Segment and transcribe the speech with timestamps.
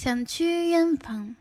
[0.00, 1.34] 想去远方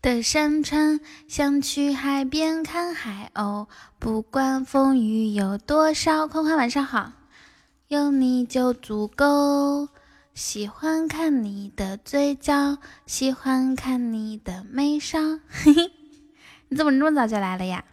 [0.00, 6.26] 的山川，想去海边看海鸥，不管风雨有多少。
[6.26, 7.12] 宽宽晚上好，
[7.88, 9.90] 有你就足够。
[10.32, 15.40] 喜欢看你的嘴角，喜欢看你的眉梢。
[15.50, 15.92] 嘿嘿，
[16.70, 17.84] 你怎么这么早就来了呀？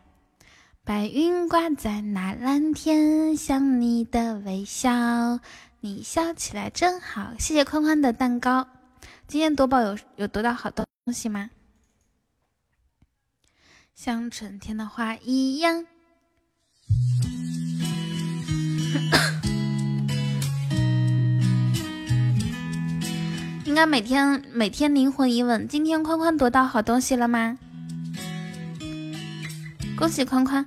[0.85, 5.41] 白云挂在那蓝天，像你的微笑。
[5.83, 8.67] 你笑起来真好，谢谢宽宽的蛋糕。
[9.27, 11.49] 今天夺宝有有得到好东西吗？
[13.95, 15.87] 像春天的花一样。
[23.65, 27.57] 应该每天每天灵魂一问，今天宽宽夺到好东西了吗？
[29.97, 30.63] 恭喜宽宽，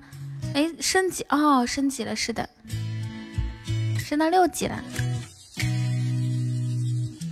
[0.55, 2.51] 哎，升级哦，升级了，是的。
[4.15, 4.81] 升到六级了，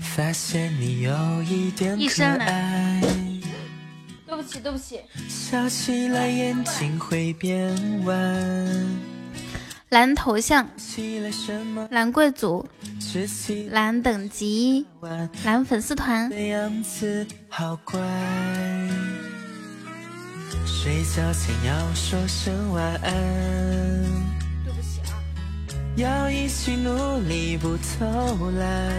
[0.00, 1.12] 发现你有
[1.44, 3.00] 一点可爱。
[4.26, 5.00] 对不起，对不起。
[5.28, 7.72] 笑起来眼睛会变
[8.04, 8.16] 弯。
[9.90, 10.68] 蓝头像，
[11.90, 12.66] 蓝贵族，
[13.70, 14.84] 蓝等级，
[15.44, 16.28] 蓝粉丝团。
[20.66, 24.41] 睡觉前要说声晚安。
[25.96, 28.92] 要一起努力不偷懒，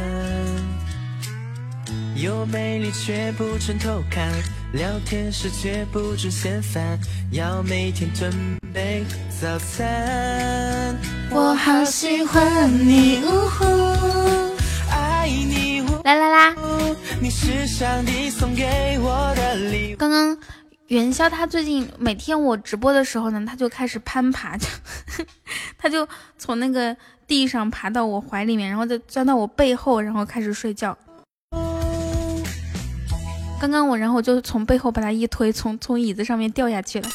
[2.16, 4.32] 有魅力却不准偷看，
[4.74, 7.00] 聊天时却不准嫌烦，
[7.32, 8.32] 要每天准
[8.72, 9.04] 备
[9.42, 10.96] 早餐。
[11.32, 13.66] 我好喜欢你，呜呼，
[14.92, 16.56] 爱你，呜来来啦，
[17.20, 19.98] 你是上帝送给我的礼物。
[19.98, 20.38] 刚刚。
[20.88, 24.68] 元宵他最近每天我直播的时候呢，他就开始攀爬， 就
[25.78, 26.96] 他就从那个
[27.26, 30.98] 地上爬到我怀里面，然后再钻到我背后，然后开始睡觉。
[33.60, 37.10] 刚刚我然后就从背后把他一推，从从椅子上面掉下去了，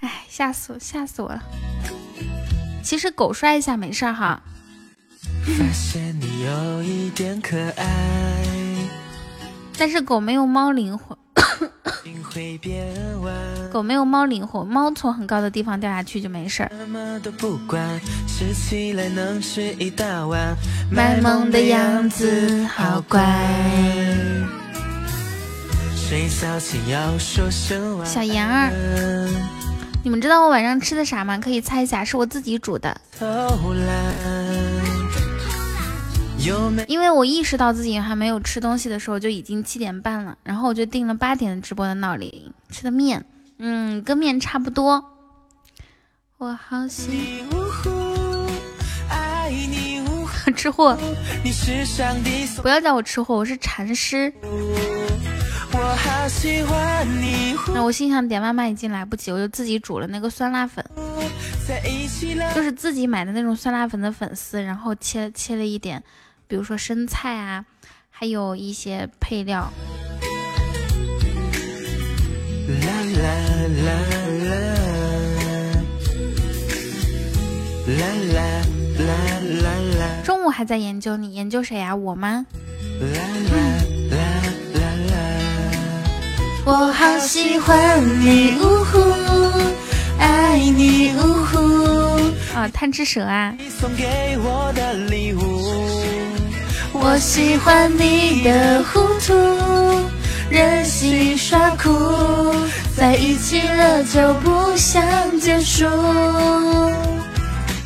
[0.00, 1.42] 哎，吓死我，吓死我了。
[2.82, 4.42] 其实狗摔一下没事哈。
[5.44, 8.88] 发现你有一点可爱
[9.76, 11.18] 但是狗没有猫灵活。
[13.72, 16.70] 狗没有猫灵活，猫从很高的地方掉下去就没事儿。
[20.90, 23.20] 卖萌的样子好乖。
[28.04, 28.72] 小妍儿，
[30.02, 31.38] 你们知道我晚上吃的啥吗？
[31.38, 33.00] 可以猜一下，是我自己煮的。
[36.88, 43.24] 因为我意识到自己还没有吃东西的时候，就已经七点半了，然后我就定了八点直播的闹铃，吃的面，
[43.58, 45.04] 嗯，跟面差不多。
[46.38, 47.44] 我好喜
[50.56, 50.96] 吃货，
[52.62, 54.32] 不要叫我吃货，我是禅师。
[57.72, 60.84] 那我心想点外卖已经来不及，我就自己煮了那个酸辣粉，
[62.54, 66.02] 就是自己买的那种酸辣粉的粉丝，然后切切了一点。
[66.50, 67.64] 比如说生菜啊，
[68.10, 69.72] 还有一些配料。
[72.66, 72.86] 啦
[73.22, 73.22] 啦
[73.84, 73.92] 啦
[74.48, 74.56] 啦，
[77.86, 78.02] 啦
[78.34, 78.40] 啦
[78.98, 79.06] 啦
[79.62, 80.02] 啦啦。
[80.24, 81.94] 中午还在研究，你研究谁呀？
[81.94, 82.44] 我吗？
[83.00, 83.06] 啦
[83.52, 83.56] 啦
[84.10, 84.16] 啦
[84.74, 85.14] 啦啦。
[86.66, 88.98] 我好喜欢你，呜呼，
[90.18, 91.58] 爱你，呜呼。
[92.56, 93.54] 啊，贪吃蛇啊。
[94.42, 94.72] 我
[97.18, 99.34] 喜欢你的糊涂，
[100.50, 101.90] 任性耍酷，
[102.96, 105.02] 在一起了就不想
[105.38, 105.84] 结束。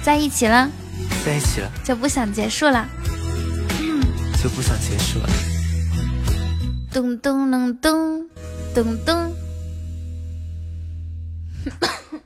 [0.03, 0.71] 在一起了，
[1.25, 2.87] 在一起了就不想结束了，
[4.43, 5.29] 就不想结束了。
[6.93, 8.29] 咚咚隆咚
[8.75, 9.35] 咚咚，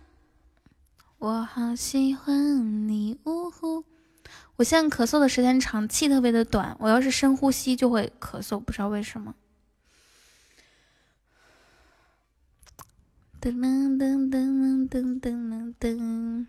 [1.19, 3.85] 我好喜欢你，呜呼。
[4.59, 6.77] 我现在咳嗽的时间长，气特别的短。
[6.81, 9.33] 我要是深呼吸就会咳嗽，不知道为什么。
[13.41, 16.47] 噔噔噔噔噔噔噔。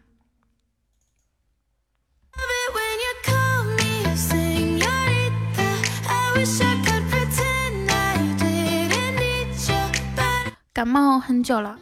[10.73, 11.77] 感冒很久了。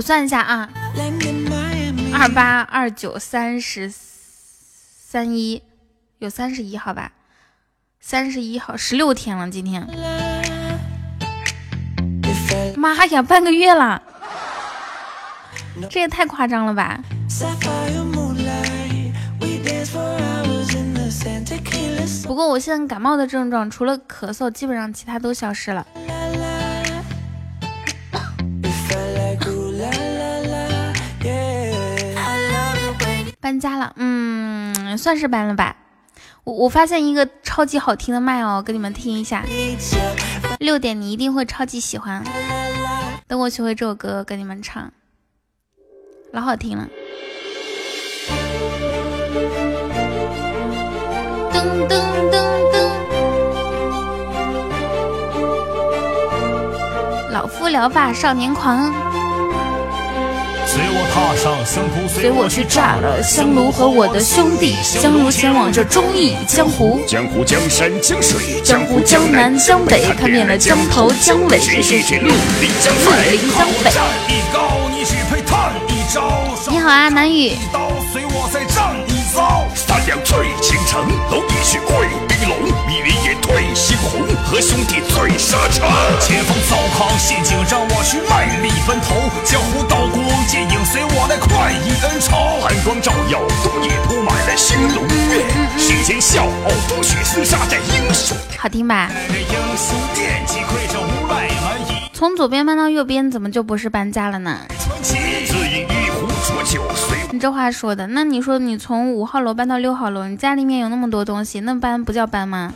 [0.00, 0.66] 我算一下啊，
[2.14, 5.62] 二八二九三十三一，
[6.20, 7.12] 有三十一号吧？
[8.00, 9.86] 三十一号，十六天了，今天。
[12.78, 14.02] 妈呀，半个月了！
[15.90, 16.98] 这也太夸张了吧！
[22.26, 25.86] 不过我现在感冒的症状除了咳嗽，基本上其他都消失了。
[33.40, 35.74] 搬家了，嗯，算是搬了吧。
[36.44, 39.42] 我我发现一个超级好听的麦哦，给你们听一下。
[40.58, 42.22] 六点你一定会超级喜欢。
[43.26, 44.92] 等我学会这首歌，跟你们唱，
[46.32, 46.86] 老好听了。
[51.52, 51.94] 噔噔
[52.30, 52.34] 噔
[52.72, 52.90] 噔，
[57.32, 59.09] 老夫聊发少年狂。
[60.80, 61.52] 随我踏上
[62.08, 73.38] 随我去炸了香炉和我的兄弟，香炉前往这忠义江湖，江湖江山江水，江湖江南江北，看遍了江头江尾，谁谁是绿林江北。
[76.70, 77.52] 你好啊，南雨。
[79.74, 81.94] 三两醉倾城，蝼蚁血贵
[82.26, 82.56] 冰龙，
[82.88, 82.89] 迷离眼
[83.50, 85.90] 退猩红，和兄弟醉沙场。
[86.20, 89.16] 前方糟糠陷阱，让我去卖力奔头。
[89.44, 92.36] 江湖刀光剑影，随我来快意恩仇。
[92.62, 95.44] 寒光照耀，冬夜铺满了星龙月。
[95.76, 98.36] 世间笑傲风雪，厮杀战英雄。
[98.56, 99.10] 好听吧？
[102.12, 104.60] 从左边搬到右边，怎么就不是搬家了呢？
[107.32, 112.72] 你这话说的，那你说你从五号楼搬到六号楼，你家里面有那么多东西，那搬不叫搬吗？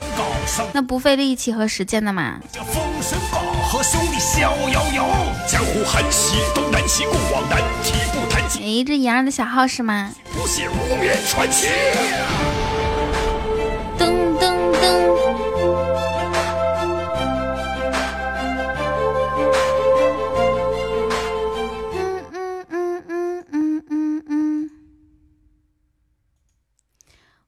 [0.73, 2.41] 那不费力气和时间的嘛？
[8.61, 10.13] 哎，这妍儿的小号是吗？
[13.99, 14.83] 噔噔噔。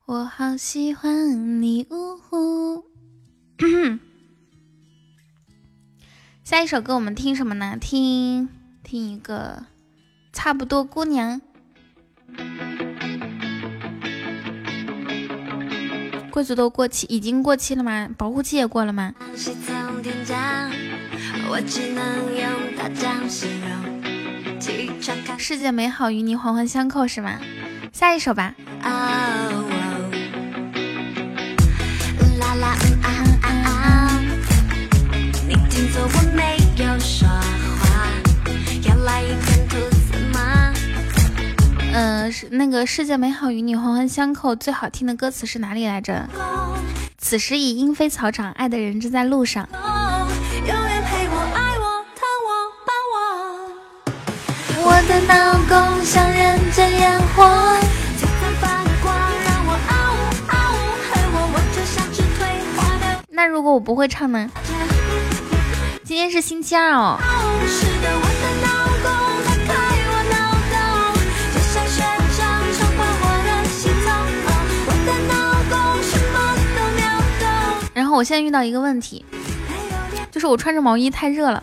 [0.06, 2.85] 我好喜欢你，呜呼！
[6.44, 7.76] 下一首歌我们听什么呢？
[7.80, 8.48] 听
[8.82, 9.64] 听一个
[10.32, 11.40] 差不多姑娘。
[16.30, 18.08] 贵族都过期，已经过期了吗？
[18.16, 19.14] 保护期也过了吗？
[25.38, 27.40] 世界美好与你环环相扣是吗？
[27.92, 28.54] 下一首吧。
[41.92, 46.28] 嗯，是那个世界美好与你环环相扣，最好听的歌词是哪里来着？
[47.18, 49.66] 此时已莺飞草长，爱的人正在路上。
[54.88, 57.44] 我的脑宫像人间烟火。
[63.30, 64.50] 那如果我不会唱呢？
[66.06, 67.18] 今天是星期二哦。
[77.92, 79.24] 然后我现在遇到一个问题，
[80.30, 81.60] 就是我穿着毛衣太热了。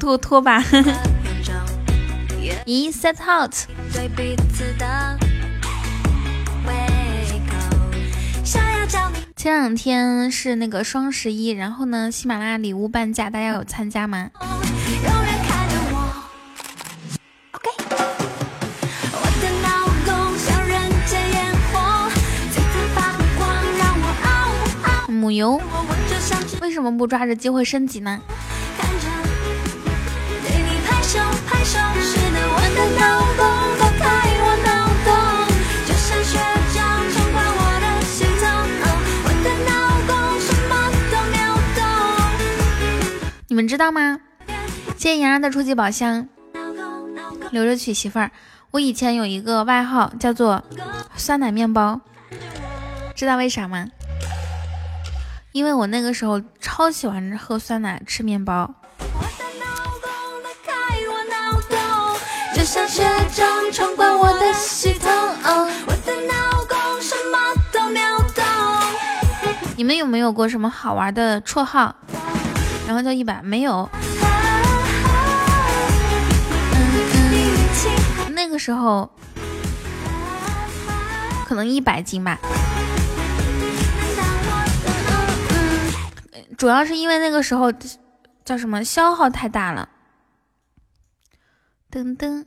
[0.00, 0.62] 拖拖 吧，
[2.66, 3.52] 咦，set out。
[9.36, 14.30] 前两天是那个双十一，然后呢，喜马拉雅礼物半价，大家有参加吗？
[25.06, 25.60] 母油，
[26.62, 28.20] 为什么不抓着机会升级呢？
[30.46, 32.23] 你
[43.46, 44.18] 你们知道吗？
[44.96, 46.26] 谢谢洋洋的初级宝箱，
[47.52, 48.28] 留着娶媳妇儿。
[48.72, 50.64] 我以前有一个外号叫做
[51.14, 52.00] 酸奶面包，
[53.14, 53.86] 知道为啥吗？
[55.52, 58.74] 因为我那个时候超喜欢喝酸奶吃面包。
[62.64, 63.02] 上学
[63.34, 67.38] 中闯关，我的系统哦，我的脑公什么
[67.70, 68.02] 都秒
[68.34, 68.42] 懂。
[69.76, 71.94] 你们有没有过什么好玩的绰号？
[72.86, 73.86] 然后叫一百，没有。
[78.30, 79.10] 那个时候
[81.46, 82.38] 可能一百斤吧。
[86.56, 87.70] 主要是因为那个时候
[88.42, 89.90] 叫什么消耗太大了。
[91.92, 92.46] 噔噔。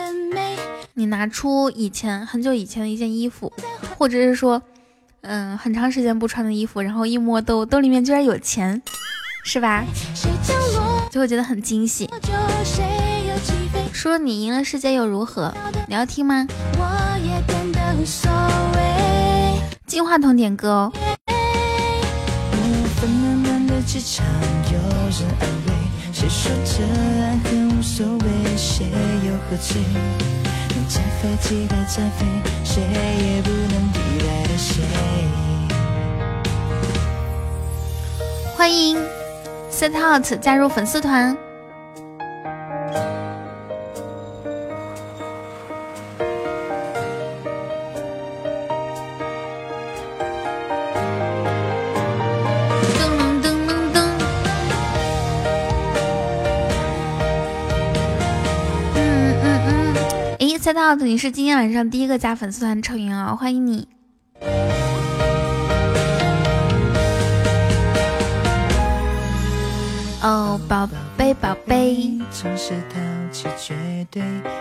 [0.93, 3.51] 你拿出以前很久以前的一件衣服，
[3.97, 4.61] 或者是说，
[5.21, 8.81] 嗯，很长时间不穿的衣服，然后一摸兜兜里面居然有钱，
[9.45, 9.85] 是吧？
[11.09, 12.09] 就会觉得很惊喜。
[13.93, 15.53] 说你赢了世界又如何？
[15.87, 16.45] 你要听吗？
[19.85, 20.93] 金话筒点歌哦。
[30.93, 32.25] 想和期待擦飞，
[32.65, 34.83] 谁也不能替代的谁。
[38.57, 38.97] 欢迎
[39.71, 41.37] set out 加入粉丝团。
[60.61, 63.87] 赛道子，你是今天晚上第一个加粉丝团的成员哦，欢迎你！
[70.21, 70.87] 哦，宝
[71.17, 72.15] 贝宝贝，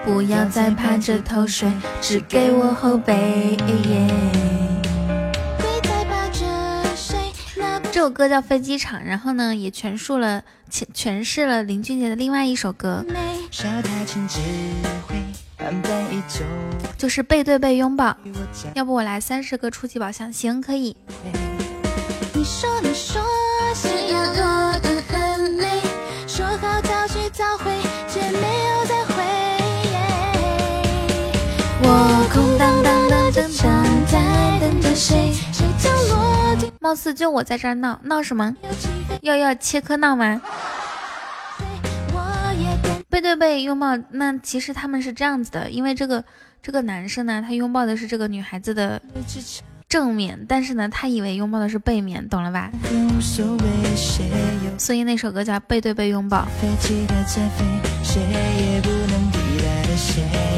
[0.07, 3.59] 不要再趴着偷睡，只给我后背。
[7.93, 10.43] 这首歌叫《飞机场》，然后呢，也诠述了
[10.73, 13.05] 诠诠释了林俊杰的另外一首歌。
[16.97, 18.17] 就是背对背拥抱，
[18.75, 20.33] 要不我来三十个初级宝箱？
[20.33, 20.97] 行，可以。
[31.83, 33.43] 我空荡荡的在
[34.61, 35.33] 等着谁？
[35.53, 36.57] 谁降落？
[36.81, 38.55] 貌似就我在这儿闹闹什么？
[39.23, 40.41] 要要切科闹吗？
[43.31, 46.25] 背对背拥抱，那其实他们是这样子的，因为这个
[46.63, 49.01] 这个男生呢，他拥抱的是这个女孩子的
[49.89, 52.71] 正面，但是呢，他以为拥抱的是背面，懂了吧？
[54.79, 56.47] 所以那首歌叫《背对背拥抱》。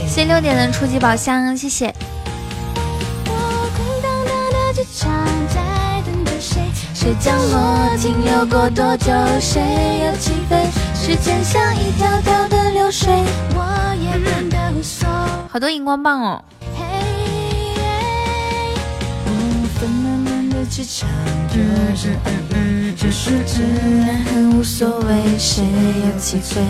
[0.07, 1.95] 谢六点的初级宝箱，谢谢。
[6.95, 7.97] 谁降落？
[7.99, 9.13] 停留过多久？
[9.41, 9.61] 谁
[10.07, 10.82] 又起飞？
[11.05, 13.13] 时间像一条条的流水，
[13.57, 15.15] 我也变得无所谓。
[15.51, 16.45] 好多荧光棒哦。
[19.35, 20.49] 嗯嗯
[22.55, 23.65] 嗯，就是自
[24.07, 26.61] 然很无所谓，谁又起飞？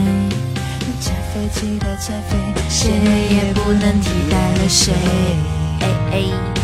[0.99, 2.39] 加飞机的在飞，
[2.71, 4.95] 谁也不能替代了谁。
[5.81, 6.62] 哎哎。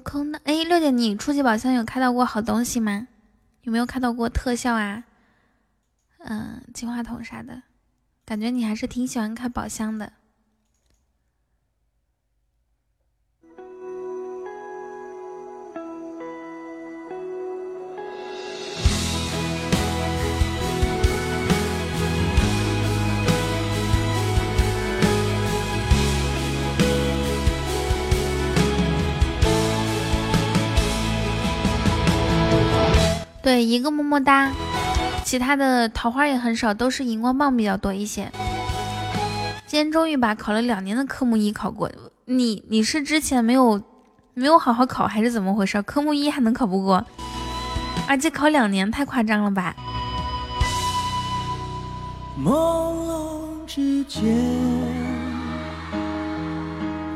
[0.00, 3.08] 空的哎，六姐，你初级宝箱有开到过好东西吗？
[3.62, 5.04] 有没有开到过特效啊？
[6.18, 7.62] 嗯，金话筒啥的，
[8.24, 10.12] 感觉你还是挺喜欢开宝箱的。
[33.48, 34.52] 对，一个么么哒，
[35.24, 38.30] 其他的桃花也很少，都是荧光棒比较多一些。
[39.66, 41.90] 今天终于把考了两年的科目一考过，
[42.26, 43.82] 你你是之前没有
[44.34, 45.80] 没有好好考还是怎么回事？
[45.80, 47.02] 科目一还能考不过，
[48.06, 49.74] 而且考两年太夸张了吧？
[52.38, 54.22] 朦胧之间，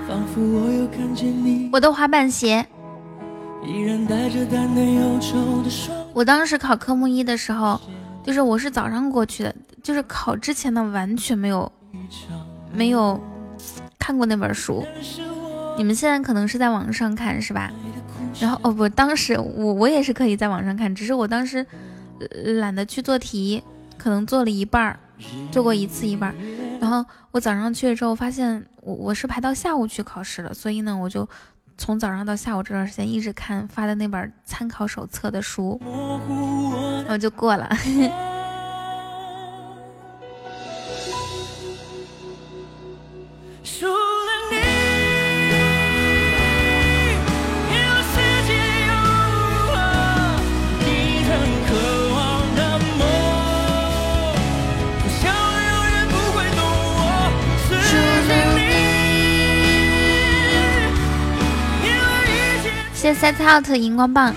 [0.08, 1.68] 仿佛我又看见你。
[1.74, 2.66] 我的滑板鞋。
[6.12, 7.80] 我当时考科目一的时候，
[8.24, 11.70] 就是我是早上过去的，就是考之前呢完全没有
[12.72, 13.20] 没有
[13.98, 14.84] 看过那本书。
[15.78, 17.70] 你们现在可能是在网上看是吧？
[18.40, 21.64] 然后哦不，当时我我也是可以在网上看，只是我当时
[22.58, 23.62] 懒得去做题，
[23.96, 24.98] 可能做了一半儿，
[25.52, 26.34] 做过一次一半儿。
[26.80, 31.28] 然后我早上去了之后，发现我我是排到下午去考试了，所以呢，我就
[31.76, 35.80] 从早上到下午这段时间一直看发的那本参考手册的书，
[37.02, 37.68] 然后就过了。
[63.02, 64.32] 谢 set out 荧光棒，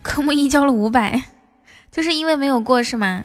[0.00, 1.20] 科目一交了五百，
[1.90, 3.24] 就是因为没有过是吗？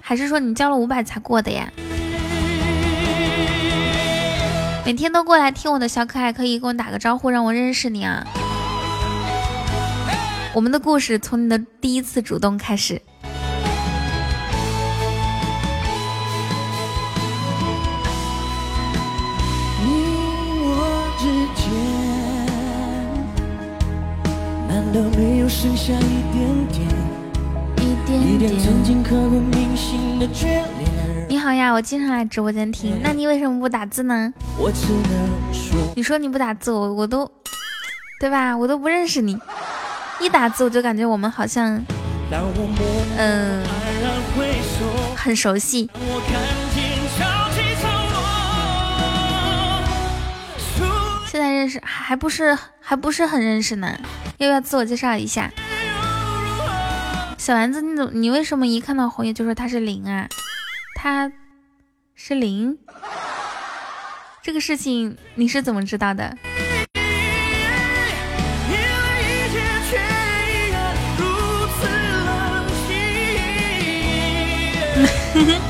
[0.00, 1.70] 还是说你交了五百才过的呀？
[4.86, 8.26] 每天都过来听我的小可爱，可以跟我打个招呼，让我认识你啊！
[10.54, 13.02] 我们的故事从你的第一次主动开始。
[25.02, 26.86] 没有剩下一点点，
[27.78, 31.26] 一点点曾经刻骨铭心的眷恋。
[31.28, 34.32] 你好呀，我经常来直播间听，那你为什么不打字呢？
[35.94, 37.30] 你说你不打字，我我都，
[38.20, 38.56] 对吧？
[38.56, 39.38] 我都不认识你，
[40.20, 41.82] 一打字我就感觉我们好像，
[43.16, 43.62] 嗯，
[45.16, 45.90] 很熟悉。
[51.66, 53.98] 认识还不是还不是很认识呢，
[54.38, 55.50] 要不要自我介绍一下？
[57.36, 60.28] 小丸子，你怎你为什么一看到红叶就说他是零啊？
[60.94, 61.32] 他
[62.14, 62.78] 是零，
[64.44, 66.38] 这个事情你是怎么知道的？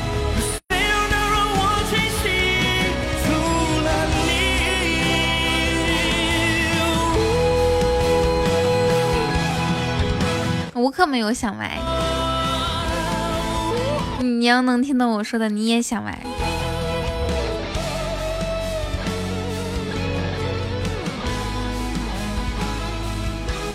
[10.87, 11.77] 无可没有想歪，
[14.21, 16.17] 你要能听懂我说的，你也想歪。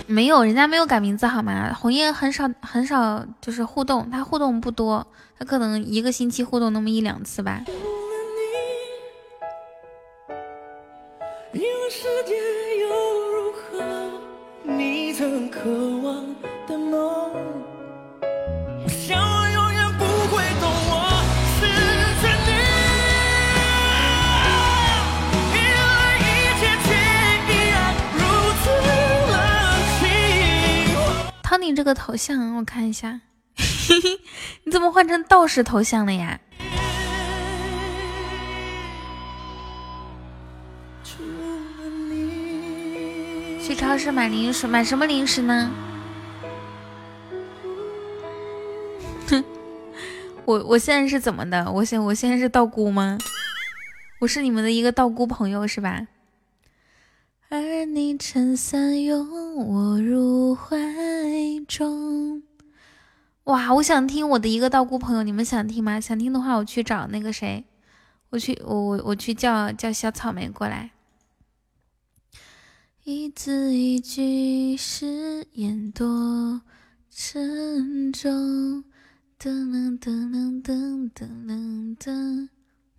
[0.07, 1.77] 没有，人家没有改名字好吗？
[1.79, 5.07] 红叶很少很少就是互动，他互动不多，
[5.38, 7.61] 他可能一个星期互动那么一两次吧。
[14.64, 15.61] 你曾渴
[15.98, 16.25] 望
[16.68, 17.01] 的梦，
[18.85, 20.94] 我想我永远不会懂我
[21.59, 21.66] 失
[22.20, 22.51] 去你，
[25.53, 25.83] 原来
[26.18, 26.22] 一
[26.61, 26.87] 切却
[27.48, 27.75] 依然
[28.14, 28.20] 如
[28.62, 28.64] 此
[29.33, 29.35] 冷
[29.98, 30.01] 清。
[31.42, 33.20] 汤尼这个头像我看一下，
[34.64, 36.38] 你怎么换成道士头像了呀？
[43.92, 45.70] 超市买零食，买什么零食呢？
[49.28, 49.44] 哼，
[50.46, 51.70] 我我现在是怎么的？
[51.70, 53.18] 我现我现在是道姑吗？
[54.20, 56.07] 我是你们的一个道姑朋友是吧？
[57.50, 60.74] 而你撑伞拥我入怀
[61.68, 62.42] 中。
[63.44, 66.00] 哇，我想听我的一个道姑朋友，你们想听吗？
[66.00, 67.62] 想听的话，我去找那个谁，
[68.31, 70.92] 我去我我我去叫叫小草莓过来。
[73.04, 76.62] 一字一句誓言多
[77.10, 78.84] 沉重，
[79.40, 82.48] 噔噔噔噔噔噔噔，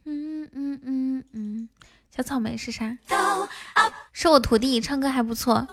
[0.03, 1.69] 嗯嗯嗯嗯，
[2.13, 2.97] 小草莓是啥？
[4.11, 5.65] 是我徒弟，唱歌还不错。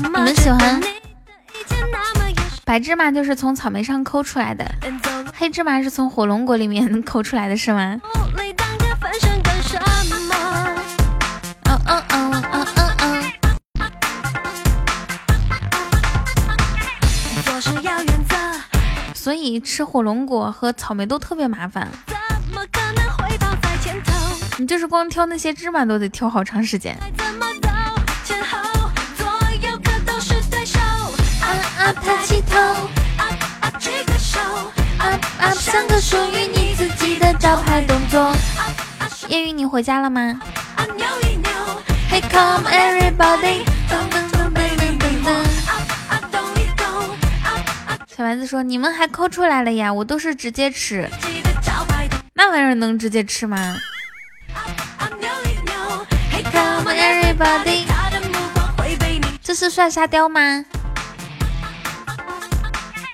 [0.00, 0.80] 你们喜欢
[2.64, 4.64] 白芝麻就是从草莓上抠出来的，
[5.36, 8.00] 黑芝麻是从火龙果里面抠出来的，是吗？
[19.14, 21.86] 所以吃火龙果和草莓都特别麻烦。
[24.60, 26.98] 你就是光挑那些芝麻都得挑好长时间。
[27.16, 27.68] 怎么走？
[28.24, 28.58] 前后
[29.16, 29.24] 左
[29.62, 30.80] 右可都是对手。
[30.80, 31.46] 啊
[31.78, 32.58] 啊抬起头，
[33.78, 34.40] 举个手。
[34.98, 38.34] 啊啊像个属于你自己的招牌动作。
[39.28, 40.40] 夜雨，你回家了吗
[42.10, 43.62] ？Hey come everybody，
[48.08, 49.92] 小丸子说：“你们还抠出来了呀？
[49.92, 51.08] 我都是直接吃，
[52.34, 53.76] 那玩意儿能直接吃吗
[57.38, 57.86] everybody，
[59.42, 60.64] 这是帅沙雕吗？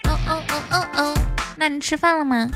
[0.04, 1.14] 哦哦哦哦哦，
[1.56, 2.50] 那你吃饭了吗？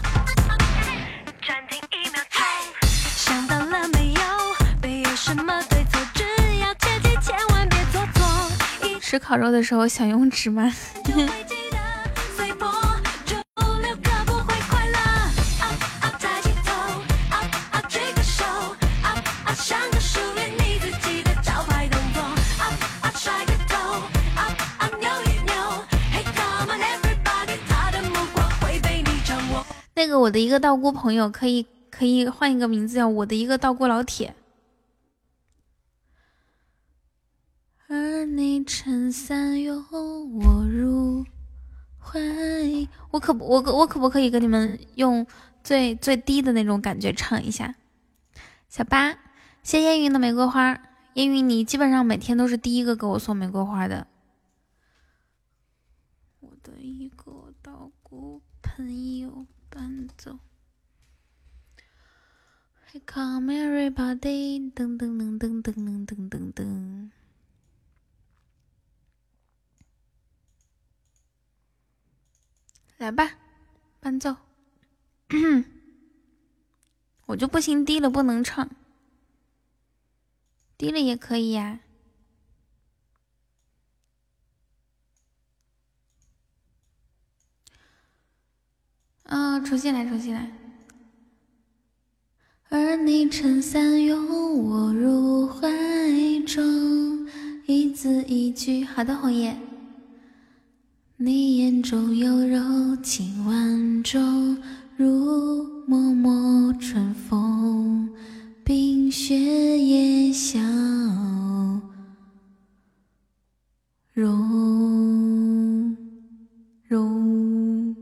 [9.00, 10.70] 吃烤肉的时候想用纸吗？
[30.08, 34.34] 这个我的一个道姑朋友可以可以换一个名字叫我的一个道姑老铁。
[37.88, 39.84] 而你撑伞拥
[40.40, 41.26] 我入
[41.98, 42.18] 怀，
[43.10, 45.26] 我可不，我可我可不可以跟你们用
[45.62, 47.74] 最最低的那种感觉唱一下？
[48.70, 49.14] 小八，
[49.62, 50.80] 谢烟云的玫瑰花，
[51.16, 54.06] 烟云你基本上每天都是第一个给我送玫瑰花的。
[56.40, 60.38] 我的一个道姑朋友伴奏
[63.10, 67.10] ，Come everybody，噔噔噔噔噔噔噔噔噔。
[72.98, 73.38] 来吧，
[74.00, 74.36] 伴奏。
[77.26, 78.68] 我就不行，低了不能唱，
[80.76, 81.80] 低了也可以呀。
[89.22, 90.57] 啊，重新来，重新来。
[92.70, 95.66] 而你撑伞拥我入怀
[96.46, 97.26] 中，
[97.64, 99.56] 一字一句，好的，红叶。
[101.16, 104.58] 你眼中有柔情万种，
[104.98, 108.10] 如脉脉春风，
[108.62, 110.60] 冰雪也消
[114.12, 115.96] 融
[116.86, 117.96] 融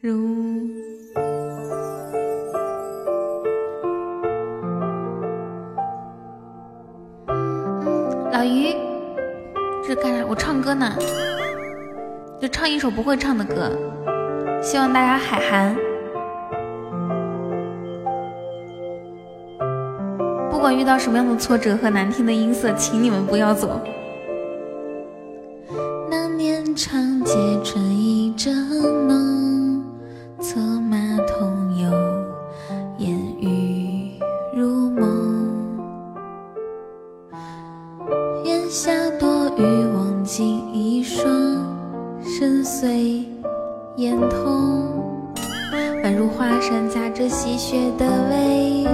[0.00, 0.37] 融。
[8.38, 8.72] 老于，
[9.82, 10.24] 这是干啥？
[10.24, 10.94] 我唱歌呢。
[12.40, 13.72] 就唱一首不会唱的歌，
[14.62, 15.76] 希望大家海涵。
[20.48, 23.80] 不管遇到什么样的挫折和难听的音色，请你们不要走。
[26.08, 28.54] 那年长街春意正
[29.08, 29.82] 浓，
[30.38, 30.96] 策马
[42.38, 43.24] 深邃
[43.96, 45.02] 眼瞳，
[46.04, 48.86] 宛如华山夹着细雪的微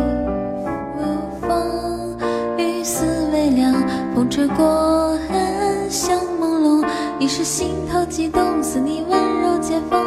[1.42, 2.16] 风，
[2.56, 3.04] 雨丝
[3.34, 3.74] 微凉，
[4.14, 6.88] 风吹过，很像朦胧。
[7.18, 10.02] 一时心头悸动，似你温柔解风。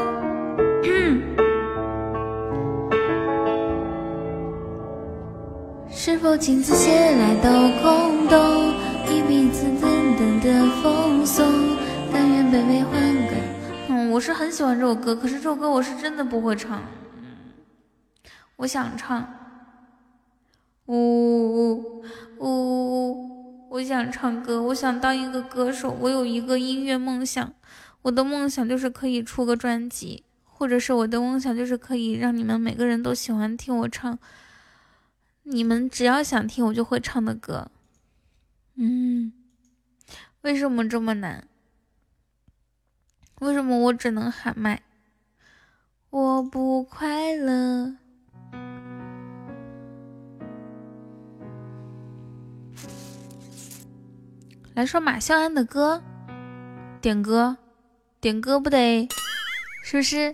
[5.91, 7.49] 是否镜子写来都
[7.83, 8.73] 空洞？
[9.05, 11.45] 一笔字淡淡的风送，
[12.11, 13.06] 但愿卑微换。
[14.17, 16.81] 我是很喜欢这首歌，可是这首歌我是真的不会唱。
[18.55, 19.31] 我想唱，
[20.87, 22.01] 呜
[22.39, 25.95] 呜，我想唱歌，我想当一个歌手。
[26.01, 27.53] 我有一个音乐梦想，
[28.01, 34.17] 我的梦想就是可以出个专辑，或者是我的梦想就是可以让你们每个人都喜欢听我唱。
[35.43, 37.69] 你们只要想听，我就会唱的歌。
[38.77, 39.31] 嗯，
[40.41, 41.47] 为什么这么难？
[43.39, 44.81] 为什么我只能喊麦？
[46.09, 47.93] 我不快乐。
[54.73, 56.01] 来说马啸安的歌，
[56.99, 57.55] 点歌，
[58.19, 59.07] 点歌不得，
[59.83, 60.33] 是不是？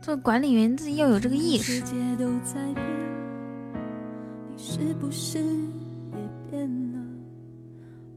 [0.00, 1.82] 做管理员自己要有这个意识
[4.56, 5.44] 是不是。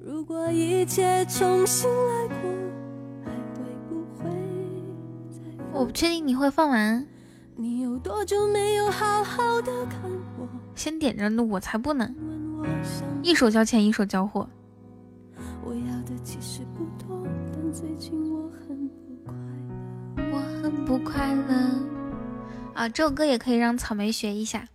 [0.02, 2.39] 如果一切重新来过。
[5.80, 7.08] 我不确定你会放完。
[10.76, 12.10] 先点着，那我才不呢。
[13.24, 14.50] 一手交钱，一手交货。
[15.64, 19.34] 我要的其实不多，但最近我很不快
[20.18, 21.54] 乐我很不快乐
[22.74, 22.90] 啊！
[22.90, 24.68] 这首歌也可以让草莓学一下。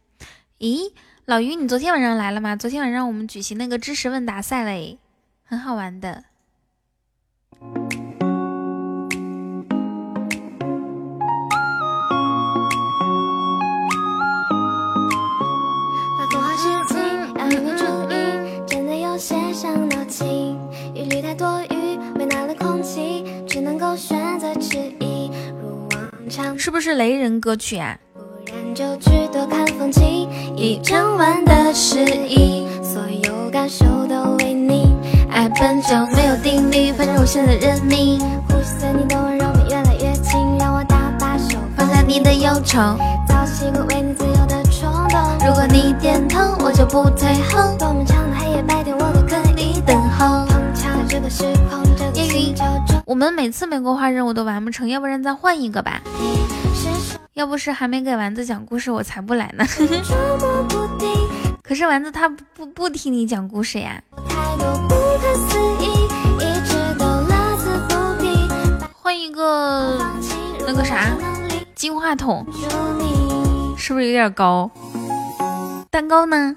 [0.59, 0.91] 咦，
[1.27, 2.57] 老于，你昨天晚上来了吗？
[2.57, 4.99] 昨天晚上我们举行那个知识问答赛嘞，
[5.43, 6.25] 很好玩的。
[26.57, 27.99] 是不是雷人歌曲啊？
[28.15, 34.97] 不然就去多看风景，一整晚的诗意，所有感受都为你。
[35.31, 38.19] 爱本就没有定律，反正我现在认命。
[38.49, 42.79] 呼吸着你的温柔，越来越近，让我搭把手放下你的忧愁。
[43.29, 47.77] 早习惯为你自由的冲动，如果你点头，我就不退后。
[47.79, 50.54] 多漫长的黑夜白天，我都可以等候。
[53.07, 56.01] 我们每次玫瑰花任务都完不成，要不然再换一个吧。
[57.35, 59.65] 要不是还没给丸子讲故事，我才不来呢。
[61.63, 64.03] 可是丸子他不不听你讲故事呀。
[68.93, 69.99] 换一个
[70.67, 71.17] 那个啥
[71.75, 72.47] 金话筒，
[73.77, 74.71] 是不是有点高？
[75.91, 76.57] 蛋糕呢？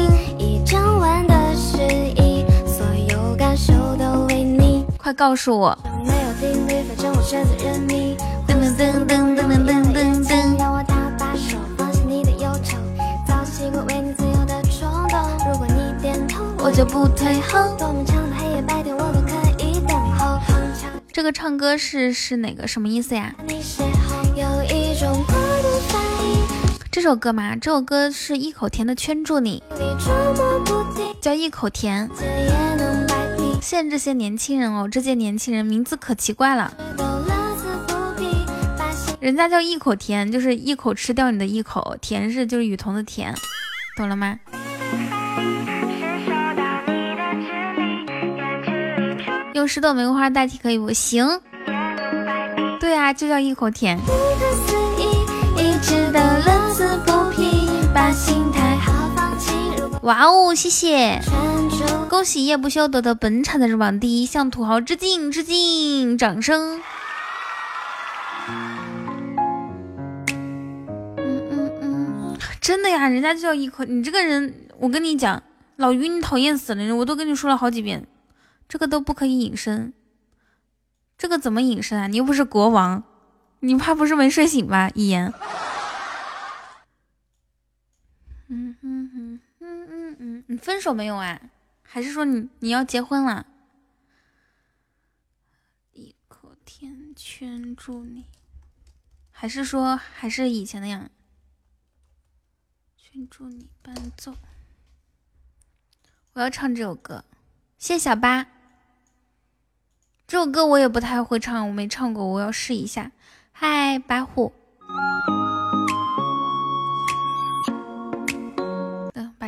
[5.01, 5.75] 快告诉我！
[16.63, 17.75] 我就不退后。
[21.11, 23.33] 这个唱歌是是哪个什么意思呀？
[26.91, 27.55] 这首歌吗？
[27.55, 29.63] 这首歌是一口甜的圈住你，
[31.19, 32.07] 叫一口甜。
[33.61, 36.73] 现在这些年轻人哦，这些年轻人名字可奇怪了，
[39.19, 43.33] 人家叫一口甜，就是一口吃掉你的一口，甜是就是雨桐的甜，
[43.95, 44.39] 懂了吗？
[49.53, 51.23] 用十朵玫瑰花代替可以不行？
[52.79, 53.99] 对啊，就叫一口甜。
[60.01, 61.21] 哇哦，谢谢！
[62.09, 66.17] 恭喜叶不休得的本场的日榜第一，向土豪致敬致敬！
[66.17, 66.81] 掌声！
[71.17, 73.83] 嗯嗯嗯，真的呀，人家就叫一口。
[73.83, 75.43] 你这个人，我跟你讲，
[75.75, 78.07] 老于你讨厌死了，我都跟你说了好几遍。
[78.67, 79.93] 这个都不可以隐身，
[81.15, 82.07] 这个怎么隐身啊？
[82.07, 83.03] 你又不是国王，
[83.59, 84.89] 你怕不是没睡醒吧？
[84.95, 85.31] 一言。
[88.47, 91.39] 嗯嗯嗯嗯嗯嗯，你分手没有啊？
[91.81, 93.45] 还是说你你要结婚了？
[95.93, 98.25] 一口甜圈住你，
[99.31, 101.09] 还是说还是以前那样？
[102.97, 104.35] 圈住你伴奏。
[106.33, 107.23] 我要唱这首歌，
[107.77, 108.45] 谢小八。
[110.27, 113.13] 这首歌我也不太会唱，我没唱过，我要试一下。
[113.53, 114.51] 嗨，白虎，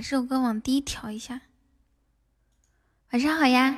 [0.05, 1.39] 这首歌往低调一下。
[3.13, 3.73] 晚上好呀，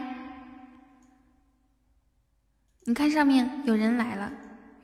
[2.86, 4.32] 你看上面有人来了，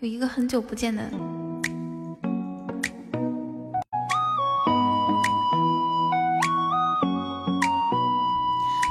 [0.02, 1.10] 有一个很久不见的。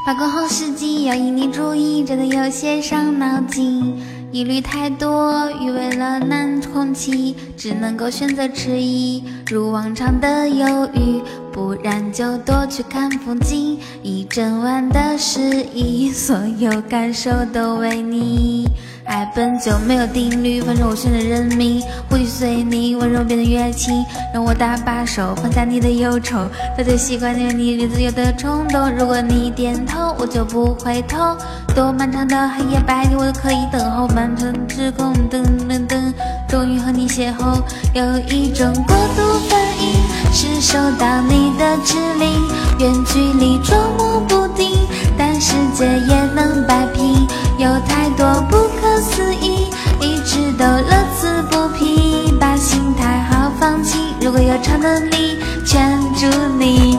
[0.05, 3.97] 把控好时机，要引你注意，真的有些伤脑筋。
[4.33, 9.25] 疑虑太多，余为了难空气，只能够选择迟疑。
[9.49, 11.21] 如往常的犹豫，
[11.53, 13.77] 不然就多去看风景。
[14.05, 18.69] 一整晚的失意，所有感受都为你。
[19.11, 21.83] 爱本就没有定律，反正我选择认命。
[22.09, 23.93] 呼吸随你温柔变得越轻，
[24.33, 26.47] 让我搭把手放下你的忧愁。
[26.77, 31.37] 早就习惯你你自由的冲动，如果你点头，我就不回头。
[31.75, 34.07] 多漫长的黑夜白天，我都可以等候。
[34.15, 36.15] 漫长时空，等等等，
[36.49, 37.61] 终于和你邂逅。
[37.93, 44.71] 有一种过度反应，是收到你的指令，远距离捉摸不定，
[45.19, 47.27] 但世界也能摆平。
[47.61, 49.69] 有太多不可思议，
[50.01, 52.33] 一直都乐此不疲。
[52.41, 56.27] 把心态好放轻，如果有超能力圈住
[56.59, 56.97] 你。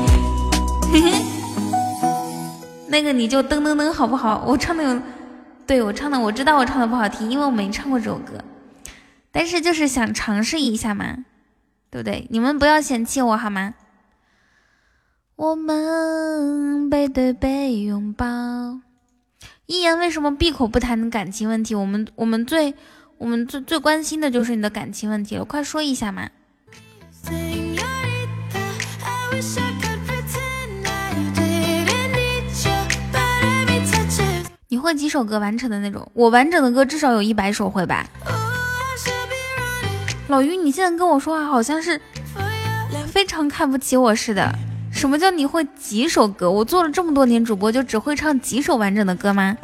[0.93, 1.11] 嘿 嘿
[2.87, 4.43] 那个你就噔噔噔好不好？
[4.45, 5.01] 我唱的有，
[5.65, 8.33] 对我唱的我知道我唱的不好听，因为我没唱过这首歌，
[9.31, 11.25] 但是就是想尝试一下嘛，
[11.89, 12.27] 对不对？
[12.29, 13.73] 你们不要嫌弃我好吗？
[15.37, 18.27] 我们背对背拥抱。
[19.71, 21.73] 一言为什么闭口不谈感情问题？
[21.73, 22.73] 我们我们最
[23.17, 26.27] 我们最最关心的就是你的感情问题了，快说一下嘛！
[34.67, 36.05] 你会几首歌完成的那种？
[36.13, 38.05] 我完整的歌至少有一百首会吧？
[40.27, 42.01] 老于，你现在跟我说话好像是
[43.07, 44.53] 非常看不起我似的。
[45.01, 46.51] 什么叫你会几首歌？
[46.51, 49.57] 我做了这么多年主播，就只会唱几首完整的歌吗？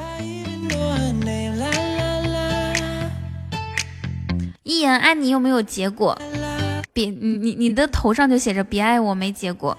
[4.63, 6.19] 一言爱你又没有结果，
[6.91, 9.77] 别你你你的头上就写着别爱我没结果。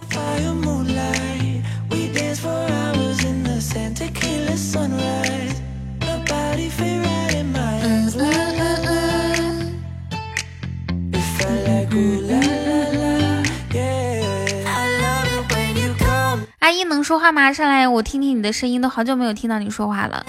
[16.69, 17.51] 阿姨能说话吗？
[17.51, 20.23] 上来我听听你的声音，都好久没有听到你说话了。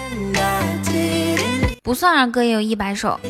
[1.82, 3.20] 不算儿歌也有一百首。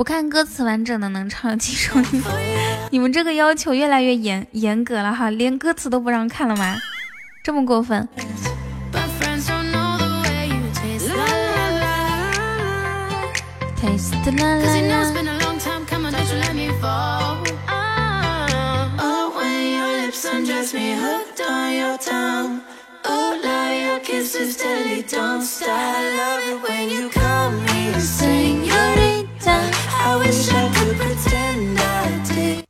[0.00, 1.92] 不看歌词完整的能唱几首？
[2.88, 3.12] 你们？
[3.12, 6.78] 这个要求越来越严严格了哈，连歌词都不让看了吗？
[7.42, 8.08] 这么过分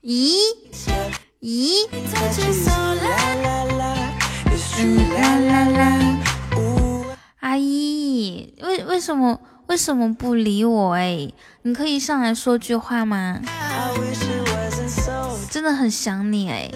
[0.03, 0.35] 咦
[1.43, 1.87] 咦，
[7.41, 10.95] 阿姨，为为什么为什么不理我？
[10.95, 13.43] 哎，你可以上来说句话吗？
[15.51, 16.71] 真的很想你哎，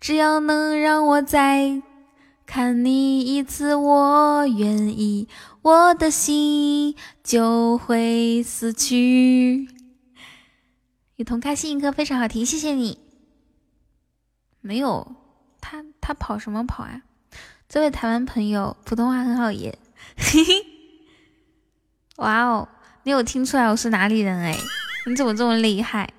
[0.00, 1.82] 只要能让我再
[2.46, 5.28] 看你一次，我愿意。
[5.64, 9.66] 我的心就会死去。
[11.16, 12.98] 雨桐开心一刻非常好听，谢谢你。
[14.60, 15.16] 没有
[15.62, 17.00] 他，他跑什么跑啊？
[17.66, 19.78] 这位台湾朋友普通话很好耶，
[20.18, 20.66] 嘿嘿。
[22.16, 22.68] 哇哦，
[23.04, 24.54] 你有听出来我是哪里人哎？
[25.06, 26.12] 你怎么这么厉害？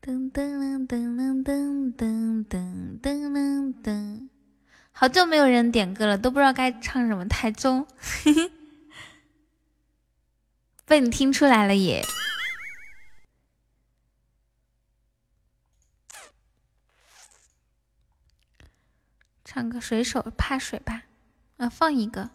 [0.00, 4.27] 噔噔噔噔噔噔噔噔噔噔。
[5.00, 7.24] 好久没有人点歌了，都不知道该唱什么。
[7.28, 7.86] 台中，
[10.84, 12.04] 被你听出来了耶！
[19.44, 21.04] 唱个水手怕水吧，
[21.58, 22.28] 啊，放一个。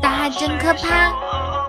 [0.00, 1.59] 大海真可怕。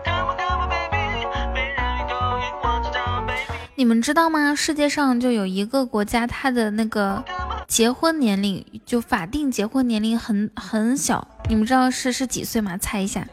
[3.81, 4.53] 你们知道吗？
[4.53, 7.23] 世界上就有一个国家，它的那个
[7.67, 11.27] 结婚年龄就法定结婚年龄很很小。
[11.49, 12.77] 你们知道是是几岁吗？
[12.77, 13.25] 猜一下。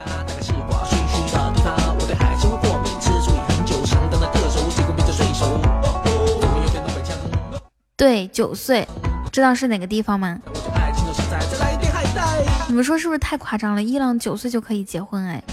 [7.95, 8.89] 对，九岁。
[9.31, 10.39] 知道是哪个地方吗？
[12.69, 13.83] 你们说是不是太夸张了？
[13.83, 15.23] 伊朗九岁就可以结婚？
[15.27, 15.45] 哎。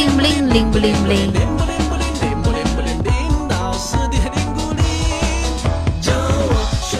[0.00, 1.32] 灵不灵灵不灵灵。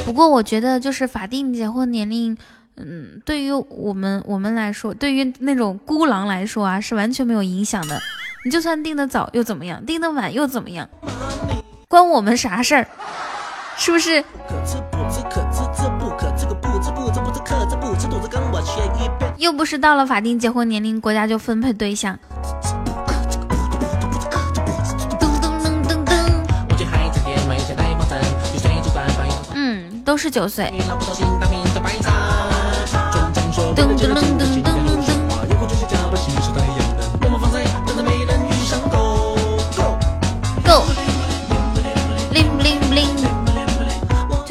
[0.04, 2.36] 不过我觉得，就是法定结婚年龄，
[2.76, 7.98] 嗯，对于我们我们来说，对于那种孤狼来说啊，是完全没有影响的。
[8.44, 9.82] 你就算定的早又怎么样？
[9.86, 10.86] 定的晚又怎么样？
[11.88, 12.86] 关我们啥事儿？
[13.78, 14.22] 是不是？
[19.38, 22.18] 又不是到了法定结婚年龄，国家就分配对象。
[30.10, 30.64] 都是九岁。
[33.76, 34.70] 噔噔噔噔噔。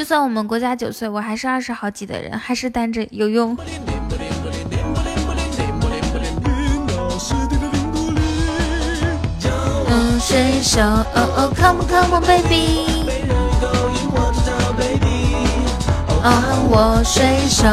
[0.07, 3.55] 算我们国家九岁，我还是二十好几的人，还是单着有用。
[9.87, 13.38] 嗯，伸手，哦哦，Come on，Come on，baby。
[16.21, 17.63] 哦，我水手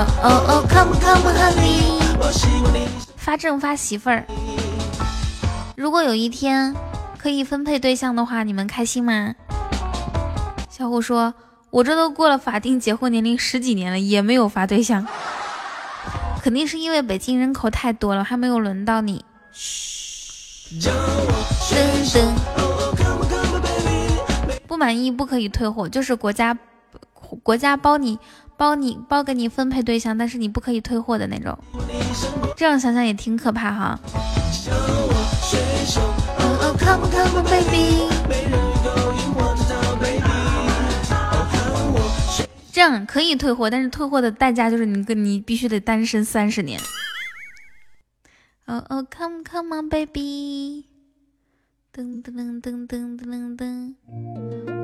[0.68, 1.99] ，Come come honey。
[3.16, 4.24] 发正发媳妇儿。
[5.76, 6.74] 如果有一天
[7.18, 9.34] 可以分配对象的话，你们开心吗？
[10.70, 11.34] 小虎说
[11.70, 15.05] ：“我这都过了法定结婚年龄十几年了，也没有发对象，
[16.40, 19.24] 肯定是因为北京人口太多了，还没有轮到你。”
[20.80, 20.90] 噔
[22.12, 22.20] 噔，
[24.66, 26.57] 不满意不可以退货，就是国家
[27.43, 28.18] 国家包你
[28.57, 31.59] 包你包给你分配对象，但是你不可以退货的那种。
[32.57, 33.99] 这样想想也挺可怕哈。
[42.72, 46.79] 这样可以退货，但是退货的代价就是你跟你必须得单身三十年。
[48.66, 50.85] 哦哦，come come on baby，
[51.95, 53.95] 噔噔噔噔噔噔，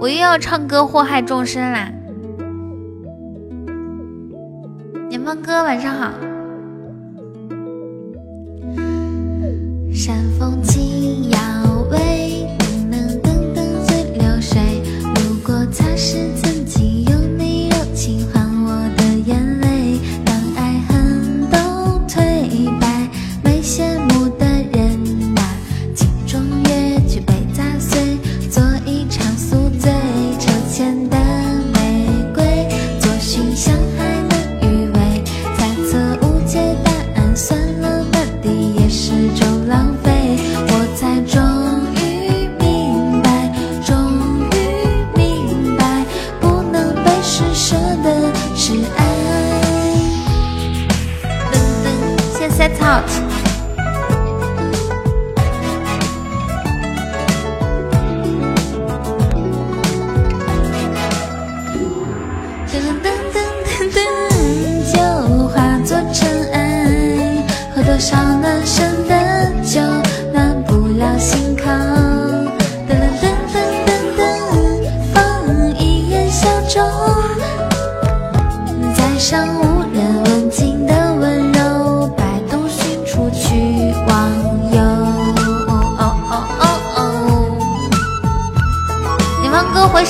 [0.00, 1.92] 我又要唱歌祸害众生啦！
[5.22, 6.12] 年芳哥晚上好。
[9.92, 11.38] 山风轻摇
[11.92, 12.44] 微，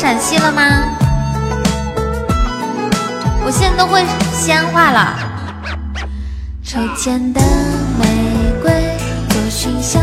[0.03, 0.64] 陕西了吗？
[3.44, 5.16] 我现在都会西安话了。
[6.64, 7.40] 抽签的
[8.00, 8.05] 玫
[8.61, 8.72] 瑰，
[9.28, 10.03] 左寻香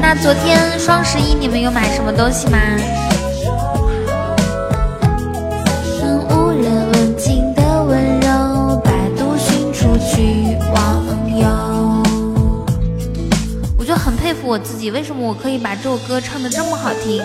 [0.00, 2.58] 那昨天双十一你们有买什么东西吗？
[6.02, 11.04] 嗯无人问津的温柔，摆渡寻出去忘
[11.38, 11.46] 忧。
[13.78, 17.22] 我就很佩服我自己，为什么我可以把这首歌唱的这么好听？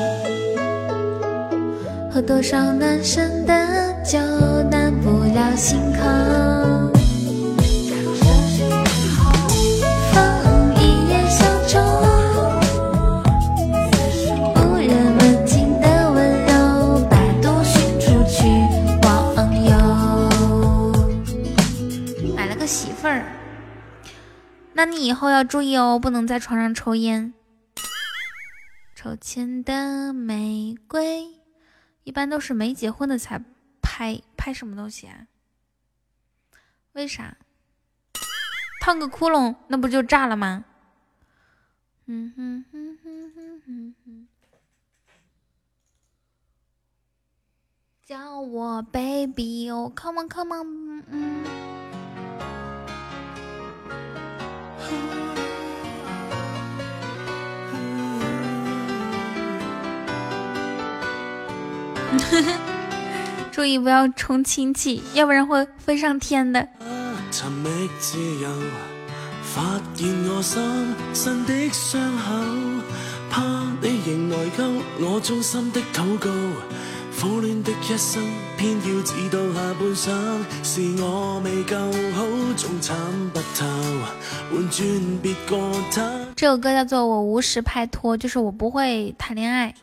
[2.14, 3.53] 喝多少男生的
[4.03, 4.20] 酒，
[4.70, 6.72] 暖不了心口。
[24.86, 27.34] 那你以后要注意哦，不能在床上抽烟。
[28.93, 31.39] 抽签的玫瑰，
[32.03, 33.41] 一般都是没结婚的才
[33.81, 35.27] 拍拍什么东西啊？
[36.91, 37.38] 为啥？
[38.81, 40.65] 烫个窟窿，那不就炸了吗？
[42.07, 44.27] 嗯哼哼哼哼哼哼，
[48.05, 51.92] 叫我 baby 哦，come on come on，嗯。
[63.51, 66.67] 注意不要冲亲戚，要不然会飞上天的。
[67.31, 68.49] 寻觅自由，
[69.43, 70.61] 发现我心
[71.13, 72.34] 新的伤口，
[73.29, 73.41] 怕
[73.81, 76.29] 你仍内疚，我衷心的祷告，
[77.24, 78.21] 苦恋的一生，
[78.57, 81.78] 偏要知道下半生是我未够
[82.13, 82.26] 好，
[86.36, 89.74] 这首歌叫做《我无时拍拖》，就是我不会谈恋爱。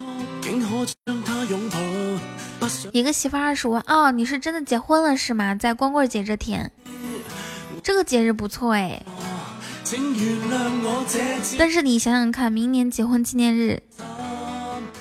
[2.93, 5.55] 一个媳妇二十万哦，你是真的结婚了是吗？
[5.55, 6.71] 在光棍节这天，
[7.83, 9.03] 这个节日不错哎。
[11.59, 13.83] 但是你想想看，明年结婚纪念日，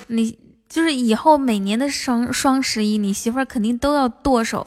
[0.06, 0.38] 你
[0.70, 4.64] 就是以后每年的双双十一，你媳妇儿肯定都要剁手，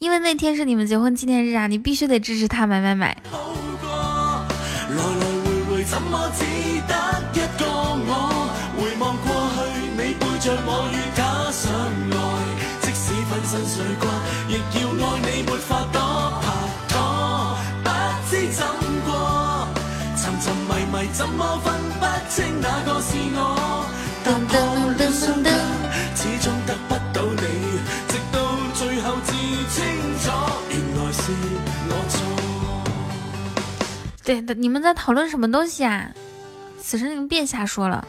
[0.00, 3.16] 因为那天是你们结婚纪念日啊，你必须得支持她买买买。
[3.30, 3.38] 来
[4.90, 5.02] 来
[5.44, 6.28] 回回怎么
[34.26, 36.10] 对的，你们在讨论什么东西啊？
[36.82, 38.04] 此时你们别瞎说了。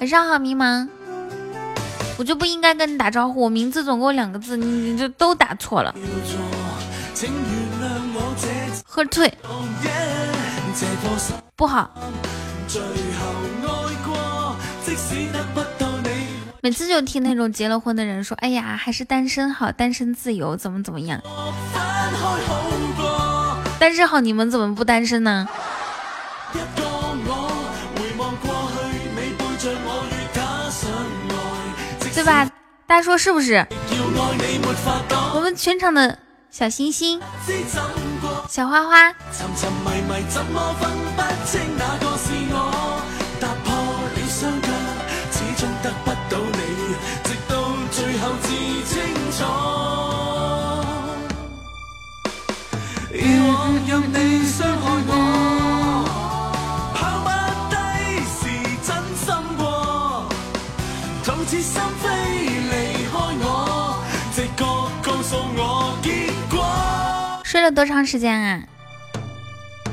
[0.00, 0.88] 晚上好，迷茫。
[2.18, 5.94] 我就不应该跟你打招呼，我名字总共两个字，你你就都打错了。
[8.84, 9.32] 喝醉，
[11.54, 11.88] 不好。
[16.64, 21.20] 每次就听那种结了婚的人说：“哎呀，还是单身好，单身自由，怎么怎么样。”
[23.78, 25.46] 单身好，你们怎么不单身呢？
[32.14, 32.50] 对吧？
[32.86, 33.66] 大家说是不是？
[35.34, 36.18] 我们全场的
[36.50, 37.20] 小星星、
[38.48, 39.12] 小花花。
[67.44, 68.64] 睡了多长时间啊？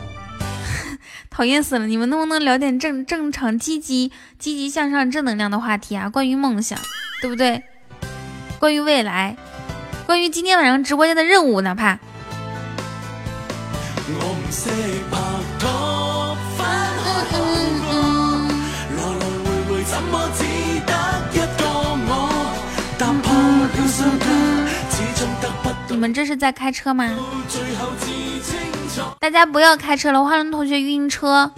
[1.29, 1.85] 讨厌死了！
[1.85, 6.09] 你们能不能聊点正正常、积极、积极向上、正能量的话题啊？
[6.09, 6.79] 关于梦想，
[7.21, 7.63] 对不对？
[8.59, 9.37] 关于未来，
[10.07, 11.99] 关于今天晚上直播间的任务，哪怕。
[25.87, 27.09] 你们这是在开车吗？
[29.19, 31.49] 大家不要开车了，花轮同学晕车。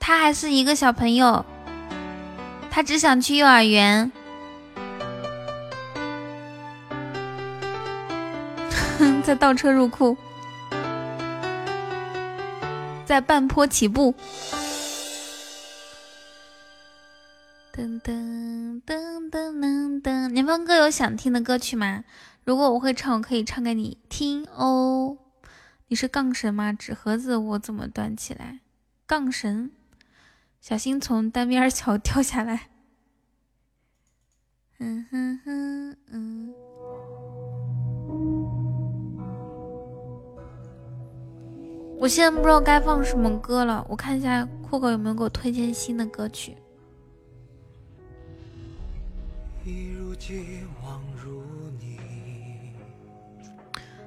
[0.00, 1.44] 他还是一个小朋友，
[2.70, 4.10] 他只想去幼儿园。
[9.22, 10.16] 在倒车入库，
[13.06, 14.14] 在半坡起步。
[17.74, 22.04] 噔噔噔噔噔噔，年芳哥有想听的歌曲吗？
[22.44, 25.18] 如果我会唱，我可以唱给你听哦。
[25.88, 26.72] 你是杠神吗？
[26.72, 28.60] 纸盒子我怎么端起来？
[29.06, 29.72] 杠神，
[30.60, 32.68] 小心从单边桥掉下来。
[34.78, 36.53] 嗯哼哼嗯。
[41.98, 46.56] 我现在不知道该放什么歌了，我看一下酷狗有没有给我推荐新的歌曲。
[49.64, 51.42] 一如既往如
[51.80, 51.98] 你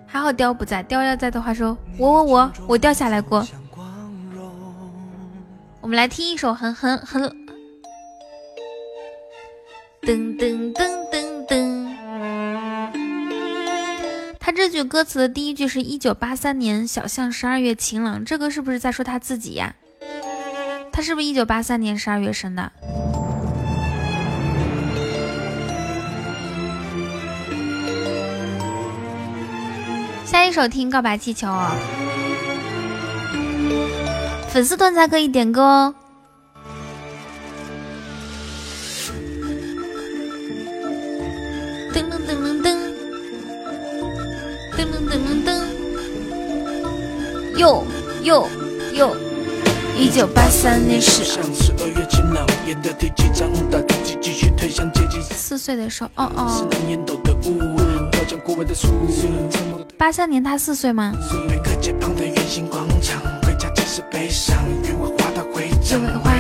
[0.06, 3.46] 还好雕不在，雕要在的话，说我我我我掉下来过。
[5.82, 7.24] 我们来听一首很很很，
[10.02, 10.97] 噔噔噔噔
[14.48, 19.76] 他这句歌词的第一句是一九八三年小巷十二月晴朗，这个是不是在说他自己呀？
[20.90, 22.72] 他是不是一九八三年十二月生的？
[30.24, 31.76] 下一首听告白气球哦，
[34.48, 35.94] 粉丝团才可以点歌哦。
[44.78, 45.50] 噔噔噔噔噔，
[47.58, 47.84] 哟
[48.22, 48.48] 哟
[48.94, 49.18] 哟！
[49.98, 51.24] 一九八三年时，
[55.34, 56.70] 四岁的时候，哦哦。
[59.98, 61.12] 八三年他四岁吗？
[65.84, 66.38] 只为怀。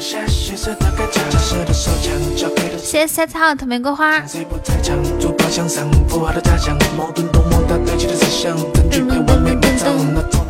[0.00, 0.56] 谢谢
[3.06, 4.22] set out 玫瑰花。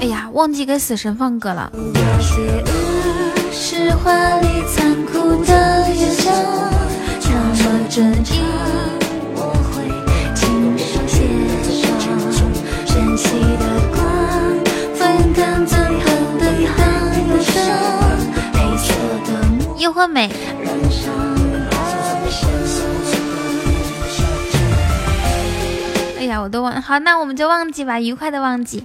[0.01, 1.73] 哎呀，忘记给死神放歌了。
[7.97, 8.58] 叶
[19.99, 20.31] 惠美。
[26.19, 28.85] 哎呀，我都忘好，那我们就忘记吧，愉快的忘记。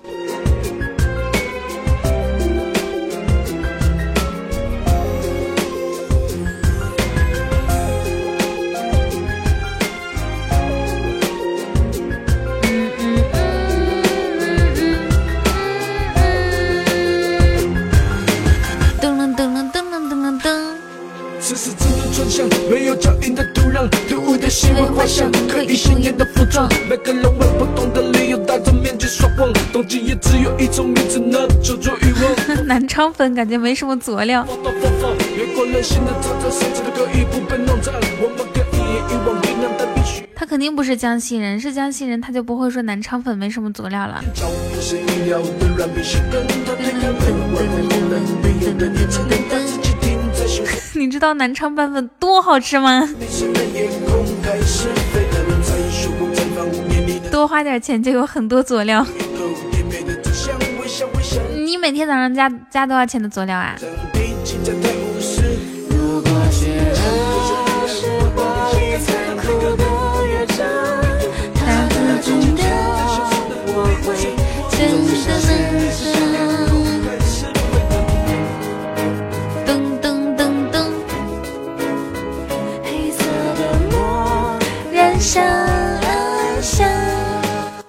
[22.67, 26.67] 没有脚印的土壤，突兀的希望幻想，可以鲜艳的服装。
[26.89, 32.65] 每个人为不同的理由戴着面具说谎，动机也只有一种名字，那叫做欲望。
[32.65, 34.43] 南昌粉感觉没什么佐料。
[40.35, 44.23] 他肯定不是江西人，是江西人他就不会说南昌粉没什么佐料了。
[50.99, 53.07] 你知道南昌拌粉多好吃吗？
[57.31, 59.05] 多花点钱就有很多佐料。
[61.55, 63.75] 你每天早上加加多少钱的佐料啊？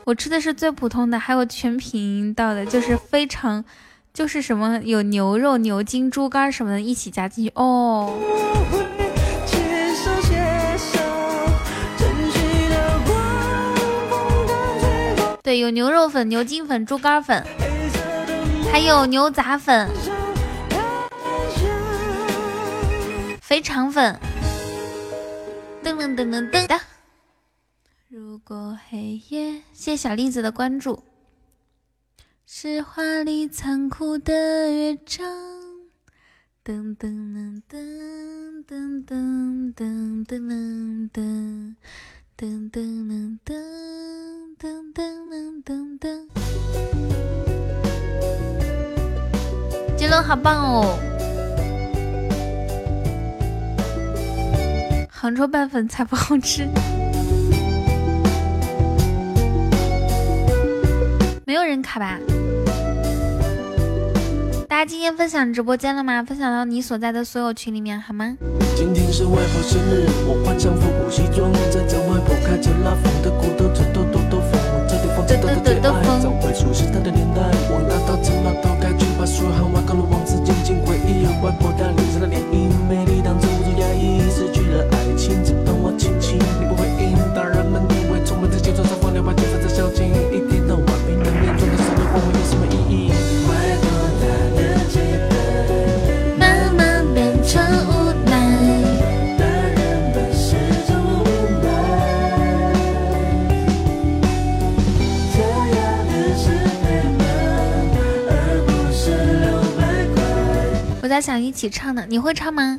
[0.07, 3.65] 我吃的是最普通的，还有全频道的，就是非常，
[4.13, 8.15] 就是什么有牛肉、牛筋、猪肝什么的，一起加进去哦。
[15.43, 17.45] 对，有牛肉粉、牛筋粉、猪肝粉，
[18.71, 19.89] 还有牛杂粉、
[23.41, 24.19] 肥肠粉，
[25.83, 26.79] 噔噔噔噔噔的。
[28.17, 31.03] 如果黑夜，谢小栗子的关注。
[32.47, 35.27] 是华丽残酷的乐章。
[36.65, 41.59] 噔噔噔噔噔噔噔噔噔噔
[42.37, 42.71] 噔
[43.03, 43.51] 噔
[44.61, 46.29] 噔噔噔噔噔。
[49.97, 50.97] 杰伦好棒哦！
[55.11, 56.69] 杭州拌粉才不好吃。
[61.55, 62.19] 没有人卡吧？
[64.67, 66.21] 大家今天分享直播间了吗？
[66.25, 68.37] 分享到你所在的所有群里面好吗？
[68.75, 77.41] 今天是外婆生日，我换上复古西装，在家外婆开着拉风的骨头，这朵朵朵风，这地方的爱，早回熟悉她的年代。
[77.71, 82.27] 王大道城码头开去把书喊外高楼王子渐渐回忆，外婆的涟漪，
[82.91, 83.31] 美丽不
[83.63, 85.39] 住压抑，失去了爱情，
[111.15, 112.77] 我在想一起唱的，你会唱吗？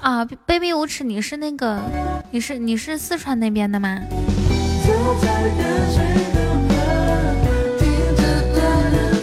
[0.00, 1.80] 啊，baby 无耻，你是那个，
[2.32, 4.00] 你是你是四川那边的吗？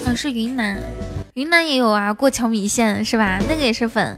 [0.06, 0.80] 啊，是云南，
[1.34, 3.40] 云南也有啊，过桥米线是吧？
[3.50, 4.18] 那个也是粉。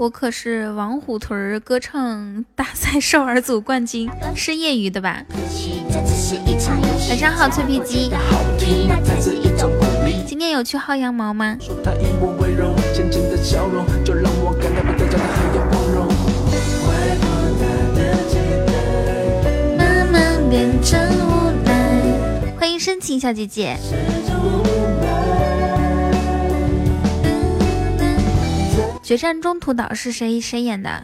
[0.00, 5.22] 我可是王虎屯歌唱大赛少儿组冠军， 是业余的吧？
[7.10, 8.10] 晚上好，脆皮鸡。
[10.26, 11.58] 今天有去薅羊毛吗？
[19.76, 20.98] 慢慢变成
[21.28, 22.00] 无奈。
[22.58, 23.76] 欢迎深情小姐姐。
[29.10, 31.02] 决战中途岛是谁谁演的？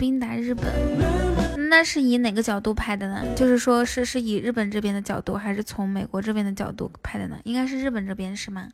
[0.00, 0.64] 兵打日本，
[1.68, 3.22] 那是以哪个角度拍的呢？
[3.36, 7.36] 就是说，是是以日本这边的角度，还是从美国这边的角度拍的呢？
[7.44, 8.68] 应该是日本这边是吗？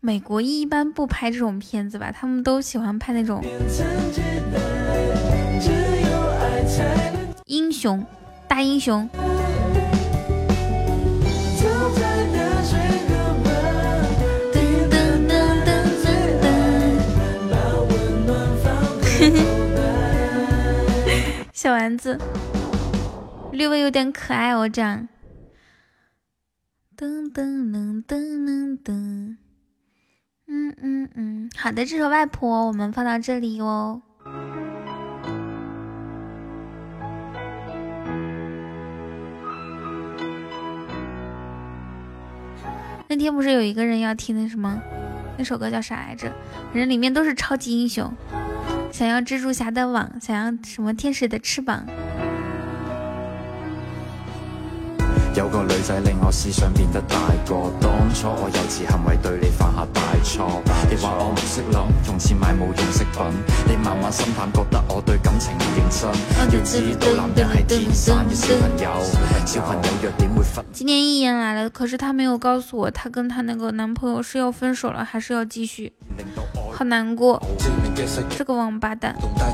[0.00, 2.10] 美国一般不拍这种片子吧？
[2.10, 3.40] 他们都喜欢拍那种。
[7.46, 8.06] 英雄，
[8.48, 9.06] 大英雄。
[21.52, 22.18] 小丸子，
[23.52, 25.06] 略微有点可爱哦，这样。
[26.96, 29.36] 噔噔噔噔噔噔，
[30.46, 34.00] 嗯嗯嗯，好的，这首外婆我们放到这里哦。
[43.08, 44.80] 那天不是有一个人要听那什么，
[45.36, 46.32] 那首歌叫啥来着？
[46.72, 48.10] 反正里面都是超级英雄，
[48.90, 51.84] 想要蜘蛛侠的网，想要什么天使的翅膀。
[55.34, 63.20] 有个女仔令我思想变得大个，当初我幼稚行为对你犯下大错，你话我唔识谂，用钱买冇用饰品，
[63.66, 66.08] 你慢慢心淡，觉得我对感情唔认真。
[66.38, 68.88] 要知道男人系天生嘅小朋友，
[69.44, 70.64] 小朋友弱点会分。
[70.72, 75.92] 今年一言来了，可是他没有告诉我，他跟他那个男朋友是要分手了，还是要继续？
[76.72, 77.42] 好难过，
[78.36, 79.16] 这个王八蛋。
[79.40, 79.52] 再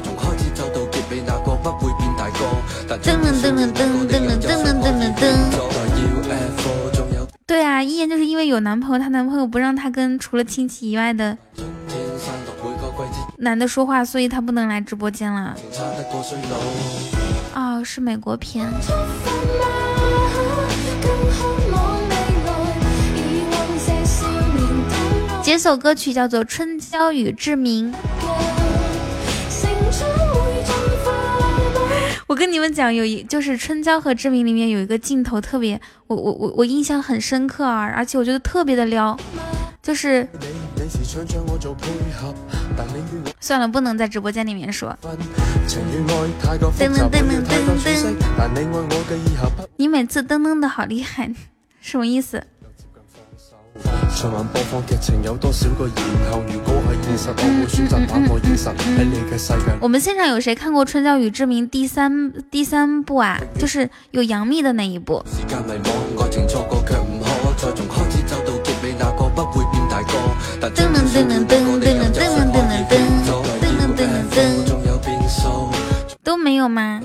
[0.00, 2.08] 从开始走到结尾，那个不会变
[2.98, 5.22] 噔噔噔噔噔噔噔噔噔噔。
[7.46, 11.36] 对啊，一言就是因为有男朋友，她男朋友不让她跟除了亲戚以外的
[13.38, 15.56] 男的说话，所以她不能来直播间了。
[17.54, 18.68] 哦，是美国片。
[25.42, 27.92] 这首歌曲叫做《春娇与志明》。
[32.32, 39.14] 我跟你们讲，有一就是《春娇和志明》里面有一个镜头特别，我我我我印象很深刻啊，而且我觉得特别的撩，
[39.82, 40.26] 就是
[43.38, 44.96] 算了，不能在直播间里面说。
[45.02, 45.10] 噔
[46.88, 51.30] 噔噔噔噔噔，你每次噔噔的好厉害，
[51.82, 52.42] 什么意思？
[54.14, 56.42] 循环播放剧情有多少个然后？
[56.52, 59.72] 如果系现实，我会选择把我现实喺你嘅世界。
[59.80, 63.40] 我们现场有谁看过《春娇与志明》第三第三部啊？
[63.58, 65.24] 就是有杨幂的那一部。
[65.40, 65.80] 噔噔
[71.12, 74.00] 噔噔噔噔噔噔噔噔噔噔噔
[74.30, 74.38] 噔，
[76.22, 77.00] 都没有吗？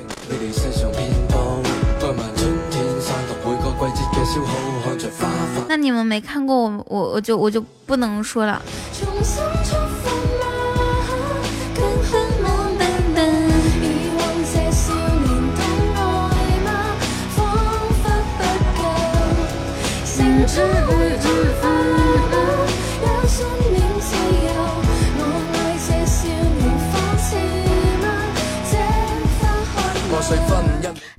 [5.68, 8.62] 那你们没看过我，我我就我就不能说了。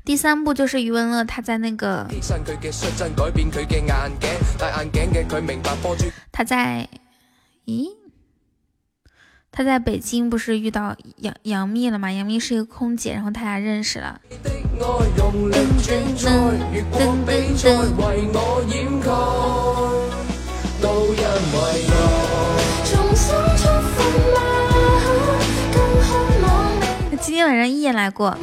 [0.09, 2.07] 第三部就是余文乐，他在那个，
[6.33, 6.89] 他在，
[7.67, 7.89] 咦，
[9.53, 12.11] 他在北京不是遇到杨杨幂了吗？
[12.11, 14.19] 杨幂是一个空姐，然后他俩认识了。
[27.21, 28.35] 今天晚上一眼来过。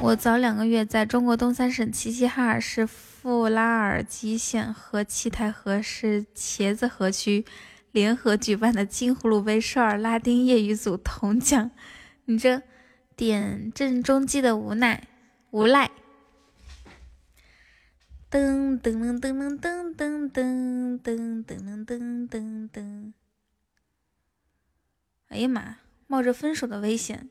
[0.00, 7.44] 我早两个月在中国东三省齐齐哈尔市富拉尔基县和七台河市茄子河区
[7.90, 11.72] 联合举办的金葫芦杯少儿拉丁业余组铜奖。
[12.26, 12.62] 你这
[13.16, 15.08] 点正中基的无奈
[15.50, 15.90] 无赖。
[18.30, 23.12] 噔噔噔噔噔噔噔噔噔噔噔噔。
[25.28, 25.78] 哎呀妈！
[26.06, 27.28] 冒着分手的危险，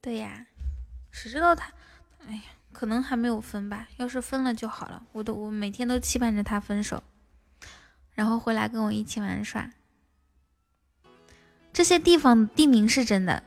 [0.00, 0.46] 对呀，
[1.10, 1.73] 谁知道他？
[2.28, 3.88] 哎呀，可能还没有分吧。
[3.96, 5.02] 要是分了就好了。
[5.12, 7.02] 我都我每天都期盼着他分手，
[8.14, 9.70] 然后回来跟我一起玩耍。
[11.72, 13.42] 这些地方地名是真的。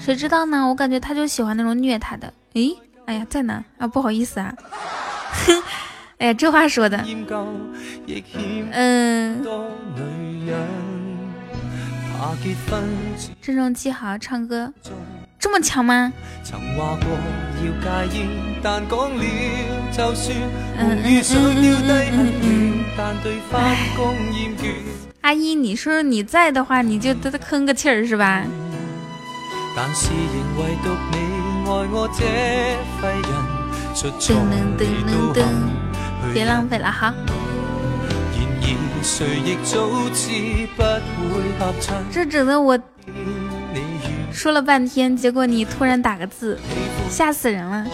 [0.00, 0.66] 谁知道呢？
[0.68, 2.32] 我感觉他就喜欢那种虐他的。
[2.54, 2.74] 诶，
[3.06, 4.54] 哎呀，在呢啊，不好意思啊。
[6.18, 7.04] 哎呀，这话说的。
[8.72, 9.44] 嗯。
[13.40, 14.72] 郑重记好唱歌，
[15.38, 16.12] 这么强吗？
[25.22, 28.44] 阿姨，你说你在的话，你就得吭个气儿是吧？
[29.74, 31.16] 但是仍唯独你
[31.64, 32.20] 爱我这
[33.00, 33.32] 废人，
[33.94, 34.54] 出错你
[35.10, 35.42] 都肯。
[36.34, 36.38] 然
[36.70, 36.72] 而
[39.02, 39.72] 谁亦早
[40.14, 40.80] 知不
[41.28, 41.96] 会合衬。
[42.10, 42.78] 这只能我。
[44.30, 46.58] 说了半天，结果你突然打个字，
[47.10, 47.84] 吓死人了。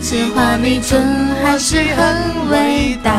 [0.00, 3.12] 喜话你真还是很伟大，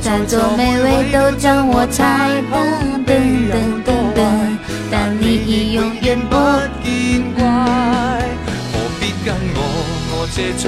[0.00, 3.10] 在座每位都将我踩烂噔
[3.50, 4.43] 噔噔噔。
[4.90, 6.36] 但你已永远不
[6.82, 7.44] 见怪。
[8.72, 9.58] 何必跟我
[10.12, 10.64] 我这种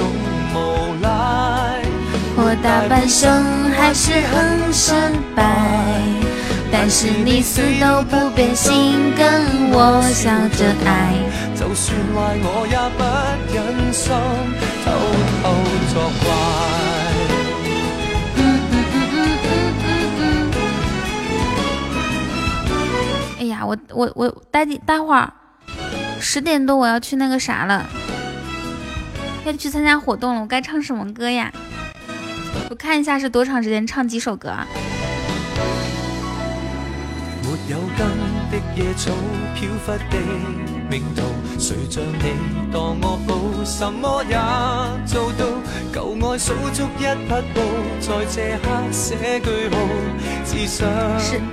[0.53, 0.55] 无
[1.01, 1.07] 赖？
[2.39, 4.93] 我大半生还是很失
[5.35, 5.41] 败，
[6.71, 11.15] 但是你死都不变心，跟我笑着爱。
[11.55, 13.01] 就算坏我也不
[13.51, 14.13] 忍心
[14.85, 14.85] 偷
[15.41, 15.43] 偷
[15.91, 16.27] 作怪。
[23.67, 25.33] 我我我待待会儿
[26.21, 27.85] 十点多我要去那个啥了，
[29.45, 30.41] 要去参加活动了。
[30.41, 31.51] 我该唱什么歌呀？
[32.69, 34.65] 我看一下是多长时间，唱几首歌啊？
[45.97, 47.59] 旧爱数足一匹布，
[47.99, 49.75] 在这刻写句号，
[50.45, 50.87] 只想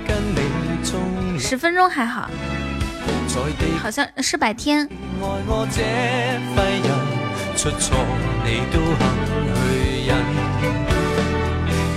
[0.07, 0.39] 跟你
[0.83, 0.93] 终
[1.39, 2.29] 十分钟还好，
[3.81, 4.87] 好像是白天。
[5.19, 5.81] 爱我这
[6.55, 6.89] 废人，
[7.57, 7.97] 出错
[8.45, 9.01] 你都肯
[9.49, 10.13] 去忍，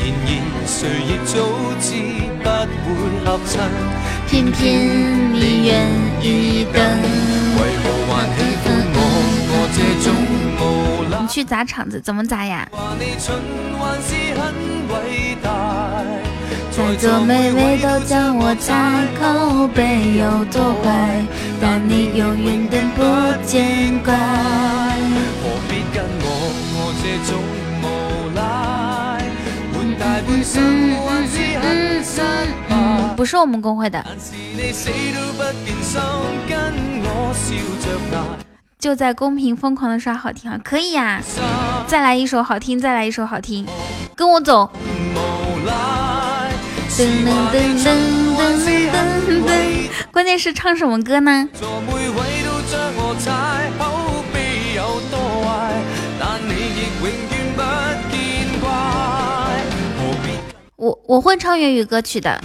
[0.00, 0.28] 然而
[0.66, 1.36] 谁亦早
[1.82, 1.86] 知
[2.40, 2.48] 不
[2.82, 2.88] 会
[3.26, 3.60] 合衬，
[4.26, 4.56] 偏偏
[5.34, 5.70] 你愿
[6.22, 6.80] 意等，
[7.58, 8.77] 为何还喜欢？
[11.38, 12.68] 去砸场子，怎么砸呀？
[16.72, 21.22] 在座每位都将我猜口碑有多坏，
[21.60, 23.02] 但你永远都不
[23.46, 24.12] 见怪。
[25.38, 26.26] 何必跟我
[26.74, 27.30] 我这种
[27.82, 27.86] 无
[28.34, 28.40] 赖，
[29.72, 30.52] 换大半生
[31.06, 32.20] 还是很失
[32.68, 33.14] 败。
[33.16, 34.04] 不是我们公会的。
[38.78, 41.20] 就在公屏疯狂的刷好听啊，可以呀！
[41.88, 43.66] 再来一首好听，再来一首好听，
[44.14, 44.70] 跟我走。
[46.90, 47.88] 噔噔噔噔
[48.36, 48.62] 噔
[48.92, 49.52] 噔噔，
[50.12, 51.48] 关键是唱什么歌呢？
[60.76, 62.40] 我我会唱粤语歌曲的。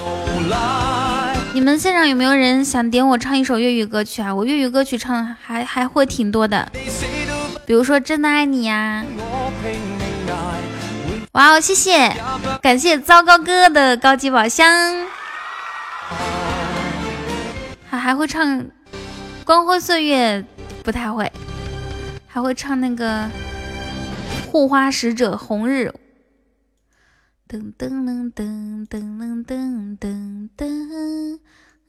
[1.53, 4.33] 你们现场有没有人想点我唱一首粤语歌曲啊？
[4.33, 6.67] 我粤语歌曲唱还还会挺多的，
[7.63, 9.05] 比如说《真的爱你》呀。
[11.33, 12.11] 哇哦，谢谢，
[12.59, 14.67] 感谢糟糕哥的高级宝箱，
[17.87, 18.59] 还还会唱
[19.45, 20.41] 《光辉岁月》，
[20.83, 21.31] 不太会，
[22.25, 23.25] 还会唱那个
[24.51, 25.93] 《护花使者红日》。
[27.53, 31.39] 噔噔噔噔噔噔噔噔噔，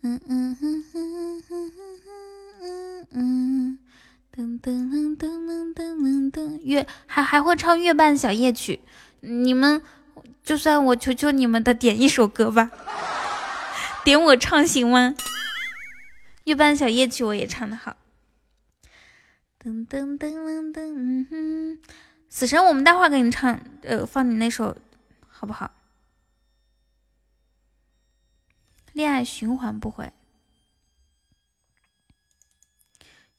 [0.02, 1.72] 嗯嗯嗯嗯嗯
[2.60, 3.78] 嗯嗯，
[4.30, 8.80] 噔噔噔噔噔噔噔，月还还会唱月半小夜曲，
[9.20, 9.80] 你们
[10.42, 12.70] 就算我求求你们的点一首歌吧，
[14.04, 15.14] 点我唱行吗？
[16.44, 17.96] 月半小夜曲我也唱的好。
[19.62, 21.78] 噔噔噔噔噔，嗯
[22.28, 24.76] 死神，我们待会儿给你唱，呃，放你那首，
[25.44, 25.70] 好不好？
[28.94, 30.10] 恋爱循环不回，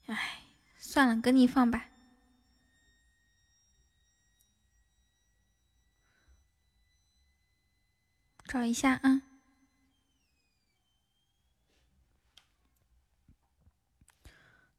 [0.06, 0.44] 哎，
[0.78, 1.90] 算了，给你放吧。
[8.46, 9.24] 找一下啊。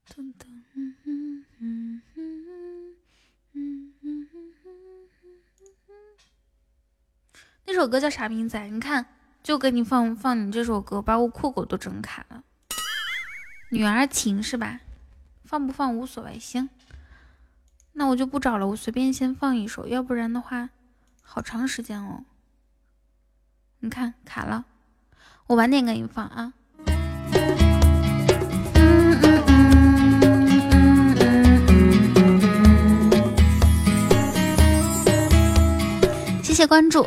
[0.06, 2.94] 噔噔，嗯嗯嗯嗯
[3.52, 4.28] 嗯嗯
[7.65, 8.58] 那这首歌叫啥名字？
[8.70, 9.04] 你看。
[9.42, 12.42] 就给你放放你这首歌，把我酷狗都整卡了。
[13.68, 14.80] 女儿情是吧？
[15.44, 16.70] 放不放无所谓，行。
[17.92, 20.70] 那我就不找了，我随便先放一首，要不然的话，
[21.20, 22.24] 好长时间哦。
[23.80, 24.64] 你看卡了，
[25.48, 26.54] 我晚点给你放啊。
[36.42, 37.06] 谢谢关注。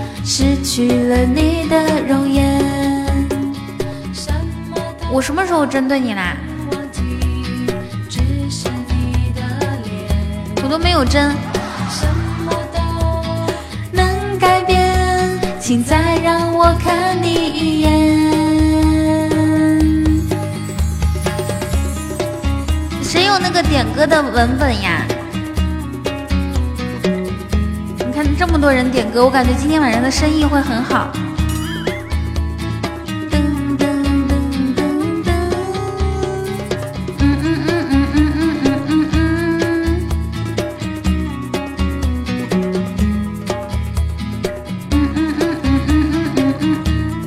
[0.33, 2.57] 失去了你的容颜。
[5.11, 6.37] 我什么时候针对你啦？
[10.63, 11.35] 我都没有针。
[13.91, 17.91] 能改变，请再让我看你一眼。
[23.03, 25.05] 谁有那个点歌的文本呀？
[28.41, 31.11] 这么多人点歌，我感觉今天晚上的生意会很好。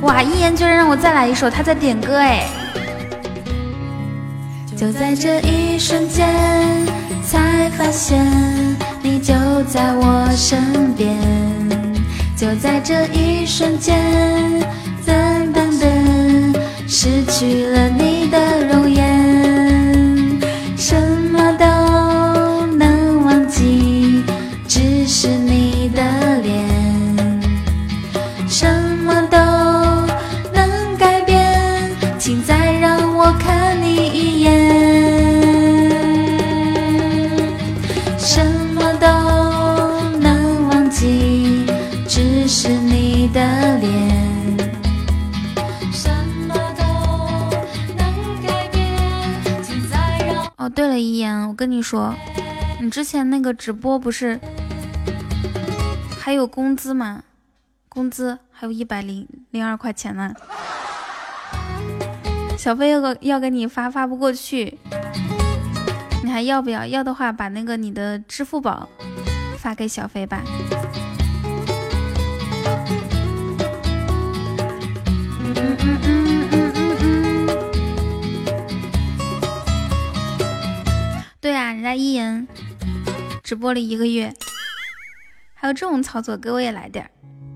[0.01, 1.49] 哇，一言居然让我再来一首。
[1.49, 2.45] 他在点歌，哎，
[4.75, 6.27] 就在这一瞬间
[7.23, 8.94] 才发现。
[9.05, 9.35] 你就
[9.65, 11.15] 在我身边，
[12.35, 13.95] 就在这一瞬间，
[15.05, 19.14] 噔噔噔，失去了你的容颜，
[51.55, 52.13] 跟你说，
[52.81, 54.39] 你之前那个直播不是
[56.19, 57.23] 还有工资吗？
[57.87, 60.33] 工资还有一百零零二块钱呢，
[62.57, 64.77] 小飞要个要给你发发不过去，
[66.23, 66.85] 你还要不要？
[66.85, 68.89] 要的话，把那个你的支付宝
[69.57, 70.43] 发给小飞吧。
[81.45, 82.47] 对啊，人家一言
[83.43, 84.33] 直播了一个月，
[85.53, 87.11] 还有这种操作，给我也来点儿。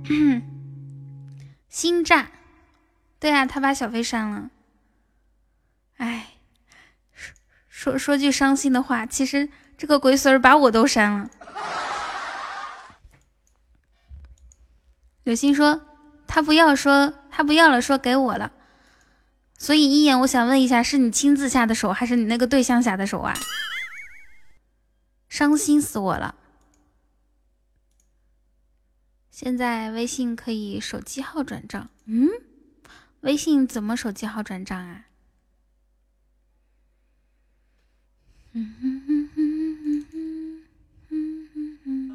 [1.69, 2.27] 心炸，
[3.19, 4.51] 对啊，他把小飞删了。
[5.97, 6.35] 哎，
[7.15, 7.33] 说
[7.93, 11.27] 说说句伤心的话，其实这个鬼孙儿把我都删了。
[15.23, 15.81] 有心说
[16.27, 18.51] 他不要，说他不要了，说给我了。
[19.57, 23.33] 所以一言，我想问一下，是你亲自下的手，还是你那个对象下的手啊？
[25.29, 26.35] 伤心死我了！
[29.31, 32.27] 现在微信可以手机号转账，嗯？
[33.21, 35.05] 微信怎么手机号转账啊？
[38.53, 39.37] 嗯哼哼哼
[39.77, 40.05] 哼
[41.53, 42.11] 哼哼。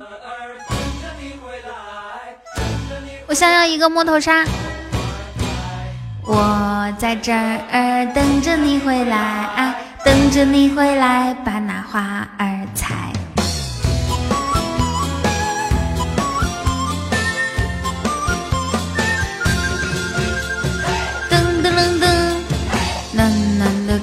[3.28, 4.44] 我想要一个木头沙。
[6.26, 13.03] 我在这儿等着你回来，等着你回来把那花儿采。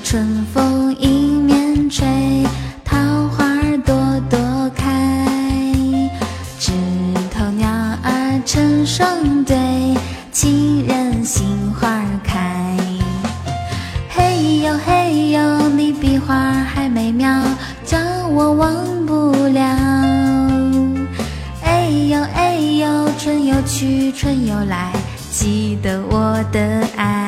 [0.04, 2.08] 春风迎面吹，
[2.84, 2.98] 桃
[3.30, 3.46] 花
[3.86, 3.94] 朵
[4.30, 4.89] 朵开，
[6.58, 6.72] 枝
[7.30, 7.68] 头鸟
[8.04, 9.58] 儿成双对，
[10.32, 11.46] 情人心
[11.80, 12.78] 花开。
[14.10, 17.42] 嘿呦嘿呦，你比花还美妙，
[17.86, 17.98] 叫
[18.30, 19.62] 我忘不了。
[21.64, 24.94] 哎呦哎呦，春又去春又来，
[25.32, 27.21] 记得我的爱。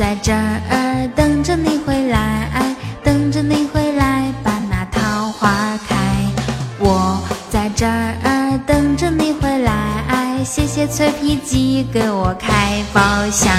[0.00, 2.74] 在这儿等着你回来，
[3.04, 5.94] 等着你回来把那桃花开。
[6.78, 7.20] 我
[7.50, 13.52] 在这儿等着你回来，谢谢脆皮鸡给我开宝箱。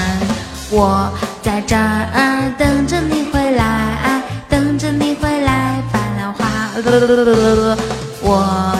[0.68, 1.08] 我
[1.42, 6.44] 在这儿等着你回来，等着你回来把那花。
[8.20, 8.71] 我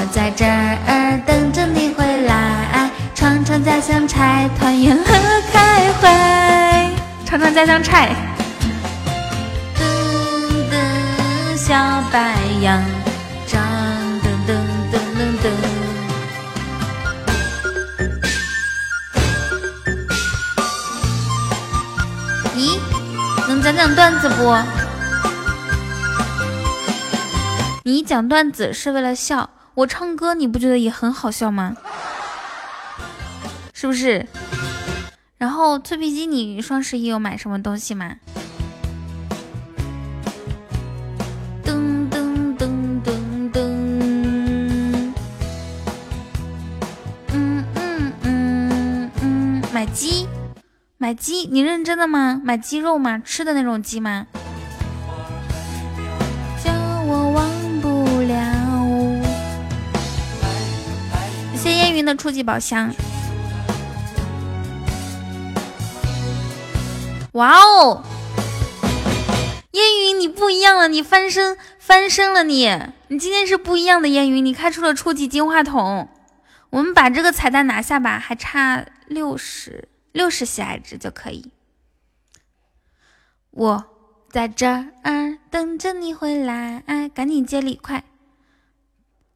[7.52, 8.14] 家乡菜。
[9.76, 9.84] 噔
[10.70, 12.82] 噔，小白杨，
[13.46, 13.62] 长
[14.22, 14.56] 噔噔
[14.90, 15.44] 噔噔噔。
[22.56, 22.78] 咦，
[23.48, 24.56] 能讲讲段子不？
[27.84, 31.74] 你讲段子是为了笑，我唱歌你不觉得也很好笑吗？
[33.74, 34.26] 是不是？
[35.42, 38.14] 然后脆皮鸡，你双十一有买什么东西吗？
[41.64, 42.68] 噔噔噔
[43.02, 43.60] 噔噔，
[47.32, 50.28] 嗯嗯嗯嗯，买鸡，
[50.96, 52.40] 买鸡，你认真的吗？
[52.44, 53.18] 买鸡肉吗？
[53.18, 54.28] 吃的那种鸡吗？
[56.62, 56.72] 叫
[57.02, 58.38] 我忘不了。
[61.56, 62.94] 谢谢烟云的初级宝箱。
[67.32, 68.04] 哇哦，
[69.70, 72.68] 烟云你不一样了，你翻身翻身了你，
[73.08, 76.10] 你今天是不一样的烟云，你开出了初级金话筒，
[76.68, 81.52] 我们把这个彩蛋拿下吧，还差六十六十喜爱值就可以。
[83.50, 83.84] 我
[84.30, 88.04] 在这儿等着你回来，哎赶紧接力，快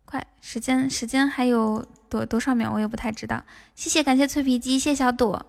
[0.05, 3.43] 快，时间时间还有多多少秒我也不太知道。
[3.75, 5.47] 谢谢感谢脆皮鸡，谢小朵，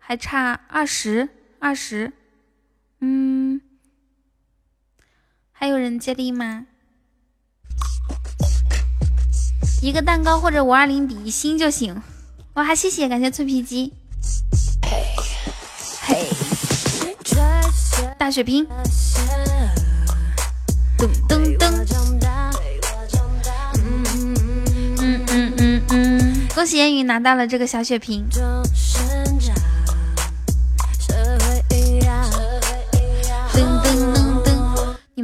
[0.00, 1.28] 还差二十。
[1.66, 2.12] 二十，
[3.00, 3.60] 嗯，
[5.50, 6.66] 还有人接力吗？
[9.82, 12.00] 一个蛋糕或者五二零比一星就行。
[12.54, 13.92] 哇，谢谢，感谢脆皮鸡。
[16.02, 16.28] 嘿，
[18.16, 18.64] 大血瓶，
[20.96, 21.84] 噔噔噔，
[23.74, 24.04] 嗯
[24.98, 28.24] 嗯嗯嗯，恭喜烟雨拿到了这个小血瓶。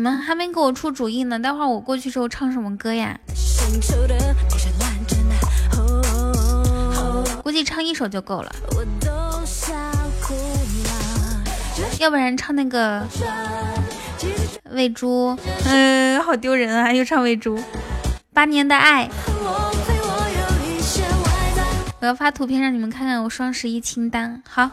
[0.03, 3.17] 们还没给我出主意呢，待会儿我过去之后唱什么歌呀？
[7.41, 8.53] 估计唱一首就够了，
[12.01, 13.07] 要不然唱那个
[14.71, 16.93] 喂猪，嗯，好丢人啊！
[16.93, 17.57] 又唱喂猪，
[18.33, 19.09] 八年的爱，
[22.01, 24.69] 我要发图片让你们看看我双十一清单，好。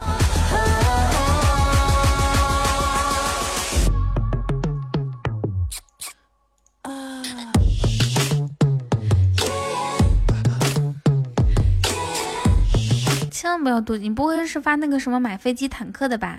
[13.50, 16.38] 千万不要妒忌，你不会是发那个什么买飞机坦克的吧？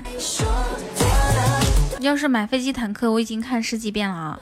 [1.98, 4.38] 要是买飞机坦克，我已经看十几遍了啊！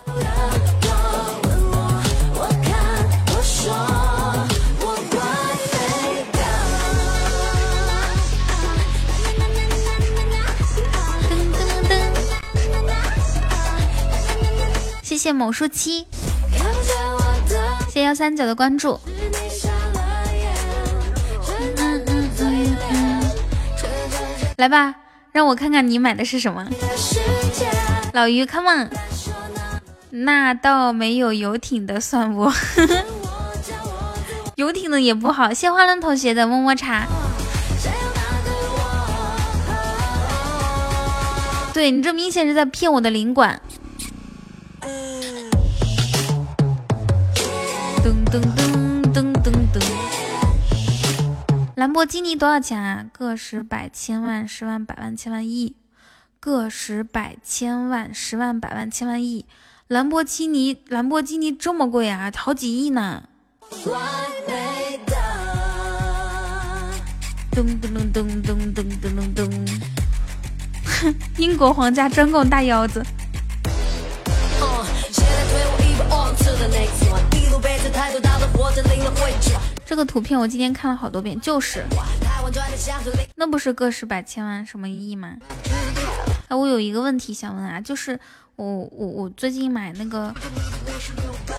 [15.03, 16.07] 谢谢某书七，
[17.87, 19.01] 谢谢幺三九的关注。
[24.59, 24.93] 来吧，
[25.31, 26.67] 让我看看你买的是什么。
[28.13, 28.91] 老于，come on，
[30.11, 32.51] 那倒没有游艇的算不？
[34.57, 35.55] 游艇的也不好。
[35.55, 37.07] 谢花轮同学的么么茶。
[41.73, 43.63] 对你这明显是在骗我的领馆。
[48.03, 48.68] 噔噔噔。
[51.79, 53.07] 兰博基尼多少钱啊？
[53.13, 55.77] 个十百千万十万百万千万亿，
[56.41, 59.47] 个十百千万十万百万千万亿。
[59.87, 62.33] 兰博基尼，兰博基尼这么贵啊？
[62.35, 63.29] 好几亿呢！
[67.53, 69.67] 咚咚咚咚咚咚咚咚
[70.85, 71.15] 哼！
[71.39, 73.07] 英国皇家专供大腰子。
[79.89, 81.83] 这个图片我今天看了好多遍，就是，
[83.37, 85.39] 那不是个十百千万什么亿吗？
[86.49, 88.21] 哎，我有一个问题想问啊，就是
[88.57, 90.35] 我我我最近买那个，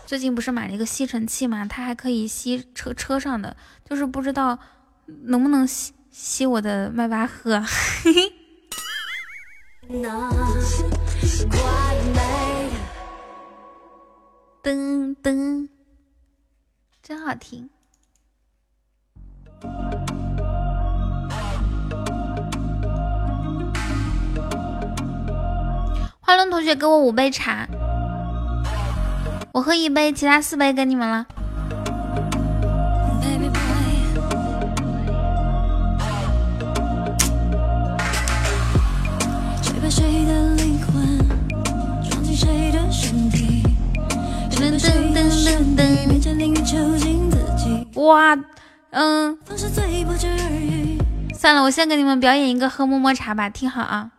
[0.06, 4.60] 最近不是买了一个吸尘器嘛，它还可以吸车车上的，就是不知道
[5.24, 7.60] 能不能吸吸我的迈巴赫。
[14.62, 15.68] 噔噔，
[17.02, 17.68] 真好听。
[26.30, 27.68] 花轮同学给我五杯茶，
[29.52, 31.26] 我喝一杯，其他四杯给你们了。
[47.96, 48.38] 哇，
[48.92, 49.36] 嗯，
[51.34, 54.12] 算了，我先给你们表演一个喝么么茶吧，听好啊，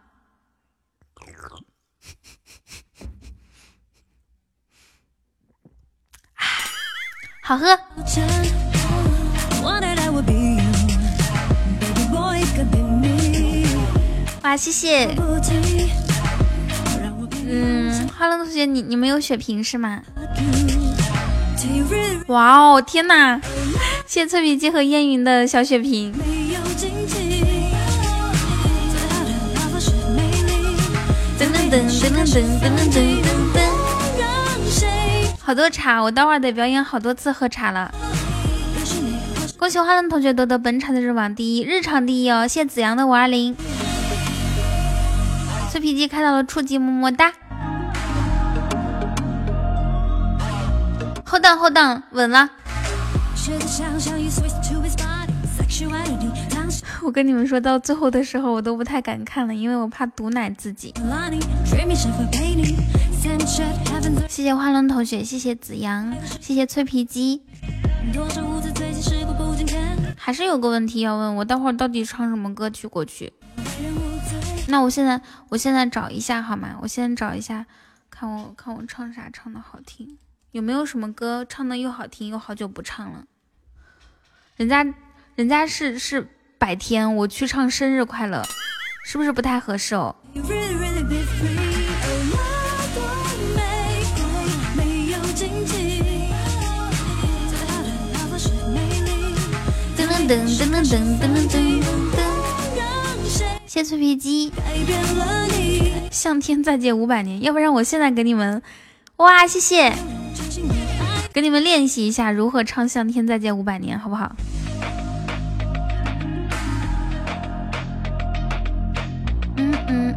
[7.50, 7.66] 好喝。
[14.40, 15.08] 哇，谢谢。
[17.48, 20.00] 嗯，哈喽，同学，你你们有血瓶是吗？
[22.28, 23.40] 哇哦，天哪！
[24.06, 26.14] 谢谢脆皮鸡和烟云的小血瓶。
[31.36, 32.94] 噔噔噔噔噔噔噔噔
[33.24, 33.39] 噔。
[35.42, 37.92] 好多茶，我待会儿得表演好多次喝茶了。
[39.56, 42.46] 恭喜花轮同学夺得本场的日网第一，日常第一哦！
[42.46, 43.56] 谢子阳的五二零。
[45.70, 47.32] 脆皮鸡看到了初级，么么哒。
[51.24, 52.48] 后档后档稳了。
[57.02, 60.94] 我跟你们说到最后的时候，我都不太敢看了，因为我怕毒奶自己。
[64.28, 67.42] 谢谢花轮同学，谢谢子阳，谢谢脆皮鸡。
[70.16, 73.32] 还是有个问题要问我，待会儿到底唱什么歌曲过去？
[74.68, 76.76] 那我现在，我现在找一下好吗？
[76.82, 77.66] 我先找一下，
[78.10, 80.18] 看我看我唱啥唱的好听，
[80.52, 83.24] 有没有什么歌唱的又好听又好久不唱了？
[84.56, 84.86] 人家
[85.34, 86.28] 人家是是
[86.60, 88.46] 白天，我去唱生日快乐，
[89.02, 90.14] 是不是不太合适哦？
[99.96, 102.20] 噔噔噔噔噔噔噔噔！
[103.66, 104.52] 谢脆皮鸡，
[106.10, 108.60] 向天再借五百年，要不然我现在给你们，
[109.16, 109.94] 哇，谢谢，
[111.32, 114.36] 给你们练习一下如何唱《向天再借五百年》，好不好？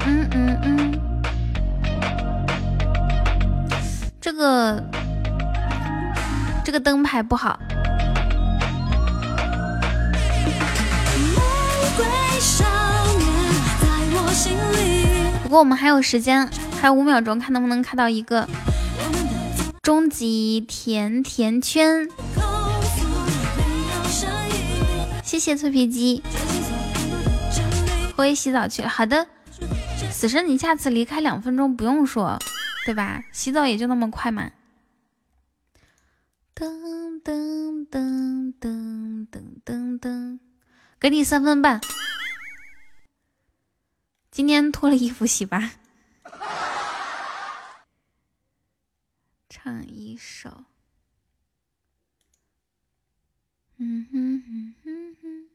[0.02, 1.00] 嗯嗯嗯，
[4.20, 4.84] 这个
[6.64, 7.60] 这个灯牌不好。
[15.44, 16.50] 不过我们还有时间，
[16.82, 18.48] 还有五秒钟，看能不能看到一个
[19.84, 22.08] 终极甜甜圈。
[25.24, 26.24] 谢谢脆皮鸡，
[28.16, 28.90] 我也洗澡去了。
[28.90, 29.28] 好的，
[30.24, 32.40] 死神，你下次离开两分钟不用说，
[32.86, 33.26] 对吧？
[33.34, 34.50] 洗澡也就那么快嘛。
[36.56, 40.40] 噔噔噔噔噔噔噔，
[40.98, 41.82] 给你三分半。
[44.32, 45.72] 今天脱了衣服洗吧，
[49.50, 50.64] 唱一首。
[53.76, 55.50] 嗯哼哼哼哼，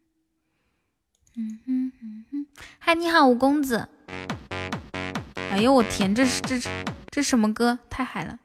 [1.36, 2.46] 嗯哼哼哼。
[2.78, 3.88] 嗨，你好，五公子。
[5.50, 6.68] 哎呦我天，这是这是
[7.10, 7.78] 这什么歌？
[7.88, 8.38] 太嗨了！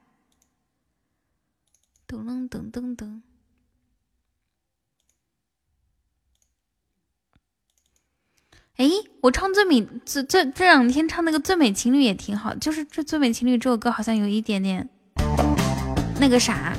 [2.08, 3.20] 噔噔噔噔噔。
[8.76, 8.88] 哎，
[9.20, 14.88] 我唱最美这这这两天唱那个最美情侣也挺好，就是这最美情侣这首歌好像有一点点
[16.18, 16.76] 那个啥，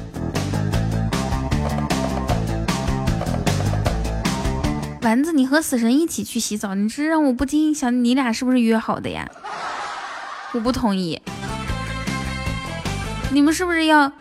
[5.05, 9.29] 丸子，你和死神一起去洗澡，你这让我不禁想，你俩是不是约好的呀？
[10.51, 11.21] 我不同意，
[13.29, 14.11] 你们是不是要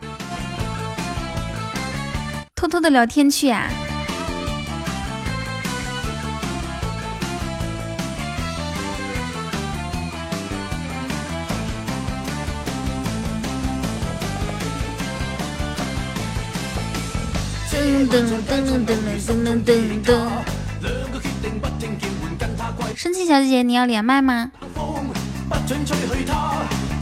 [2.55, 3.71] 偷偷的聊天去呀？
[17.73, 20.64] 噔噔噔噔噔噔噔。
[22.97, 24.51] 生气小姐姐，你要连麦吗？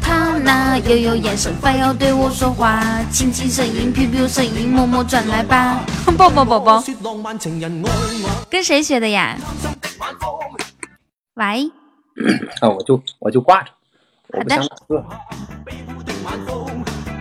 [0.01, 5.85] 他那悠悠眼神，非要对我说话，轻轻声音 biu 声音，默默转来吧，
[6.17, 6.83] 抱抱宝宝。
[8.51, 9.37] 跟谁学的呀？
[11.35, 11.71] 喂？
[12.61, 13.71] 啊，我就我就挂着，
[14.33, 14.63] 我不想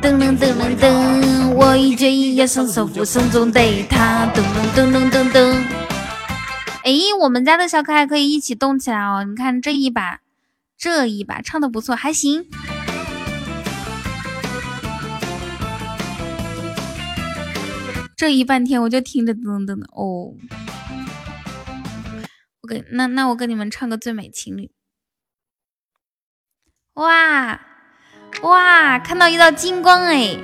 [0.01, 5.63] 噔噔噔噔噔，我一决一要上手扶手中对他，噔噔噔噔噔噔。
[6.83, 9.23] 哎，我们家的小可爱可以一起动起来哦！
[9.23, 10.21] 你看这一把，
[10.77, 12.47] 这一把唱的不错，还行。
[18.15, 20.33] 这一半天我就听着噔噔的哦。
[22.61, 24.71] 我给那那我跟你们唱个最美情侣。
[26.95, 27.61] 哇！
[28.41, 30.37] 哇，看到一道金光哎！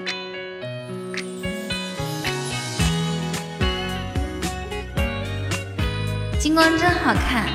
[6.40, 7.48] 金光真好看。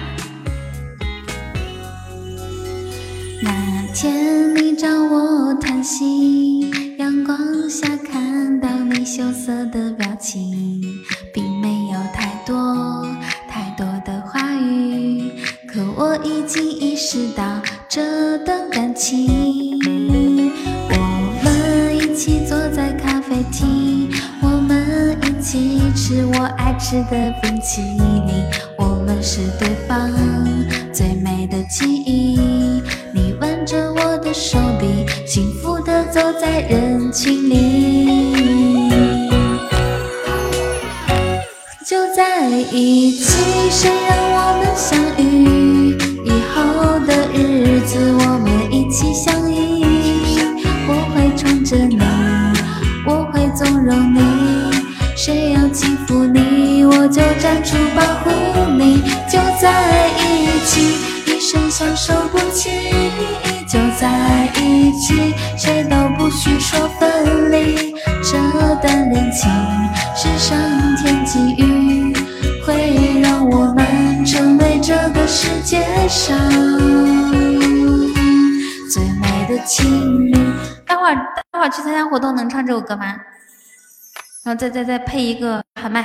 [3.40, 3.50] 那
[3.94, 7.38] 天你找我谈心，阳光
[7.70, 10.82] 下看到你羞涩的表情，
[11.32, 13.06] 并没有太多
[13.48, 15.30] 太多的话语，
[15.66, 19.78] 可我已经意识到这段感情。
[20.90, 24.10] 我一起坐在咖啡厅，
[24.42, 28.71] 我们一起吃我爱吃的冰淇淋。
[29.22, 30.10] 是对方
[30.92, 32.82] 最美的记忆。
[33.14, 38.90] 你挽着我的手臂，幸福的走在人群里。
[41.86, 45.31] 就在一起，谁让我们相遇？
[64.92, 67.94] 起，谁都不许说分离。
[68.22, 68.38] 这
[68.76, 69.50] 段恋情
[70.14, 70.58] 是上
[70.96, 72.14] 天给予，
[72.64, 76.36] 会让我们成为这个世界上
[78.90, 80.32] 最美的情侣。
[80.86, 83.16] 待会儿，待会儿去参加活动能唱这首歌吗？
[84.44, 86.04] 然后再再再配一个喊麦，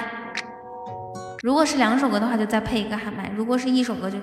[1.41, 4.17] 如果是两首歌的话，就再配一个喊麦；如果是一首歌，就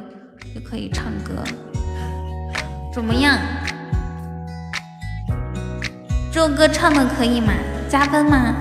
[0.55, 1.43] 就可以唱歌，
[2.93, 3.39] 怎么样？
[6.35, 7.55] 这首歌唱的可以吗？
[7.89, 8.53] 加分吗？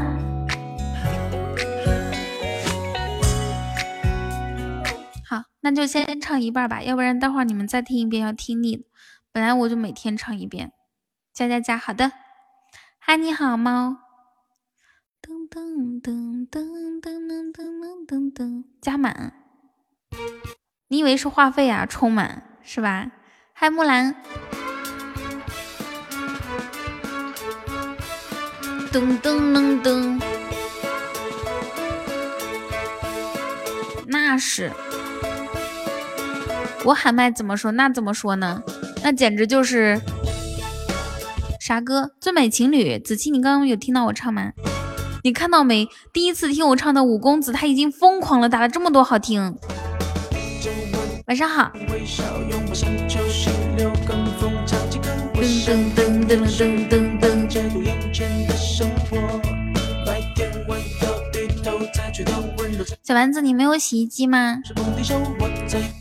[5.28, 8.84] 好，那就先唱一半吧，要不然待会儿你们再听一遍要听腻的。
[9.32, 10.72] 本来我就每天唱一遍，
[11.34, 12.12] 加加加，好的。
[13.00, 13.98] 嗨，你好，猫。
[15.20, 19.34] 噔噔噔噔噔噔噔噔噔，加满。
[20.90, 21.88] 你以为是话费啊？
[21.88, 23.10] 充满是吧？
[23.52, 24.16] 嗨，木兰。
[28.94, 30.22] 噔噔噔噔，
[34.06, 34.72] 那是。
[36.86, 37.72] 我喊麦怎么说？
[37.72, 38.62] 那怎么说呢？
[39.04, 40.00] 那简直就是
[41.60, 42.12] 啥歌？
[42.22, 44.52] 最美情侣，子期，你刚刚有听到我唱吗？
[45.24, 45.88] 你看到没？
[46.14, 49.58] 第一次听我唱的五公子，他已经疯狂了，打了这么多好听。
[51.26, 51.72] 晚上好。
[51.74, 51.82] 噔
[52.70, 53.10] 噔
[55.36, 56.93] 噔噔噔噔噔。
[63.14, 64.58] 小丸子，你没有洗衣机吗？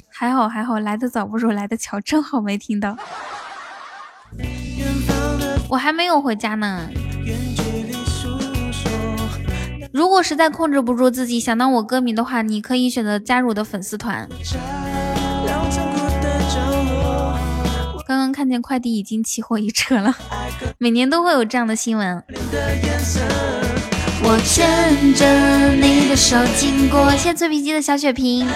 [0.09, 2.97] 还好还好，来的早不如来的巧，正好没听到。
[5.69, 6.89] 我还没有回家呢。
[9.93, 14.27] 如果实在控制不住自己想当我歌迷的话，你可以选择加入我的粉丝团。
[18.07, 20.17] 刚刚看见快递已经起火一车了，
[20.79, 22.25] 每年都会有这样的新闻。
[24.25, 25.27] 我牵着
[25.75, 28.47] 你的手经过，谢谢脆皮鸡的小血瓶。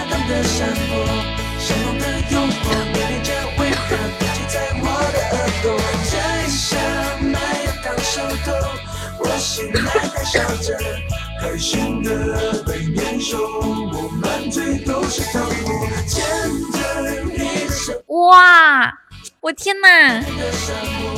[18.07, 18.93] 哇！
[19.41, 20.21] 我天哪！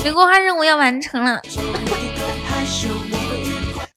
[0.04, 1.40] 玫瑰花任务要完成了。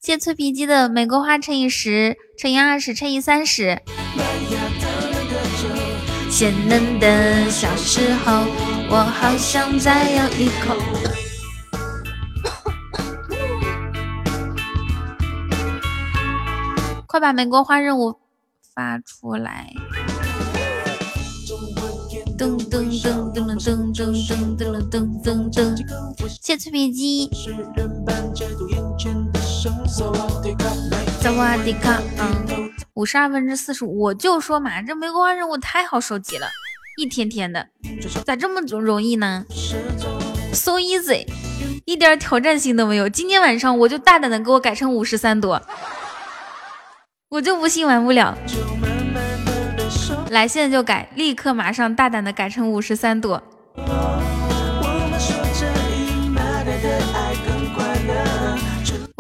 [0.03, 3.81] 谢脆皮鸡的玫瑰花乘以十乘以二十乘以三十。
[6.29, 8.43] 鲜嫩的小时候，
[8.91, 10.75] 我好想再咬一口。
[17.07, 18.17] 快把玫瑰花任务
[18.75, 19.73] 发出来！
[22.37, 25.79] 噔噔噔噔噔噔噔噔噔噔噔！
[26.41, 27.31] 谢脆皮鸡。
[29.93, 36.49] 萨瓦迪卡，嗯，五十二分之四十五，我就说嘛，这玫瑰花任务太好收集了，
[36.97, 37.69] 一天天的，
[38.25, 39.45] 咋这么容易呢
[40.55, 41.27] ？So easy，
[41.85, 43.07] 一点挑战性都没有。
[43.07, 45.61] 今天晚上我就大胆的给我改成五十三朵，
[47.29, 48.35] 我就不信玩不了。
[50.31, 53.43] 来，现在就改，立刻马上大胆的改成五十三朵。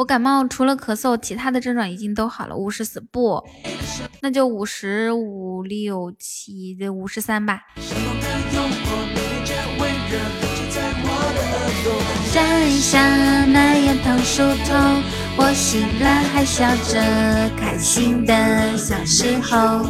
[0.02, 2.56] 我感冒除了咳嗽，其他的症状已经都好了。
[2.56, 3.40] 五十四不，
[4.20, 7.60] 那就五十五六七的五十三吧。
[12.32, 14.74] 摘下那叶桃树头，
[15.36, 17.00] 我醒来还笑着，
[17.56, 19.86] 开心的小时候。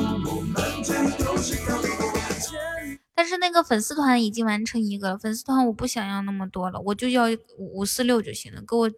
[3.14, 8.90] 但是那个粉丝团已经完成一个了，粉丝团我不想要那么多了，我就要五四六就行了，给我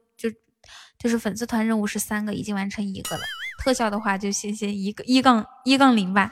[1.04, 3.22] 就就是粉丝团任务是三个，已经完成一个了，
[3.62, 6.30] 特效的话就先先一个一杠一杠零吧。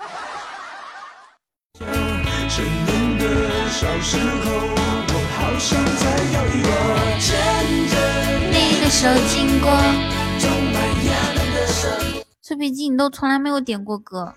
[12.40, 14.35] 脆皮鸡，你都从来没有点过歌。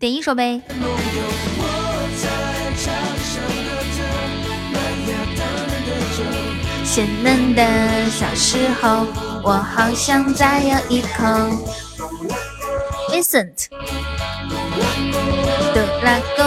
[0.00, 0.60] 点一首呗。
[6.88, 9.06] 鲜嫩的小时候，
[9.44, 11.22] 我好想再咬一口。
[13.12, 13.66] Vincent，
[15.74, 16.44] 哆啦哆，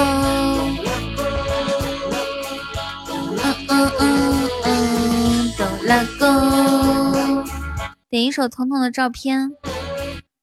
[3.43, 7.43] 嗯嗯嗯嗯，哆啦哆。
[8.09, 9.51] 点一首彤彤的照片。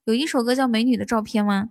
[0.05, 1.67] 有一首歌叫《美女的照片》吗？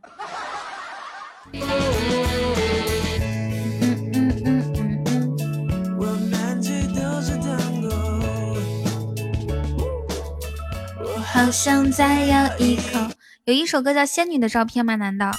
[11.37, 12.97] 好想再咬一口。
[13.43, 14.95] 有一首歌叫《仙女的照片》吗？
[14.95, 15.31] 难道？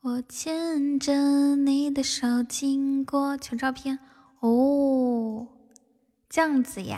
[0.00, 4.00] 我牵着你的手经过，求照片
[4.40, 5.46] 哦，
[6.28, 6.96] 这样子呀。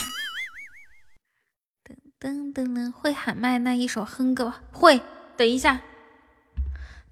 [1.85, 4.63] 噔噔噔噔，会喊麦那一首哼歌吧？
[4.73, 5.03] 会。
[5.37, 5.83] 等一下，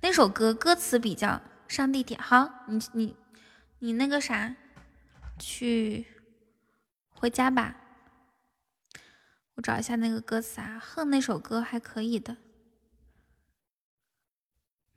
[0.00, 2.16] 那首歌歌词比较上地铁。
[2.18, 3.16] 好，你你
[3.80, 4.56] 你那个啥，
[5.38, 6.06] 去
[7.12, 7.76] 回家吧。
[9.54, 12.36] 我找一下那个歌词啊，哼那首歌还可以的，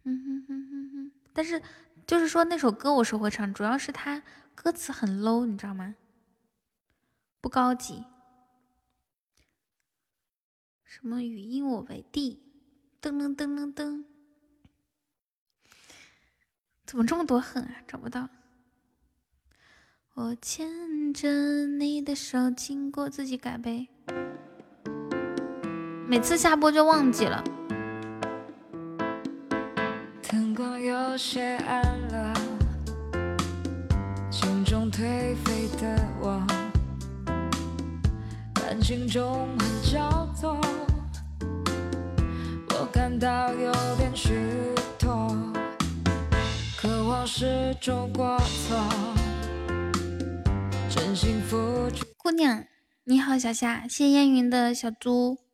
[0.03, 1.61] 嗯哼哼哼哼，但是
[2.05, 4.23] 就是说那首歌我是会唱，主要是它
[4.55, 5.95] 歌词很 low，你知道吗？
[7.39, 8.03] 不高级。
[10.83, 12.41] 什么语音我为帝，
[12.99, 14.05] 噔噔噔噔噔，
[16.85, 17.83] 怎么这么多恨啊？
[17.87, 18.27] 找不到。
[20.15, 23.89] 我牵着你的手经过，自己改呗。
[26.09, 27.43] 每次下播就忘记了。
[30.29, 32.33] 灯光有些暗了，
[34.31, 36.41] 心中颓废的我，
[38.53, 40.57] 感情中很焦灼，
[42.69, 44.33] 我感到有点虚
[44.97, 45.35] 脱，
[46.77, 48.77] 渴望始终过错，
[50.89, 51.57] 真心付
[51.91, 52.05] 出。
[52.17, 52.63] 姑娘，
[53.03, 55.46] 你好，小夏，谢烟云的小猪。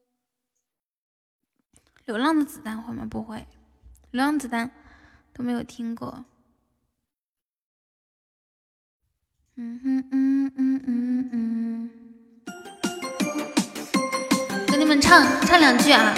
[2.06, 3.08] 流浪的子弹会吗？
[3.10, 3.48] 不会，
[4.12, 4.70] 流浪子弹
[5.34, 6.26] 都没有听过。
[9.56, 11.90] 嗯嗯嗯嗯嗯嗯，
[14.68, 16.14] 给你们唱唱两句啊！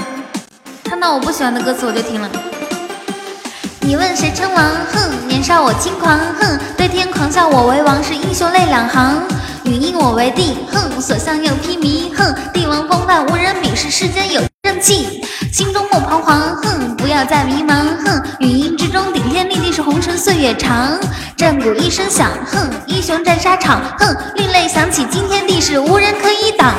[0.86, 2.32] 唱到我不喜欢的歌词我就停了。
[3.82, 4.64] 你问谁称王？
[4.88, 6.18] 哼，年少我轻狂。
[6.18, 9.22] 哼，对天狂笑我为王，是英雄泪两行。
[9.66, 10.56] 语音我为帝。
[10.72, 12.12] 哼，所向又披靡。
[12.16, 14.42] 哼，帝王风范无人比，是世间有。
[14.66, 15.22] 正气，
[15.54, 16.42] 心中莫彷徨。
[16.64, 17.86] 哼，不要再迷茫。
[18.04, 20.98] 哼，语音之中顶天立地是红尘岁月长。
[21.38, 22.32] 战鼓一声响。
[22.52, 23.80] 哼，英雄战沙场。
[24.00, 26.74] 哼，另类响起惊天地是无人可以挡。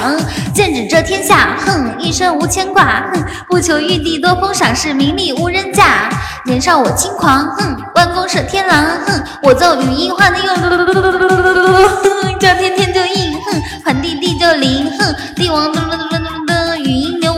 [0.53, 1.57] 剑指这天下。
[1.65, 3.05] 哼，一生无牵挂。
[3.15, 6.11] 哼，不求玉帝多封赏，是名利无人价。
[6.45, 15.73] 年少我轻狂，哼，弯弓射天狼，哼，我奏语音唤地用，哼叫天天就应，哼，唤地地就灵，哼，帝王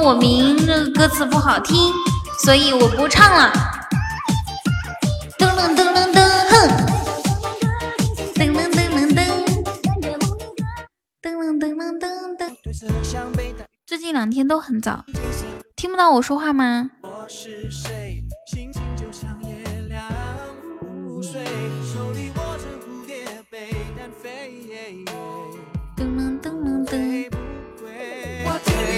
[0.09, 1.93] 我名，这个歌词不好听，
[2.43, 3.53] 所以我不唱了。
[5.37, 6.55] 噔噔噔噔噔，哼，
[8.35, 9.21] 噔噔噔噔噔，
[11.21, 12.09] 噔噔噔噔噔
[12.39, 12.57] 噔。
[13.87, 15.05] 最近两天都很早，
[15.77, 16.89] 听不到我说话吗？
[17.03, 17.11] 噔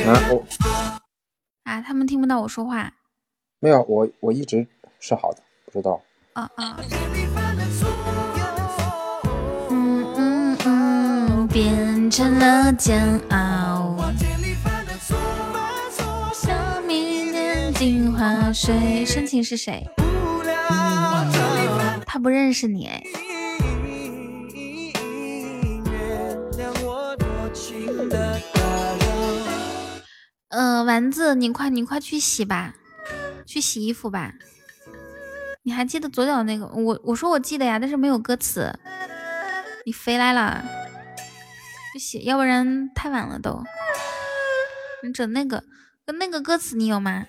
[0.07, 0.47] 啊，我
[1.65, 2.93] 啊，他们听不到我说话。
[3.61, 4.67] 没有，我我一直
[4.99, 6.01] 是好的，不知道。
[6.33, 6.81] 啊啊。
[9.71, 13.97] 嗯嗯嗯，变成了煎熬。
[16.33, 19.87] 想迷恋镜花水，深情是谁？
[22.07, 23.03] 他不认识你哎。
[30.51, 32.75] 呃，丸子，你快你快去洗吧，
[33.47, 34.35] 去洗衣服吧。
[35.63, 36.67] 你还记得左脚那个？
[36.67, 38.77] 我我说我记得呀，但是没有歌词。
[39.87, 40.65] 你回来了，
[41.93, 43.63] 去洗，要不然太晚了都。
[45.05, 45.63] 你整那个，
[46.05, 47.27] 跟那个歌词你有吗？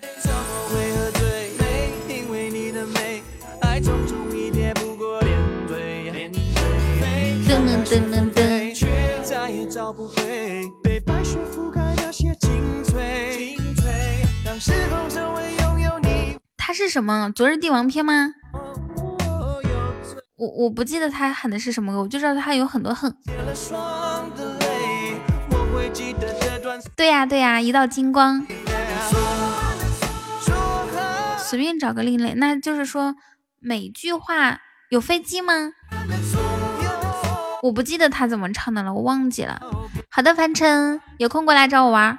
[7.48, 8.42] 噔噔噔噔噔。
[16.56, 17.30] 他是什么？
[17.34, 18.32] 昨日帝王篇吗？
[20.36, 23.14] 我我不记得他喊的是什么歌，我就知道他有很多恨。
[26.96, 28.46] 对呀对呀，一道金光。
[31.38, 33.14] 随便找个另类，那就是说
[33.60, 34.58] 每句话
[34.90, 35.72] 有飞机吗？
[37.62, 39.60] 我不记得他怎么唱的了，我忘记了。
[40.10, 42.18] 好的，凡尘，有空过来找我玩。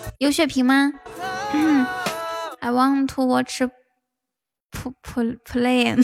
[0.21, 0.93] 有血瓶吗
[2.59, 3.63] ？I want to watch
[5.43, 5.97] play。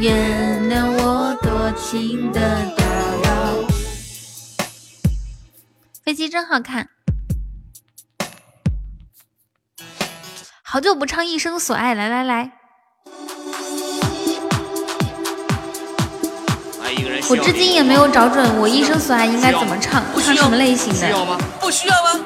[0.00, 2.77] 原谅我多情的
[6.08, 6.88] 飞机真好看，
[10.62, 12.50] 好久不唱一生所爱，来来来。
[17.28, 21.00] 我至今也没有找准我一生所爱应该怎么唱，唱什么类型的？
[21.00, 21.38] 需要吗？
[21.60, 22.24] 不需要吗？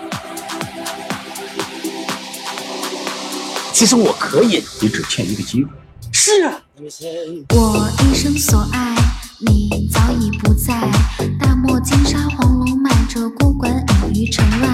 [3.73, 5.71] 其实我可以，你只欠一个机会。
[6.13, 6.63] 是啊。
[6.77, 8.95] 我一生所爱，
[9.45, 10.73] 你早已不在。
[11.39, 14.69] 大漠金沙，黄龙迈着孤棺隐于尘外。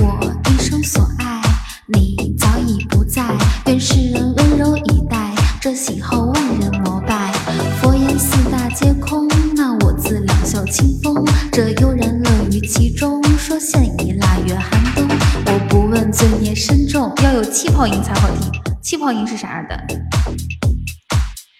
[0.00, 1.40] 我一生所爱，
[1.86, 3.24] 你早已不在。
[3.66, 7.32] 愿世人温柔以待，这喜后万人膜拜。
[7.80, 11.24] 佛言四大皆空，那我自两袖清风。
[11.52, 15.06] 这悠然乐于其中，说现已腊月寒冬。
[15.46, 18.50] 我不问罪孽深重，要有气泡音才好听。
[18.82, 19.76] 气泡音是啥样的？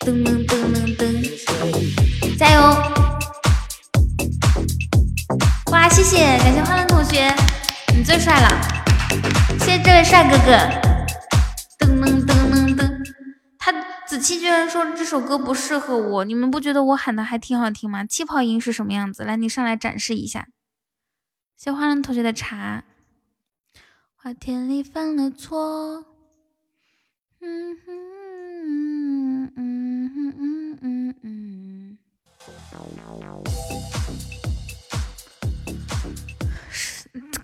[0.05, 1.12] 噔噔噔噔噔，
[2.53, 2.61] 加油！
[5.73, 7.35] 哇，谢谢，感谢欢乐同学，
[7.97, 8.49] 你最帅了，
[9.59, 10.53] 谢谢这位帅哥哥。
[11.79, 13.03] 噔噔噔噔噔，
[13.59, 13.73] 他
[14.07, 18.05] 子期居然说这首歌不适合我，你们不觉得我喊的还挺好听吗？
[18.05, 19.23] 气泡音是什么样子？
[19.25, 20.49] 来，你上来展示一下。
[21.57, 22.85] 谢谢欢乐同学的茶。
[24.15, 26.05] 花田里犯了错，
[27.41, 28.02] 嗯哼。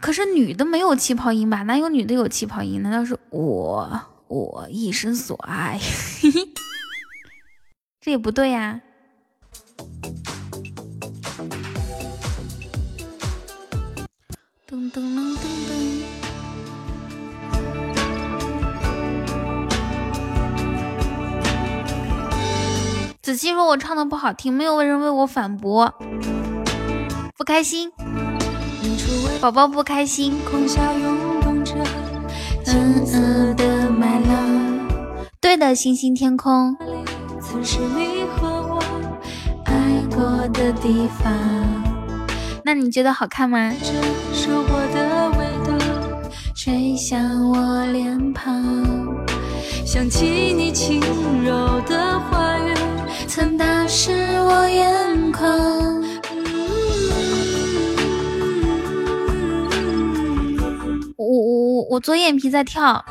[0.08, 1.64] 可是女的没有气泡音吧？
[1.64, 2.82] 哪有女的有气泡音？
[2.82, 5.78] 难道是我我一生所爱？
[8.00, 8.80] 这也不对呀。
[14.66, 16.02] 噔噔噔噔噔。
[23.20, 25.92] 子期说我唱的不好听，没有人为我反驳，
[27.36, 27.92] 不开心。
[29.40, 30.34] 宝宝不开心。
[30.50, 31.74] 空下涌动着
[32.64, 33.18] 金色
[33.54, 34.88] 的麦浪，
[35.40, 36.76] 对的，星星天空。
[37.40, 38.82] 曾是你和我
[39.64, 39.72] 爱
[40.10, 41.32] 过的地方。
[42.64, 43.72] 那你觉得好看吗？
[46.54, 48.52] 吹向我脸庞，
[49.86, 51.00] 想起你轻
[51.44, 52.74] 柔的话语，
[53.28, 54.10] 曾打湿
[54.40, 56.02] 我眼眶。
[61.18, 63.04] 我我我我左眼皮在跳。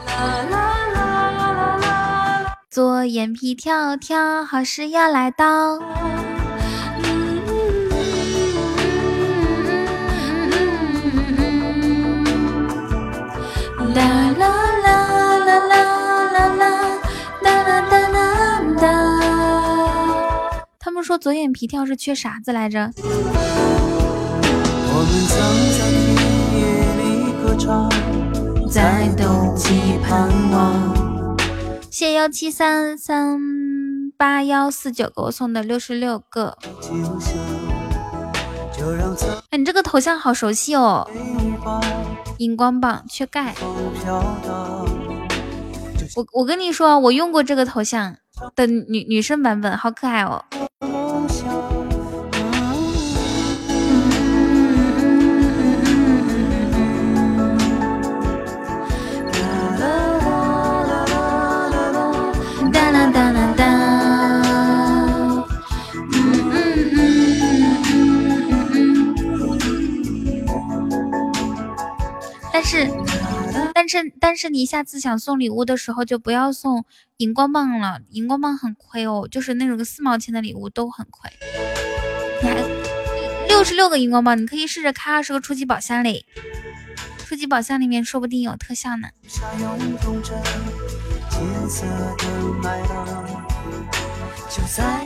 [2.71, 5.77] 左眼皮跳跳，好事要来到。
[13.93, 14.05] 啦
[14.37, 14.47] 啦
[14.85, 15.07] 啦
[15.37, 16.47] 啦啦啦啦
[17.41, 19.19] 啦啦啦啦啦。
[20.79, 22.89] 他们说左眼皮跳是缺啥子来着？
[27.57, 27.89] 里歌唱，
[28.69, 31.35] 在冬季盼望。
[31.89, 33.39] 谢幺七三三
[34.15, 36.55] 八幺四九给我送的六十六个。
[39.49, 41.09] 哎，你这个头像好熟悉哦！
[42.37, 43.55] 荧光棒缺钙。
[46.15, 48.15] 我我跟你说，我用过这个头像
[48.55, 50.45] 的女女生版本，好可爱哦。
[72.69, 72.91] 是，
[73.73, 76.83] 但是，但是你下次想送礼物的时候，就不要送
[77.15, 81.31] 荧光棒了，荧光棒很亏哦，就是那种个四毛钱的礼物都很亏。
[82.41, 82.55] 你还
[83.47, 86.25] 六十六个荧光棒，你可以试着开二十个初级宝箱里，
[87.17, 89.07] 初级宝箱里面说不定有特效呢。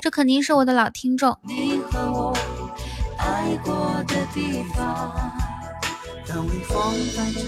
[0.02, 1.38] 这肯定是我的老听众。
[6.34, 7.40] 当微风带着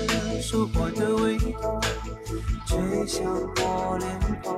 [0.41, 1.79] 收获的味道，
[2.65, 2.77] 吹
[3.07, 3.23] 向
[3.55, 4.09] 我脸
[4.43, 4.53] 庞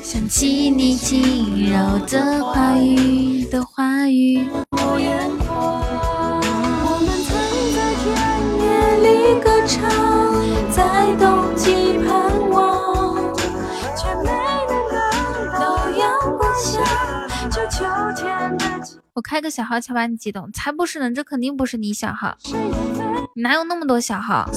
[0.00, 4.46] 想起你轻柔的话语的话语。
[4.70, 4.76] 我
[7.00, 7.28] 们曾
[7.74, 8.06] 在田
[8.62, 8.62] 野
[9.02, 9.08] 里
[9.40, 9.80] 歌唱，
[10.70, 10.80] 在
[11.16, 13.34] 冬季盼望，
[13.96, 14.30] 却没
[14.68, 14.96] 能等
[15.58, 16.00] 到阳
[16.38, 16.78] 光下，
[17.50, 17.84] 就秋
[18.16, 19.01] 天的。
[19.14, 21.12] 我开个小号才把你激动，才不是呢！
[21.12, 22.34] 这肯定不是你小号，
[23.36, 24.48] 你哪有那么多小号？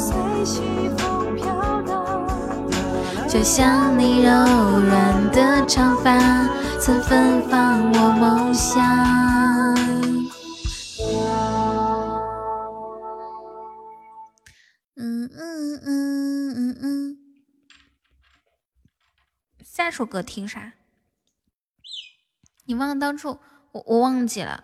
[3.27, 6.48] 就像你柔软的长发，
[6.80, 9.76] 曾芬芳我梦乡。
[14.95, 17.18] 嗯嗯嗯嗯嗯。
[19.65, 20.72] 下首歌听啥？
[22.64, 23.38] 你忘了当初？
[23.76, 24.64] 我我忘记了，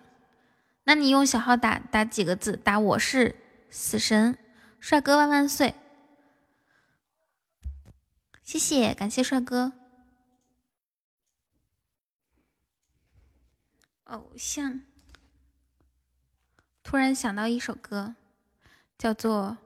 [0.85, 2.55] 那你用小号打打几个字？
[2.55, 3.35] 打我是
[3.69, 4.37] 死神，
[4.79, 5.75] 帅哥万万岁！
[8.41, 9.73] 谢谢，感谢帅哥。
[14.05, 14.79] 偶像，
[16.81, 18.15] 突然想到一首歌，
[18.97, 19.57] 叫做《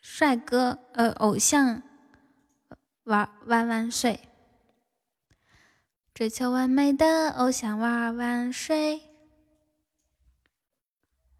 [0.00, 1.80] 帅哥》，呃，偶像
[3.04, 4.29] 玩万万岁。
[6.20, 9.00] 追求完美的偶像万万岁，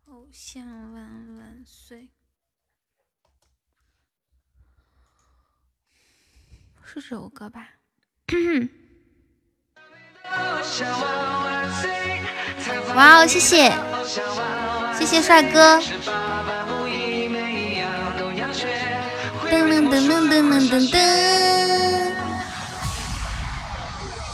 [0.06, 2.08] 偶像万万岁，
[6.82, 7.68] 是这首歌吧？
[12.94, 13.70] 哇哦，谢谢，
[14.98, 15.78] 谢谢帅哥！
[19.50, 21.79] 噔噔噔噔噔噔噔。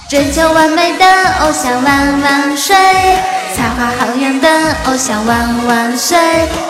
[0.09, 1.05] 追求完美的
[1.41, 2.77] 偶像万万岁，
[3.57, 4.49] 才华横溢的
[4.85, 6.17] 偶像万万岁，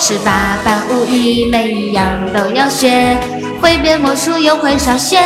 [0.01, 3.19] 十八般武艺每一样都要学，
[3.61, 5.23] 会变魔术又会烧仙，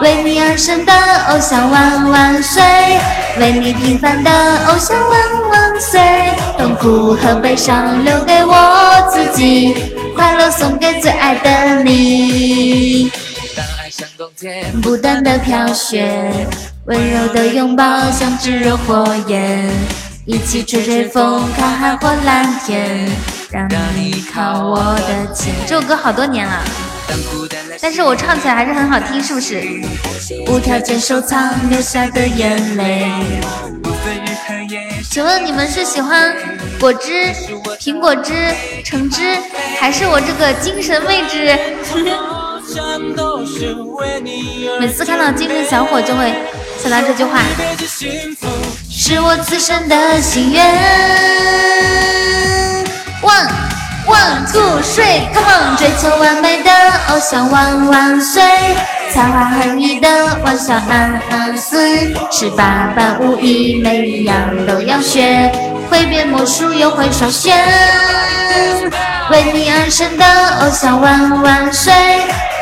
[0.00, 0.92] 为你而生的
[1.30, 2.62] 偶像万万岁，
[3.40, 4.30] 为你平凡的
[4.68, 5.20] 偶像万
[5.50, 6.00] 万岁，
[6.56, 9.74] 痛苦和悲伤留给我自己，
[10.14, 13.10] 快乐送给最爱的你。
[14.82, 16.46] 不断的飘雪，
[16.86, 19.68] 温柔的拥抱像炙热火焰，
[20.24, 23.08] 一起吹吹风，看海或蓝天，
[23.50, 25.52] 让你靠我的肩。
[25.66, 26.62] 这首歌好多年了。
[27.80, 29.62] 但是我唱起来还是很好听，是不是？
[30.48, 33.10] 无条件收藏流下的眼泪。
[35.10, 36.36] 请问你们是喜欢
[36.78, 37.32] 果汁、
[37.80, 38.32] 苹果汁、
[38.84, 39.36] 橙汁，
[39.80, 41.58] 还是我这个精神位置？
[44.80, 46.34] 每次看到精神小伙，就会
[46.78, 47.40] 想到这句话，
[48.90, 50.64] 是我此生的心愿。
[53.22, 53.48] One。
[54.08, 55.76] One two three, come on！
[55.76, 56.70] 追求完美的
[57.10, 58.42] 偶像万万岁，
[59.12, 60.08] 才华横溢的
[60.42, 64.34] 万象安安岁，十八般武艺每一样
[64.66, 65.52] 都要学，
[65.90, 67.54] 会变魔术又会双旋。
[69.30, 70.24] 为你而生的
[70.60, 71.92] 偶像万万岁，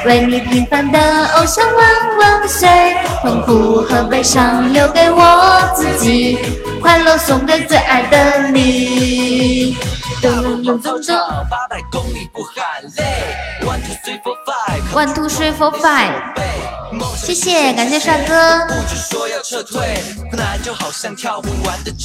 [0.06, 0.98] 为你平凡的
[1.34, 1.84] 偶像万
[2.18, 2.68] 万岁，
[3.22, 6.38] 痛苦和悲伤留给我自己，
[6.80, 9.76] 快乐送给最爱的你。
[10.22, 12.54] 八百公里不喊
[12.96, 13.04] 累。
[13.66, 16.10] One two three four five，One two three four five。
[17.16, 18.66] 谢谢，感谢帅哥。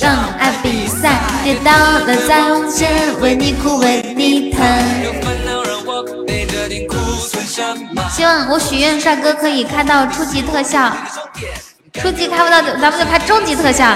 [0.02, 4.62] 让爱比赛跌倒了再往前，为你哭为你疼。
[8.10, 10.92] 希望我许愿，帅哥可以开到初级特效，
[11.94, 13.94] 初级开不到，咱们就开中级特效。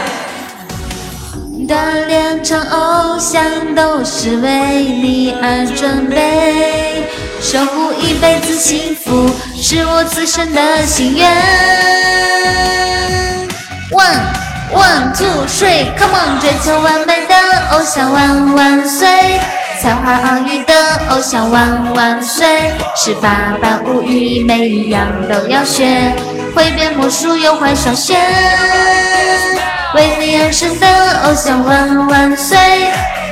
[1.67, 3.43] 锻炼成偶像
[3.73, 7.03] 都是为你而准备，
[7.41, 11.27] 守护一辈子幸福是我此生的心愿。
[13.91, 14.33] One
[14.73, 17.35] one two three come on，追求完美的
[17.71, 19.39] 偶像万万岁，
[19.81, 20.73] 才华昂逸的
[21.09, 26.13] 偶像万万岁，十八般武艺每一样都要学，
[26.55, 28.19] 会变魔术又会双旋。
[29.95, 32.57] 为你而生的偶像万万岁，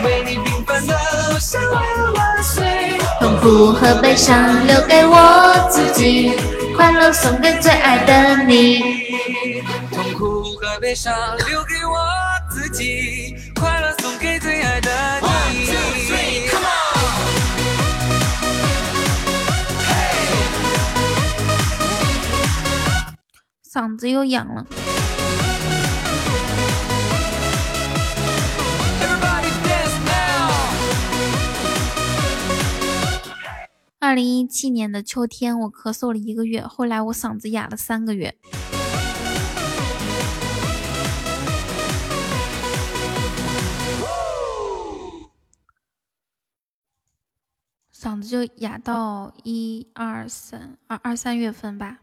[0.01, 1.83] 为你平凡的偶像万
[2.13, 6.31] 万岁，痛苦和悲伤留给我自己，
[6.73, 8.79] 快乐送给最爱的你。
[9.91, 11.99] 痛苦和悲伤留给我
[12.49, 15.73] 自己，快乐送给最爱的你。
[23.69, 24.65] 嗓子又痒了。
[34.03, 38.35] 二零一七年的秋天，我咳嗽了一个月，后来我嗓子哑了三个月，
[47.95, 51.99] 嗓子就哑到一二三二二三月份吧，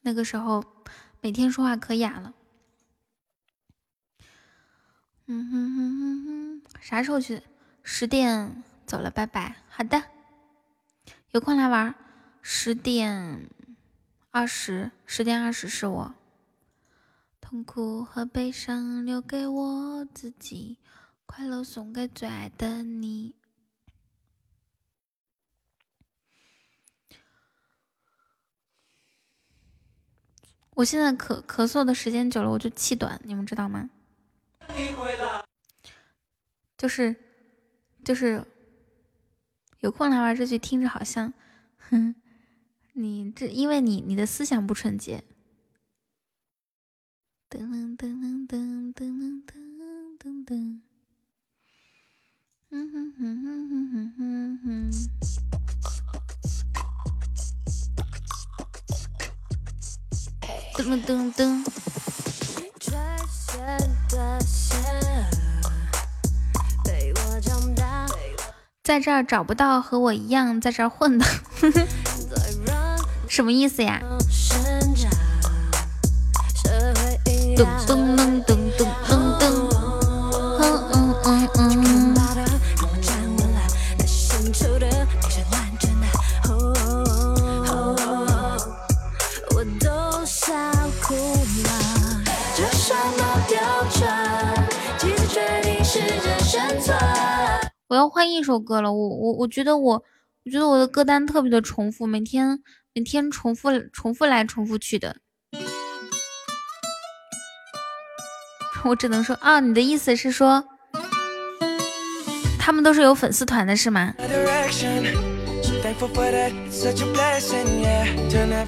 [0.00, 0.64] 那个时候
[1.20, 2.34] 每天说话可哑了。
[5.26, 7.40] 嗯哼哼哼哼，啥时候去？
[7.84, 9.54] 十点走了，拜拜。
[9.68, 10.15] 好的。
[11.36, 11.94] 有空来玩，
[12.40, 13.50] 十点
[14.30, 16.14] 二十，十点二十是我。
[17.42, 20.78] 痛苦和悲伤留给我自己，
[21.26, 23.34] 快乐送给最爱的你。
[30.70, 33.90] 我现在咳咳嗽的时间久了，我就气短，你们知道吗？
[36.78, 37.14] 就是
[38.02, 38.42] 就是。
[39.80, 41.32] 有空来玩这句，听着好像，
[41.90, 42.14] 哼，
[42.94, 45.22] 你这因为你你的思想不纯洁。
[47.48, 50.80] 噔噔噔噔噔噔噔噔噔，
[52.70, 54.90] 嗯哼哼哼哼哼哼哼，
[60.74, 61.64] 噔噔噔。
[68.86, 71.26] 在这儿找不到和我一样在这儿混的，
[73.26, 74.00] 什么意思呀？
[77.56, 79.25] 噔噔噔噔噔噔
[97.88, 100.02] 我要换一首歌了，我我我觉得我
[100.44, 102.60] 我觉得我的歌单特别的重复，每天
[102.92, 105.18] 每天重复重复来重复去的。
[108.84, 110.64] 我只能说啊，你的意思是说，
[112.58, 114.12] 他们都是有粉丝团的是吗？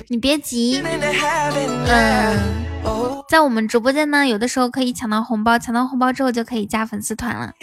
[0.07, 0.81] 你别急，
[1.89, 2.39] 嗯，
[3.29, 7.55] 在我们直播间呢，有的时候可以抢到红包，抢到红包之后就可以加粉丝团了。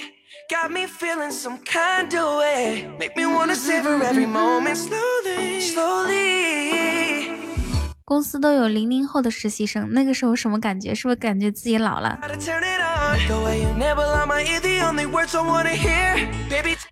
[8.04, 10.94] 公司都有零零后的实习生，那个时候什么感觉？
[10.94, 12.20] 是不是感觉自己老了？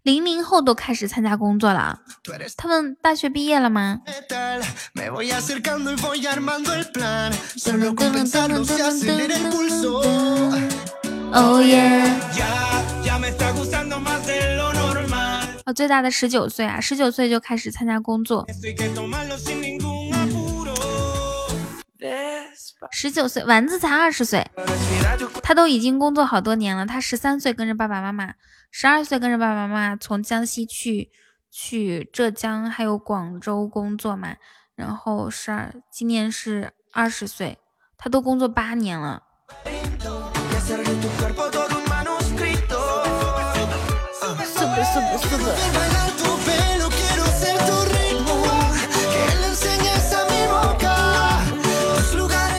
[0.02, 2.00] 零零后都开始参加工作了，
[2.58, 4.00] 他们大学毕业了吗？
[11.34, 12.04] 哦耶！
[15.66, 18.46] 哦，最大的十九岁啊，十九岁就开始参加工作。
[22.92, 24.46] 十九岁，丸子才二十岁，
[25.42, 26.86] 他都已经工作好多年了。
[26.86, 28.34] 他十三岁跟着爸爸妈妈，
[28.70, 31.10] 十二岁跟着爸爸妈妈从江西去
[31.50, 34.36] 去浙江还有广州工作嘛。
[34.76, 37.58] 然后十二，今年是二十岁，
[37.98, 39.24] 他都工作八年了。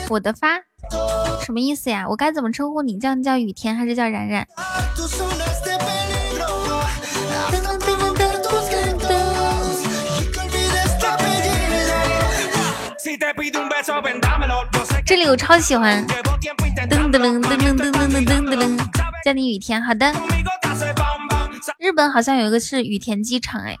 [0.07, 0.57] 我的发
[1.43, 2.05] 什么意思呀？
[2.07, 2.97] 我该怎么称呼你？
[2.99, 4.47] 叫你叫雨田还是叫冉冉？
[15.05, 16.03] 这里我超喜欢。
[16.89, 18.79] 噔噔噔噔噔噔噔噔噔，
[19.23, 20.11] 叫你雨田，好的。
[21.77, 23.77] 日本好像有一个是羽田机场，哎。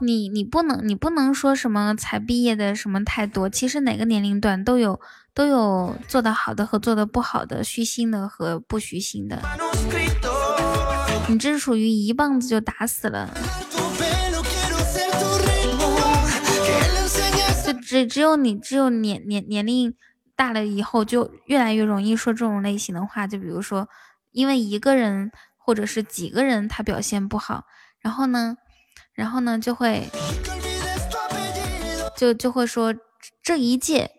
[0.00, 5.00] 你你不能你不能说什么才毕业的什么太多，其实哪个年龄段都有。
[5.34, 9.40] 都有做得好的和做得不好的，虚心的和不虚心的。
[11.28, 13.30] 你这是属于一棒子就打死了，
[17.64, 19.94] 就只只有你只有年年年龄
[20.36, 23.26] 大了以后，就越来越容易说这种类型的话。
[23.26, 23.88] 就比如说，
[24.32, 27.64] 因为一个人或者是几个人他表现不好，
[28.00, 28.56] 然后呢？
[29.14, 30.10] 然后呢，就会
[32.16, 32.94] 就就会说
[33.42, 34.10] 这一届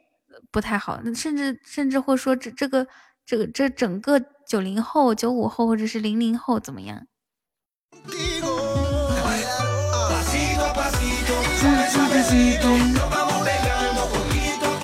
[0.53, 2.85] 不太好，甚至甚至会说这这个
[3.25, 7.07] 这个这整个九零后、九五后或者是零零后怎么样？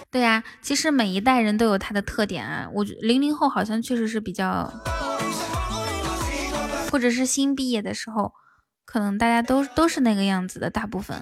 [0.09, 2.67] 对呀，其实每一代人都有他的特点啊。
[2.73, 4.73] 我零零后好像确实是比较，
[6.91, 8.33] 或者是新毕业的时候。
[8.85, 11.21] 可能大家都都是那个样子的，大部分。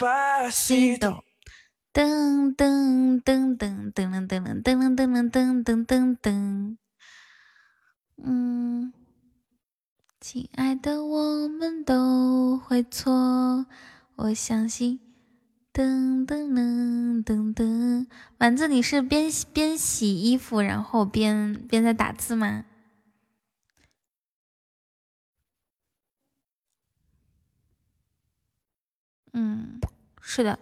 [0.00, 0.48] 噔
[1.92, 6.76] 噔噔噔噔噔噔噔噔噔噔噔噔噔噔。
[8.16, 8.94] 嗯，
[10.18, 13.66] 亲爱的，我们都会错，
[14.16, 15.00] 我相信。
[15.70, 18.06] 噔噔噔噔噔，
[18.38, 22.64] 丸子，你是边边洗衣服，然后边边在打字吗？
[29.32, 29.80] 嗯，
[30.20, 30.58] 是的。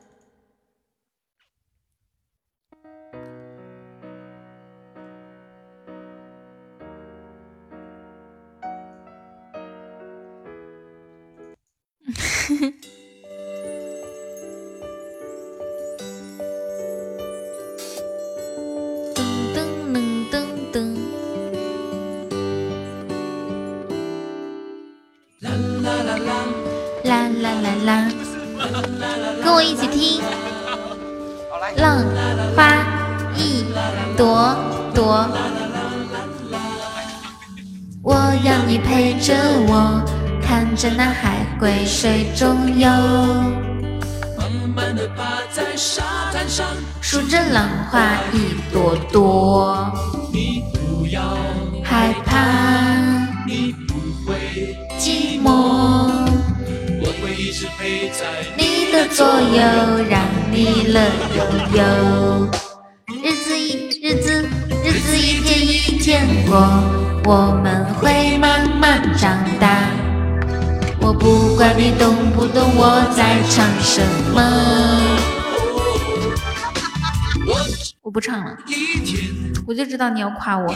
[27.05, 28.28] 啦啦啦啦，
[29.43, 30.21] 跟我一起听。
[31.77, 32.05] 浪
[32.57, 32.85] 花
[33.37, 33.65] 一
[34.17, 34.57] 朵
[34.95, 35.27] 朵，
[38.03, 39.35] 我要你陪着
[39.69, 40.03] 我，
[40.43, 42.89] 看着那海龟水中游。
[47.01, 48.01] 数着浪花
[48.33, 49.93] 一朵朵，
[50.33, 51.23] 你不要
[51.85, 52.37] 害怕
[58.57, 59.61] 你的左右，
[60.09, 60.23] 让
[60.53, 61.01] 你乐
[61.35, 61.43] 悠
[61.75, 61.83] 悠。
[63.09, 64.49] 日子一日子，
[64.85, 66.57] 日子一天一天过，
[67.25, 69.91] 我们会慢慢长大。
[71.01, 74.41] 我不管你懂不懂我在唱什么。
[78.03, 78.57] 我不唱了，
[79.67, 80.73] 我就知道你要夸我。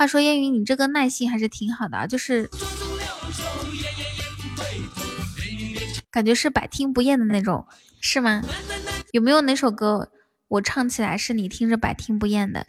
[0.00, 2.48] 话说烟云，你这个耐心还是挺好的啊，就是
[6.10, 7.66] 感觉是百听不厌的那种，
[8.00, 8.40] 是吗？
[9.12, 10.08] 有没有哪首歌
[10.48, 12.66] 我唱起来是你听着百听不厌的？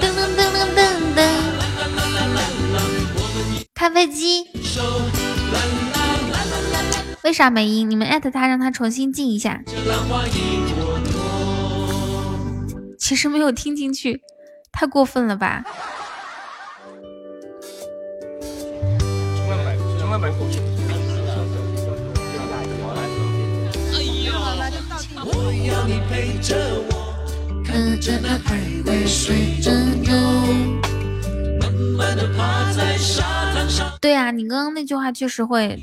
[0.00, 1.28] 噔噔噔噔噔噔，
[3.74, 4.46] 开飞机。
[7.24, 7.90] 为啥没音？
[7.90, 9.62] 你们艾特他，让他重新进一下。
[12.98, 14.22] 其实没有听进去，
[14.72, 15.64] 太过分了吧？
[34.00, 35.78] 对呀，你刚刚那句话确实会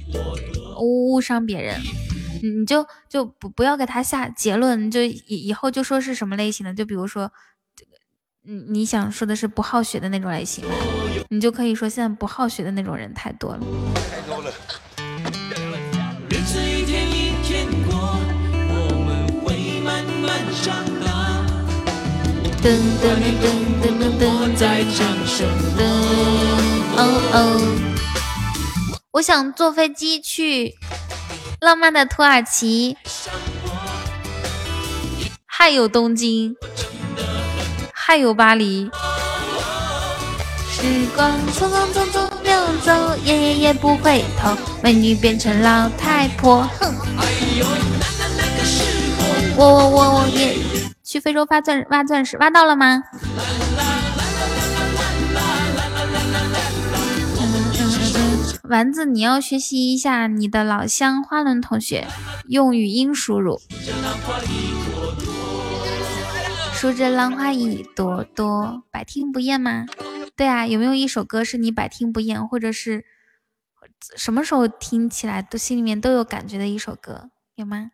[0.80, 1.80] 误误伤别人，
[2.42, 7.32] 你就就不不要给他下结论，就以以后就说是什么类型的，就比如说
[8.48, 10.64] 这个，你你想说的是不好学的那种类型，
[11.30, 13.60] 你就可以说现在不好学的那种人太多了。
[14.10, 14.50] 太多了。
[22.60, 22.70] 噔
[23.00, 23.06] 噔
[23.40, 23.46] 噔
[23.82, 25.48] 噔噔噔，在掌声
[25.78, 25.84] 的
[26.98, 27.00] 哦
[27.34, 27.36] 哦。
[29.12, 30.76] 我想坐飞机去
[31.62, 32.98] 浪漫的土耳其，
[35.46, 36.56] 还有东京，
[38.08, 38.90] 还有巴黎。
[40.72, 44.56] 时光匆匆匆匆流走，夜夜夜不回头。
[44.82, 46.96] 美女变成老太婆，哼。
[49.58, 50.56] 我我我我也。
[51.04, 53.04] 去非洲挖钻挖钻石，挖到了吗？
[58.70, 62.08] 丸子，你要学习一下你的老乡花轮同学，
[62.48, 63.60] 用语音输入。
[66.78, 69.88] 数着浪花一朵朵，百听不厌吗？
[70.36, 73.04] 对啊，有没有一首歌是你百听不厌，或者是
[74.16, 77.32] 什么时候听起来都心里面都有感觉的一首歌？
[77.56, 77.94] 有吗？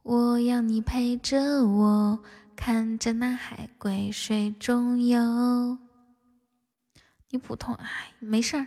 [0.00, 2.24] 我要你陪着我，
[2.56, 5.76] 看着那海龟水中游。
[7.28, 8.66] 你普通哎，没事儿，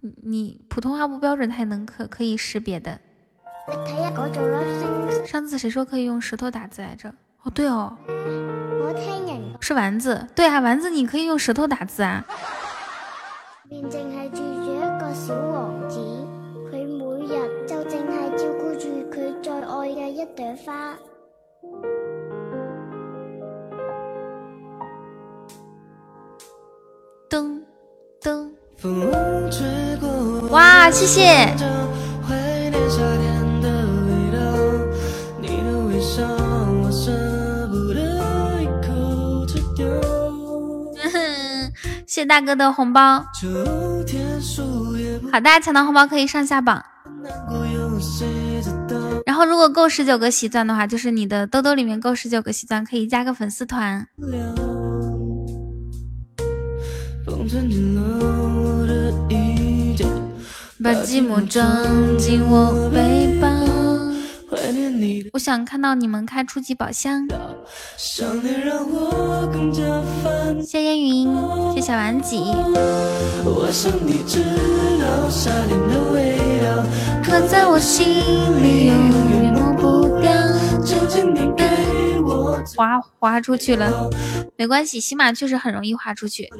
[0.00, 2.98] 你普通话不标准，他也能可可以识别的。
[5.26, 7.08] 上次谁说可以用舌头打字来着？
[7.42, 7.96] 哦，对哦，
[9.60, 10.26] 是丸子。
[10.34, 12.24] 对啊，丸子，你可以用舌头打字啊。
[13.68, 14.74] 面淨係住住
[20.08, 20.94] 一朵花。
[27.30, 27.62] 噔
[28.22, 28.50] 噔。
[30.50, 31.54] 哇，谢谢。
[42.14, 43.24] 谢谢大哥的红包。
[45.32, 46.80] 好，大家抢到红包可以上下榜。
[49.26, 54.06] 然后，如果够十九个喜钻的话，就是你的兜兜里面够十九个喜钻，可以加个粉丝团。
[60.80, 63.93] 把寂寞装进我背包。
[65.32, 67.26] 我想看到你们开初级宝箱。
[70.62, 71.28] 谢烟云，
[71.74, 72.36] 谢小丸子。
[77.22, 78.06] 刻在我心
[78.62, 80.32] 里，永远抹不掉。
[82.76, 84.08] 滑滑出去了，
[84.56, 86.50] 没关系，喜马确实很容易划出去。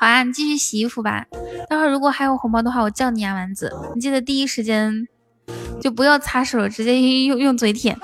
[0.00, 1.26] 好啊，你继续洗衣服吧。
[1.68, 3.70] 待会儿如果还有红包的话，我叫你啊，丸子。
[3.94, 5.06] 你记得第一时间
[5.78, 7.98] 就不要擦手，直接用用嘴舔，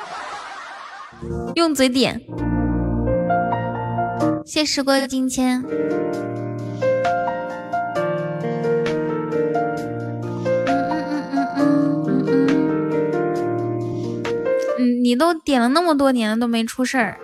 [1.55, 2.20] 用嘴点。
[4.44, 5.64] 谢时光的金签。
[15.02, 17.18] 你都点了那么多年了都没出事儿。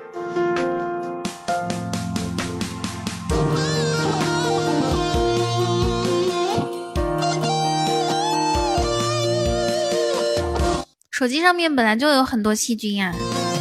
[11.22, 13.14] 手机上面本来就有很多细菌呀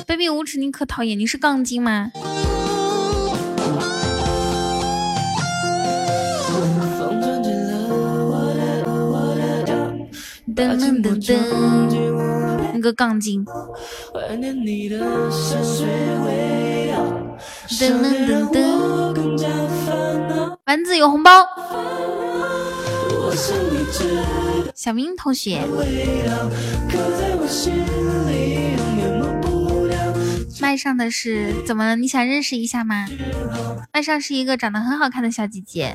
[0.08, 1.20] ，baby 无耻，你可讨厌！
[1.20, 2.12] 你是杠精吗？
[10.56, 11.38] 噔噔噔噔，
[12.74, 13.46] 那个杠精。
[14.16, 14.40] 噔
[17.70, 18.58] 噔噔噔，
[20.66, 21.46] 丸子有红包。
[24.76, 25.62] 小明同学，
[30.60, 31.96] 麦上的是怎么了？
[31.96, 33.08] 你想认识一下吗？
[33.94, 35.94] 麦上是一个长得很好看的小姐姐。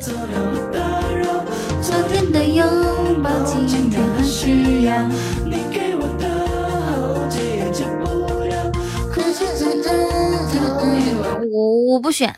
[11.52, 12.36] 我我不选，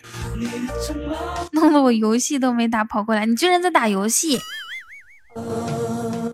[1.53, 4.39] 弄得我游戏都没打跑过来，你居然在打游戏！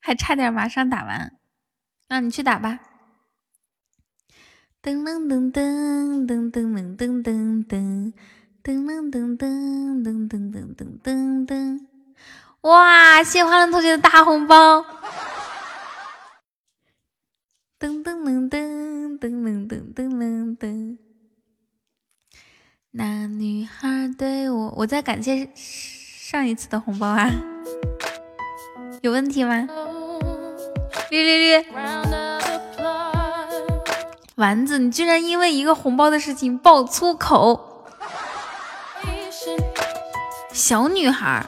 [0.00, 1.32] 还差点马上打完，
[2.08, 2.78] 那你去打吧。
[4.82, 7.66] 噔噔噔噔噔噔噔噔噔。
[7.66, 8.12] 噔
[8.62, 11.80] 噔噔噔噔噔噔噔噔噔！
[12.62, 14.84] 哇，谢欢乐同学的大红包！
[17.78, 20.98] 噔噔噔噔噔噔噔噔噔！
[22.90, 27.30] 那女孩对我，我在感谢上一次的红包啊，
[29.02, 29.68] 有问题吗？
[31.10, 31.66] 绿绿绿！
[34.34, 37.77] 丸子，你居然因为一个红包的事情爆粗口！
[40.58, 41.46] 小女孩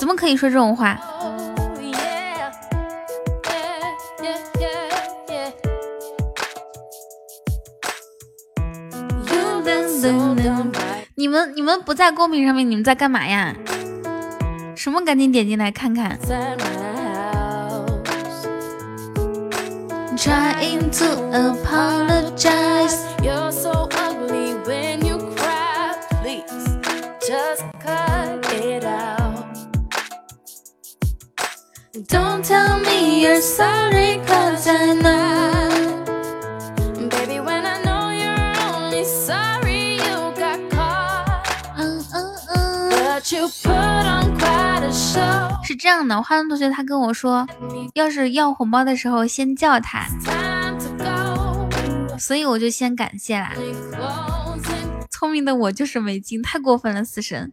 [0.00, 0.98] 怎么可以说这种话？
[11.14, 13.54] 你们你们不在公屏上面，你们在干嘛呀？
[14.74, 15.00] 什么？
[15.04, 16.18] 赶紧点进来看看。
[32.42, 36.02] Don't tell me you're sorry, cause I know.
[37.08, 41.46] Baby, when I know you're only sorry you got caught.
[41.78, 42.90] Uh, uh, uh.
[42.90, 45.62] But you put on quite a show.
[45.62, 47.46] 是这样的，花轮同学他跟我说，
[47.94, 50.08] 要是要红包的时候先叫他，
[52.18, 53.52] 所以我就先感谢啦。
[55.12, 57.52] 聪明的我就是没劲，太过分了，死神。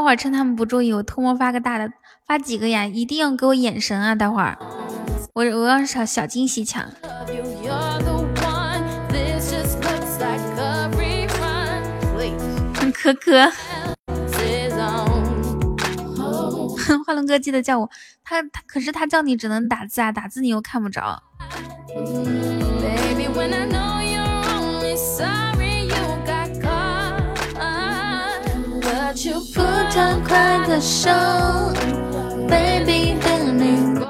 [0.00, 1.92] 待会儿趁他们不注意，我偷摸发个大的，
[2.26, 2.86] 发几个呀？
[2.86, 4.14] 一定要给我眼神啊！
[4.14, 4.56] 待会儿
[5.34, 6.82] 我我要小小惊喜抢。
[12.94, 13.52] 可可，
[17.04, 17.90] 花龙哥记得叫我，
[18.24, 21.22] 他他可是他叫你只能打字啊，打字你又看不着。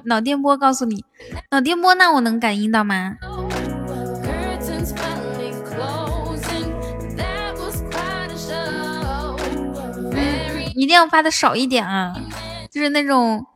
[0.04, 1.04] 脑电波告诉你，
[1.50, 3.16] 脑电波那我能感应到吗？
[10.74, 12.14] 一定要发的少一点啊，
[12.70, 13.46] 就是那种。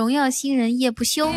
[0.00, 1.30] 荣耀新人夜不休，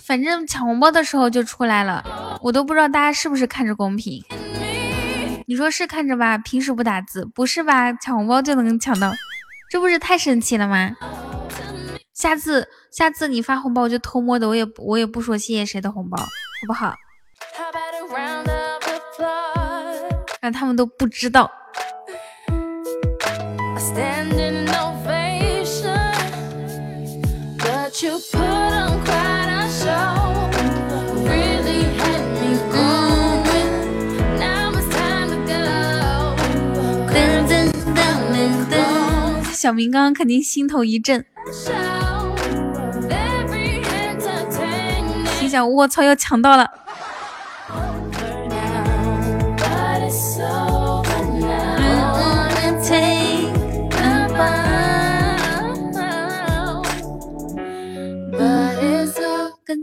[0.00, 4.22] 反正抢红包的时候就出来了，我都不知道大家是不是看着公屏。
[5.48, 9.12] 你说是看着吧，平时不打字；不是吧，抢红包就能抢到。
[9.68, 10.92] 这不是太神奇了吗？
[12.14, 16.26] 下次下次你发红包我就偷摸的，我也我也不说谢谢谁的红包，好
[16.68, 16.94] 不好？
[20.40, 21.50] 让他们都不知道。
[39.52, 41.24] 小明刚刚肯定心头一震，
[45.40, 46.70] 心想：我操，要抢到了！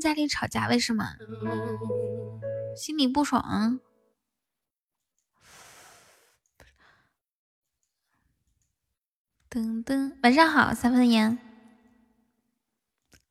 [0.03, 1.15] 家里吵架，为什么？
[2.75, 3.79] 心里不爽。
[9.49, 11.39] 噔噔，晚上好，三分烟。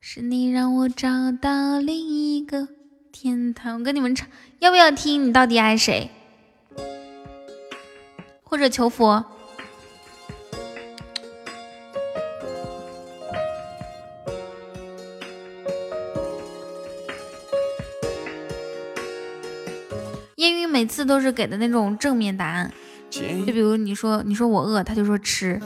[0.01, 2.67] 是你让我找到另一个
[3.13, 3.81] 天堂。
[3.81, 4.27] 我跟你们唱，
[4.61, 5.27] 要不要听？
[5.27, 6.11] 你到底爱谁？
[8.43, 9.27] 或者求佛？
[20.83, 22.69] 每次都是给的那种正面答案，
[23.09, 23.21] 就
[23.53, 25.63] 比如你说你说我饿，他就说吃。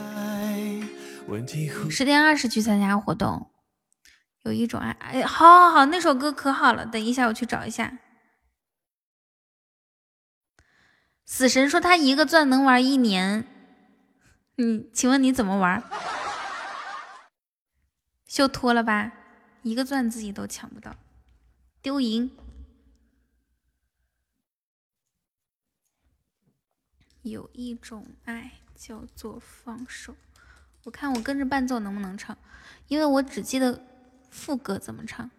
[1.89, 3.49] 十点二十去参加活动，
[4.43, 7.97] 有一种爱，哎，好，好，好，那首歌可好了，等一下我去找一下。
[11.25, 13.47] 死神说他一个钻能玩一年，
[14.57, 15.81] 你，请问你怎么玩？
[18.29, 19.13] 秀脱了吧，
[19.63, 20.95] 一个钻自己都抢不到，
[21.81, 22.29] 丢赢。
[27.29, 30.15] 有一种爱叫做放手。
[30.83, 32.37] 我看我跟着伴奏能不能唱，
[32.87, 33.81] 因为我只记得
[34.29, 35.29] 副歌怎么唱。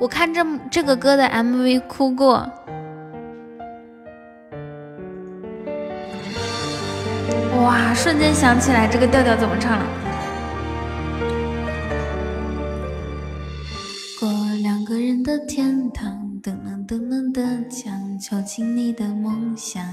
[0.00, 2.48] 我看这这个歌的 MV 哭过，
[7.62, 7.94] 哇！
[7.94, 9.86] 瞬间想起来这个调调怎么唱了。
[14.20, 14.30] 过
[14.62, 16.28] 两个人的天堂。
[16.40, 19.84] 等了噔噔的墙，敲进你的梦想，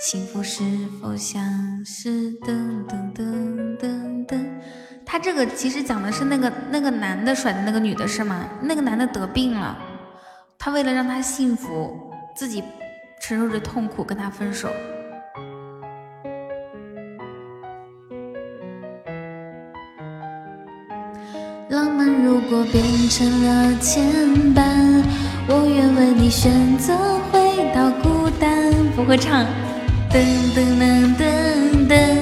[0.00, 0.64] 幸福是
[0.98, 4.42] 否像是噔噔噔噔噔？
[5.04, 8.48] 他这个其实讲的是那个那个男的甩的那个女的是吗？
[8.62, 9.76] 那个男的得病了，
[10.58, 12.64] 他为了让她幸福，自己
[13.20, 14.70] 承受着痛苦跟他分手。
[21.68, 24.02] 浪漫如果变成了牵
[24.54, 25.31] 绊。
[25.48, 26.96] 我愿为你选择
[27.30, 29.44] 回到孤单，不会唱。
[30.10, 30.20] 噔
[30.54, 32.16] 噔噔噔噔，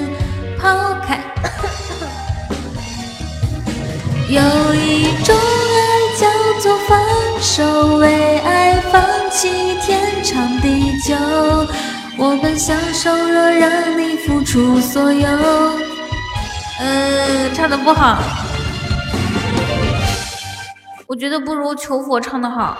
[0.58, 1.20] 抛开。
[4.28, 4.40] 有
[4.74, 5.80] 一种爱
[6.18, 6.26] 叫
[6.60, 6.98] 做放
[7.40, 11.14] 手，为爱放弃天长地久。
[12.16, 15.28] 我本享受，若让你付出所有。
[16.78, 18.22] 呃，唱的不好，
[21.06, 22.78] 我觉得不如求佛唱的好。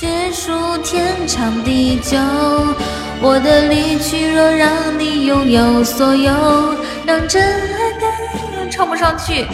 [0.00, 0.50] 结束
[0.82, 2.16] 天长地久，
[3.20, 6.32] 我的离去若让你拥有所有，
[7.04, 9.46] 让真爱带唱不上去，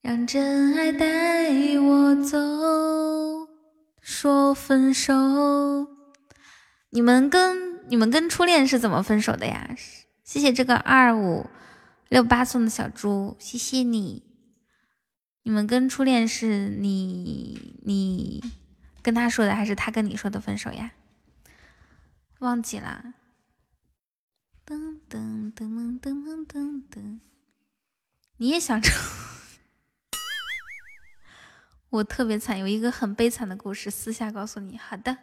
[0.00, 1.50] 让真爱带
[1.80, 2.38] 我走，
[4.00, 5.12] 说分手。
[6.90, 9.70] 你们跟你们跟初恋是怎么分手的呀？
[10.22, 11.46] 谢谢这个二五
[12.08, 14.27] 六八送的小猪，谢谢你。
[15.48, 18.44] 你们跟初恋是你你
[19.00, 20.90] 跟他说的，还是他跟你说的分手呀？
[22.40, 23.14] 忘记了。
[24.66, 27.20] 噔噔噔噔噔噔噔，
[28.36, 28.94] 你也想唱？
[31.88, 34.76] 我特别惨，有一个很悲惨的故事，私下告诉你。
[34.76, 35.16] 好的，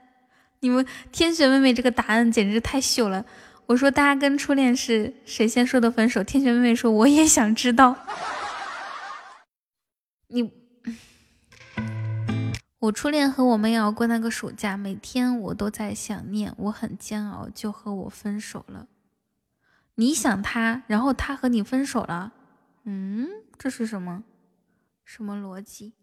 [0.61, 3.23] 你们天雪妹妹这个答案简直太秀了。
[3.67, 6.23] 我说大家跟初恋是谁先说的分手？
[6.23, 7.95] 天雪妹妹说我也想知道。
[10.27, 10.51] 你，
[12.79, 18.87] 我初恋和我没熬过那个暑假，每天我都在想念，我很煎熬，就和我分手了。
[19.95, 22.33] 你想他，然后他和你分手了，
[22.85, 23.27] 嗯，
[23.57, 24.23] 这是什么？
[25.03, 25.93] 什么逻辑？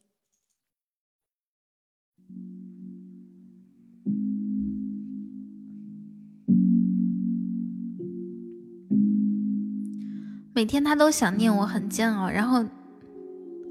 [10.54, 12.64] 每天他都想念我，很煎熬，然后。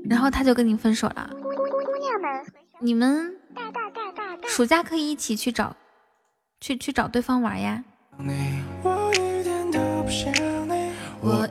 [0.10, 1.30] 然后他就跟你分手了。
[1.42, 1.50] 姑
[2.00, 2.46] 娘们，
[2.80, 3.34] 你们
[4.48, 5.76] 暑假可以一起去找，
[6.60, 7.84] 去去找对方玩呀。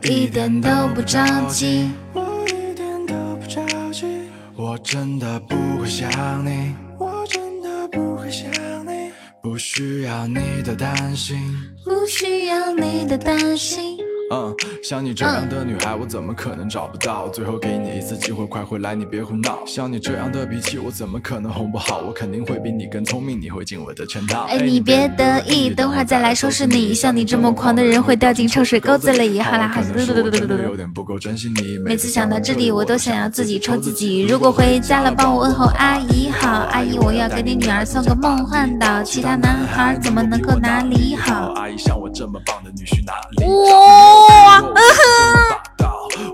[0.03, 1.91] 一点都不着急。
[2.13, 8.51] 我一点都不着急，我真的不会想你，我真的不会想
[8.87, 9.13] 你，
[9.43, 11.39] 不需要你的担心。
[11.85, 13.99] 不需要你的担心。
[14.33, 17.29] 嗯，像你这样的女孩，我怎么可能找不到？
[17.31, 19.59] 最后给你一次机会，快回来，你别胡闹。
[19.67, 21.99] 像你这样的脾气，我怎么可能哄不好？
[22.07, 24.45] 我肯定会比你更聪明，你会进我的圈套。
[24.45, 26.95] 哎，你别得意，等会儿再来收拾你。
[26.95, 29.41] 像你这么狂的人，会掉进臭水沟子里。
[29.41, 31.79] 好啦，好啦，可能是我真的有点不够珍惜你。
[31.85, 34.23] 每次想到这里，我都想要自己抽自己。
[34.23, 36.49] 如果回家了，帮我问候阿姨好。
[36.49, 41.53] 阿姨，我要给你女儿送个梦幻岛，其他男孩怎么能够哪里好？
[41.57, 44.75] 阿姨像我这么棒的女婿哪里哇，有？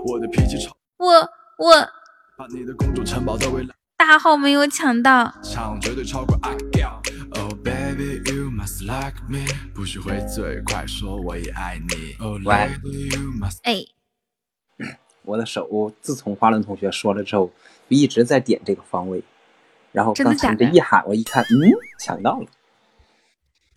[0.05, 1.13] 我的脾气超，我
[1.57, 1.75] 我
[2.37, 6.97] 把你的公主城堡的未来大号没有抢到，抢绝对超过阿 girl。
[7.31, 12.15] Oh baby, you must like me，不许回嘴，快说我也爱你。
[12.23, 13.85] Oh 喂 lady, you must 哎，
[15.23, 17.51] 我的手自从花轮同学说了之后，
[17.89, 19.23] 就一直在点这个方位，
[19.91, 22.47] 然后刚才这一喊，我一看，嗯，抢到了，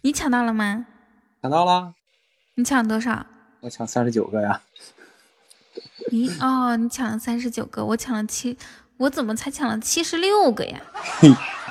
[0.02, 0.86] 你抢到了吗？
[1.42, 1.94] 抢到了，
[2.54, 3.26] 你抢多少？
[3.60, 4.60] 我抢三十九个呀，
[6.10, 8.56] 你哦，你抢了三十九个，我抢了七，
[8.96, 10.80] 我怎么才抢了七十六个呀？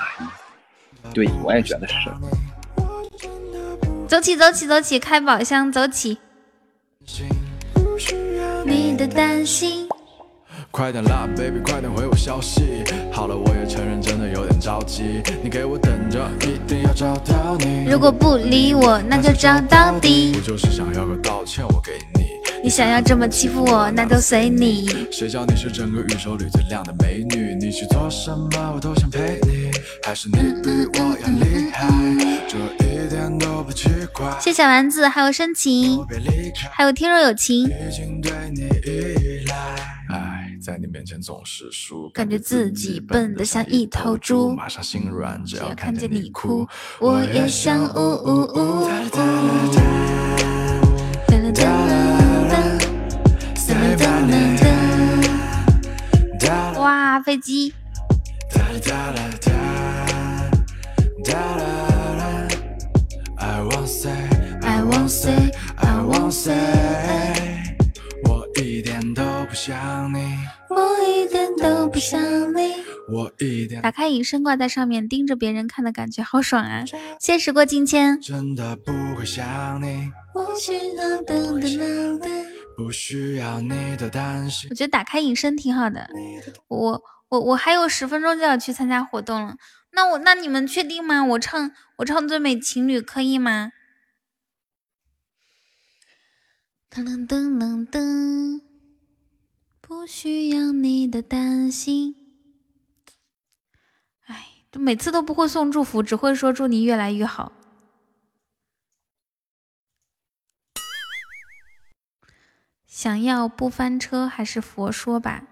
[1.14, 1.96] 对我也觉得是，
[4.08, 6.20] 走起，走起，走起，开宝箱，走起。
[8.66, 9.90] 你的担心，
[10.72, 12.84] 快点啦，baby，快点回我消息。
[13.12, 17.86] 好了，我也承认真的有点着急，你给我等着，一定要找到你。
[17.90, 20.40] 如果不理我，那就找到底不。
[20.40, 22.30] 就是想要个道歉，我给你。
[22.64, 24.88] 你想要这么欺负我，那都随你。
[25.12, 27.56] 谁叫你是整个宇宙里最靓的美女？
[27.60, 29.72] 你去做什么我都想陪你，
[30.06, 31.88] 还是你比我要厉害？
[32.48, 34.38] 这一点都不奇怪。
[34.40, 36.06] 谢小丸子，还有深情，
[36.72, 39.99] 还有天若有情，已经对你依赖。
[40.60, 46.70] 爱在你面前总是输，感觉自己笨得像一头猪马上心软，只只要要看看见你哭哭，，
[47.00, 48.90] 我也想呜呜呜。
[56.80, 57.74] 哇，飞机
[63.38, 64.12] ！I won't say,
[64.62, 67.49] I won't say, I won't say，我
[68.60, 70.38] 一点都不想你，
[70.70, 72.22] 我一点都不想
[72.54, 72.74] 你。
[73.08, 76.84] 我一点打开隐身挂在上面，盯着别人看的感觉好爽啊！
[77.22, 78.20] 谢谢时过境迁。
[78.20, 82.30] 真的不会想你，我需要等等等等。
[82.76, 84.76] 不需要你的担心我。
[84.76, 86.10] 觉得打开隐身挺好的。
[86.68, 89.56] 我我我还有十分钟就要去参加活动了，
[89.94, 91.24] 那我那你们确定吗？
[91.24, 93.72] 我唱我唱最美情侣可以吗？
[96.92, 98.62] 噔噔噔噔噔，
[99.80, 102.16] 不需要你的担心。
[104.26, 107.52] 哎，就每次都不会送祝福，只会说祝你越来越好。
[112.88, 115.44] 想要不翻车还是佛说吧？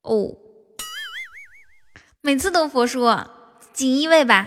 [0.00, 0.38] 哦，
[2.22, 4.46] 每次都佛说，锦衣卫吧，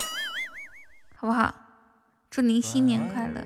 [1.16, 1.54] 好不好？
[2.32, 3.46] 祝您新年快乐！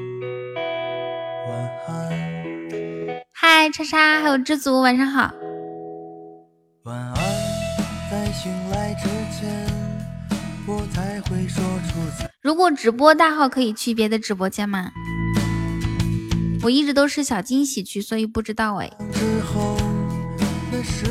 [3.33, 5.31] 嗨，叉叉，还有知足，晚上好。
[6.83, 7.15] 晚安，
[8.09, 9.49] 在醒来之前，
[10.67, 11.99] 我才会说出
[12.41, 14.91] 如果直播大号可以去别的直播间吗？
[16.63, 18.87] 我一直都是小惊喜区，所以不知道哎。
[19.11, 19.77] 之后，
[20.71, 21.10] 那是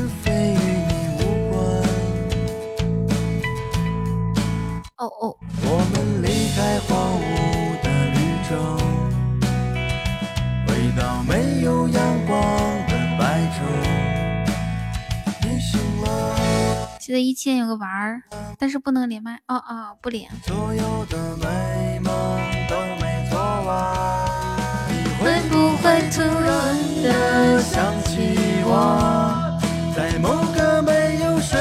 [17.41, 18.21] 了，记得一七年有个玩儿，
[18.59, 19.39] 但是不能连麦。
[19.47, 20.29] 哦哦，不连。
[20.45, 22.13] 所有的美梦
[22.69, 24.29] 都没做完。
[24.89, 29.59] 你会不会突然的想起我，
[29.95, 31.59] 在某个没有睡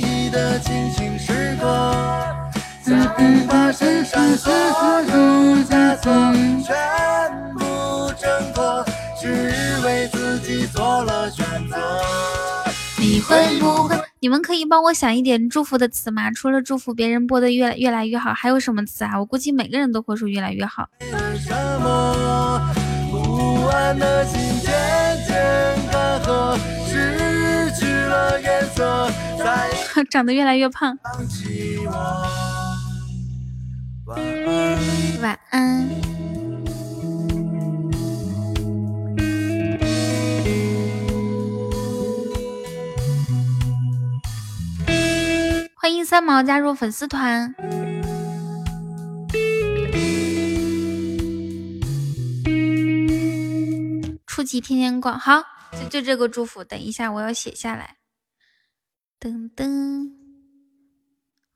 [0.00, 2.50] 意的清醒时光，
[2.82, 6.10] 在无法伸删所有枷锁，
[6.64, 6.74] 全
[7.54, 8.82] 部挣脱，
[9.20, 11.76] 只为自己做了选择。
[12.96, 14.07] 你会不会？
[14.20, 16.30] 你们可以帮我想一点祝福的词吗？
[16.32, 19.16] 除了祝福别人播的越越来越好，还有什么词啊？
[19.18, 20.88] 我估计每个人都会说越来越好。
[21.38, 22.74] 什么？
[23.12, 24.72] 不安的心渐
[25.24, 25.36] 渐
[25.92, 26.58] 干涸，
[26.88, 29.08] 失去了颜色，
[29.38, 30.98] 再长得越来越胖。
[35.22, 35.88] 晚安。
[45.80, 47.54] 欢迎三毛加入粉丝团。
[54.26, 55.44] 初级天天逛，好，
[55.80, 57.94] 就就这个祝福，等一下我要写下来。
[59.20, 60.10] 噔噔，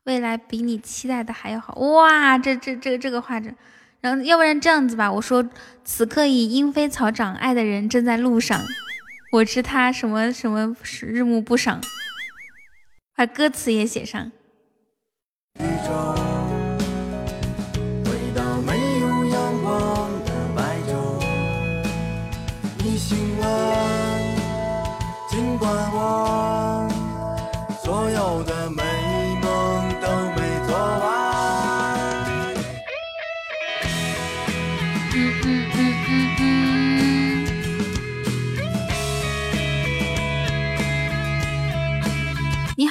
[0.05, 3.53] 未来比你期待的还要好，哇，这这这这个画着，
[3.99, 5.45] 然后要不然这样子吧，我说
[5.83, 8.61] 此刻已莺飞草长，爱的人正在路上，
[9.33, 11.81] 我知他什么什么日暮不赏，
[13.15, 14.31] 把歌词也写上。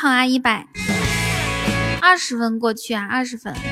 [0.02, 0.66] 好啊，一百
[2.00, 3.54] 二十分过去啊，二十分。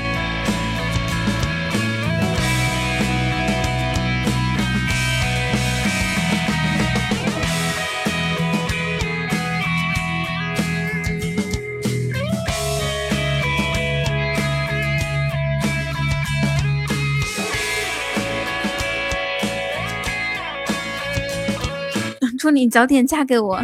[22.38, 23.60] 祝你早点嫁给我。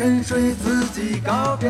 [0.00, 1.68] 沉睡自己告别。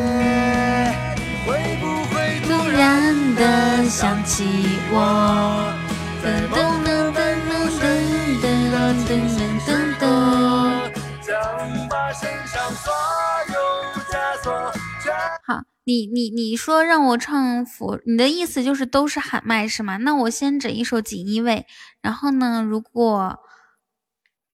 [1.45, 4.45] 会不会突然的想起
[4.93, 5.75] 我。
[6.23, 6.55] 噔噔
[6.85, 7.19] 噔噔
[7.51, 7.83] 噔
[8.39, 9.11] 噔噔噔
[9.67, 10.05] 噔噔。
[11.21, 11.35] 将
[11.89, 12.93] 把身上所
[13.49, 13.55] 有
[14.09, 14.53] 枷锁
[15.45, 19.97] 好，你你你说让我唱佛，你的意思就是都是喊麦是吗？
[19.97, 21.67] 那我先整一首锦衣卫，
[22.01, 23.41] 然后呢，如果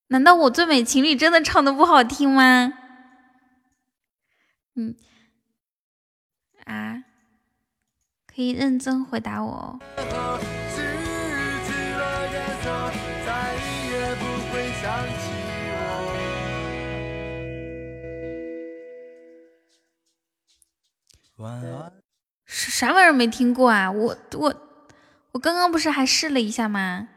[0.09, 2.73] 难道我最美情侣真的唱的不好听吗？
[4.79, 4.95] 嗯，
[6.65, 7.03] 啊，
[8.27, 9.81] 可以认真回答我哦。
[22.45, 23.91] 是啥玩意儿没听过啊？
[23.91, 24.55] 我我
[25.33, 27.09] 我刚刚不是还试了一下吗？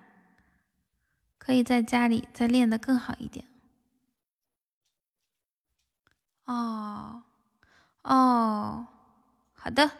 [1.38, 3.46] 可以在家里再练得更好一点。
[6.46, 7.24] 哦
[8.04, 8.88] 哦，
[9.54, 9.92] 好的，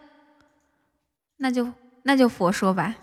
[1.38, 1.74] 那就
[2.04, 2.96] 那就佛说吧。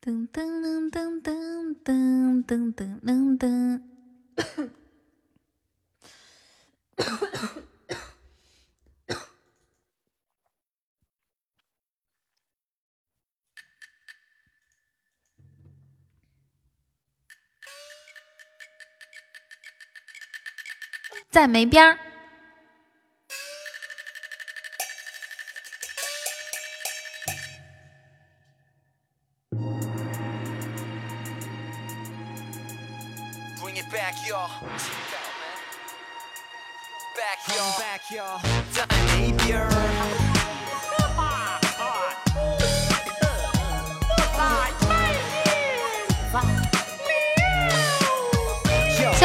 [0.00, 0.60] 噔噔
[0.90, 3.80] 噔噔噔噔噔噔噔
[21.34, 21.98] 在没边儿。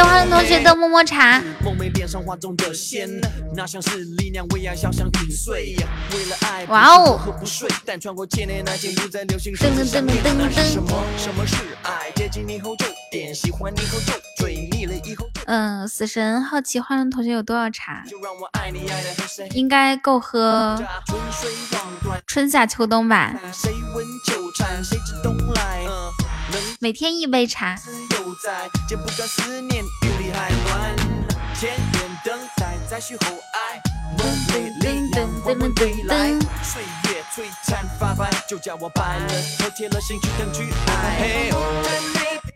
[0.01, 1.41] 欢的同学的么么茶。
[6.67, 7.19] 哇哦！
[7.85, 8.11] 噔噔
[9.85, 10.59] 噔噔噔噔。
[15.45, 18.03] 嗯，死神好奇，欢迎同学有多少茶？
[19.51, 20.81] 应该够喝
[22.27, 23.33] 春夏秋冬吧。
[26.81, 27.75] 每天一杯茶。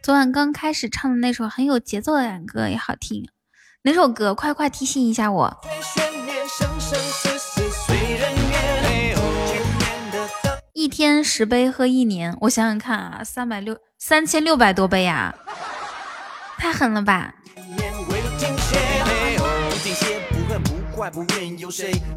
[0.01, 3.27] 昨晚刚开始唱的那首很有节奏的歌也好听，
[3.81, 4.33] 哪首歌？
[4.33, 5.61] 快快提醒一下我。
[5.93, 6.47] 悬念
[11.03, 15.35] 天十杯喝一年，我想想看啊，三百六三千六百多杯呀，
[16.57, 17.35] 太狠了吧！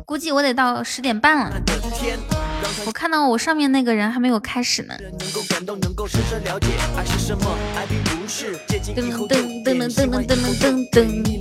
[0.04, 1.60] 估计我得到十点半了。
[2.86, 4.94] 我看到我上面那个人还没有开始呢。
[4.96, 5.80] 噔噔
[9.64, 11.36] 噔噔噔噔噔噔。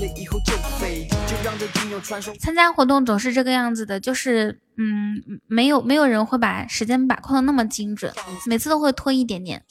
[2.40, 8.14] 参加活动总是这个样子的，就是嗯，没有没有人会把时间把控的那么精准，
[8.46, 9.64] 每次都会拖一点点。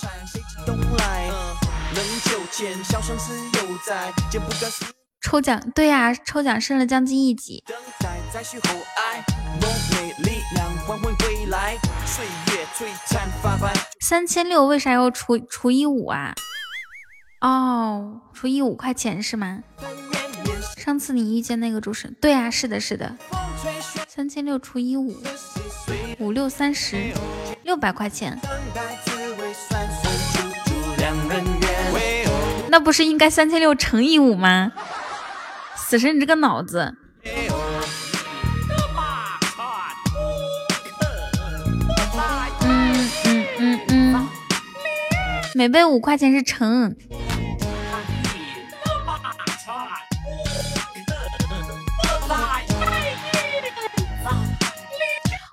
[5.24, 7.64] 抽奖，对呀，抽奖升了将近一级。
[14.00, 16.34] 三千六为啥要除除以五啊？
[17.40, 19.62] 哦，除以五块钱是吗？
[20.76, 23.16] 上次你遇见那个主持人，对啊，是的，是的。
[24.06, 25.16] 三千六除以五，
[26.18, 27.14] 五六三十，
[27.62, 28.38] 六百块钱。
[32.68, 34.70] 那不是应该三千六乘以五吗？
[35.94, 36.92] 死神，你这个脑子！
[42.62, 44.28] 嗯嗯嗯嗯，
[45.54, 46.96] 每杯五块钱是成。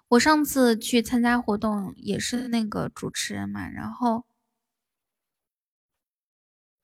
[0.07, 4.25] 我上次去参加活动也是那个主持人嘛，然后，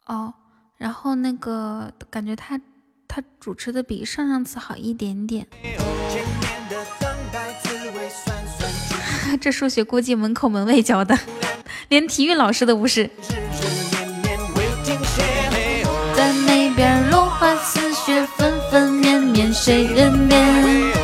[0.06, 0.36] 哦，
[0.78, 2.62] 然后那个感觉他。
[3.08, 5.48] 他主持的比上上次好一点点。
[9.42, 11.18] 这数学估计门口门卫教的，
[11.90, 13.08] 连体育老师都不是。
[16.16, 20.97] 在那边落花似雪，纷纷绵绵，谁人怜？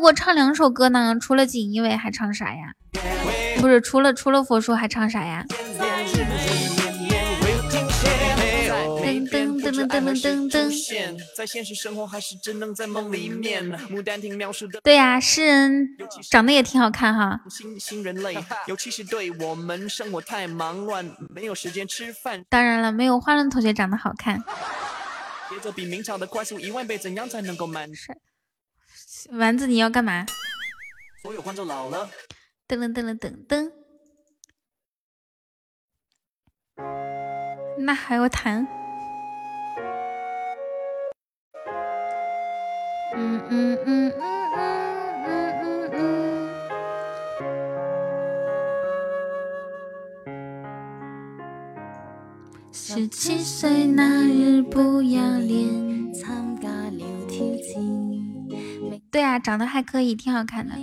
[0.00, 2.72] 我唱两首歌呢，除了锦衣卫还唱啥呀？
[3.60, 5.44] 不是除了除了佛说，还唱啥呀？
[9.02, 10.70] 噔噔噔噔噔噔噔。
[14.82, 15.88] 对呀，诗人
[16.30, 17.40] 长得也挺好看哈。
[22.48, 24.42] 当然了，没有花轮同学长得好看。
[29.30, 30.26] 丸子，你要干嘛？
[31.22, 32.08] 所有观众老了。
[32.68, 33.72] 噔噔噔噔噔噔，
[37.78, 38.66] 那还要弹？
[43.14, 44.20] 嗯嗯嗯嗯
[45.24, 46.02] 嗯嗯嗯
[52.72, 58.07] 十七岁那日不要脸，参加了挑战。
[59.18, 60.76] 对啊，长得还可以，挺好看的。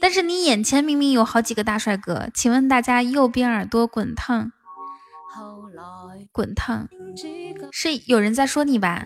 [0.00, 4.52] 但是你眼前明明有好几个大帅哥，请问大家右边耳朵滚烫？
[6.30, 6.88] 滚烫，
[7.72, 9.04] 是有人在说你吧？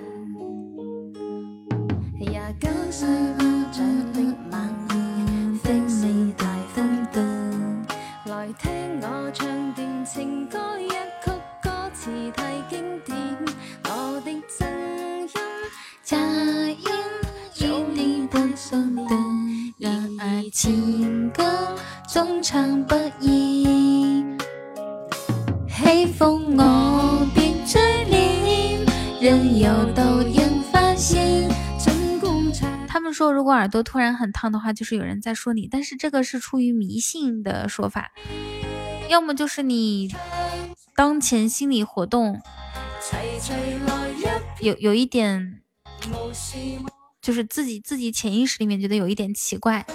[20.52, 21.42] 情歌
[22.06, 24.38] 总唱不厌，
[25.66, 28.84] 喜欢我别追恋，
[29.18, 31.48] 任由导演发现。
[32.86, 38.12] 他们说，如果耳朵突然很烫的话，就是有人在说你，但是这个是出于迷信的说法，
[39.08, 40.14] 要么就是你
[40.94, 42.40] 当前心理活动
[44.60, 45.62] 有有一点。
[47.22, 49.86] 就是自己自己潜意识里面觉得有一点奇怪。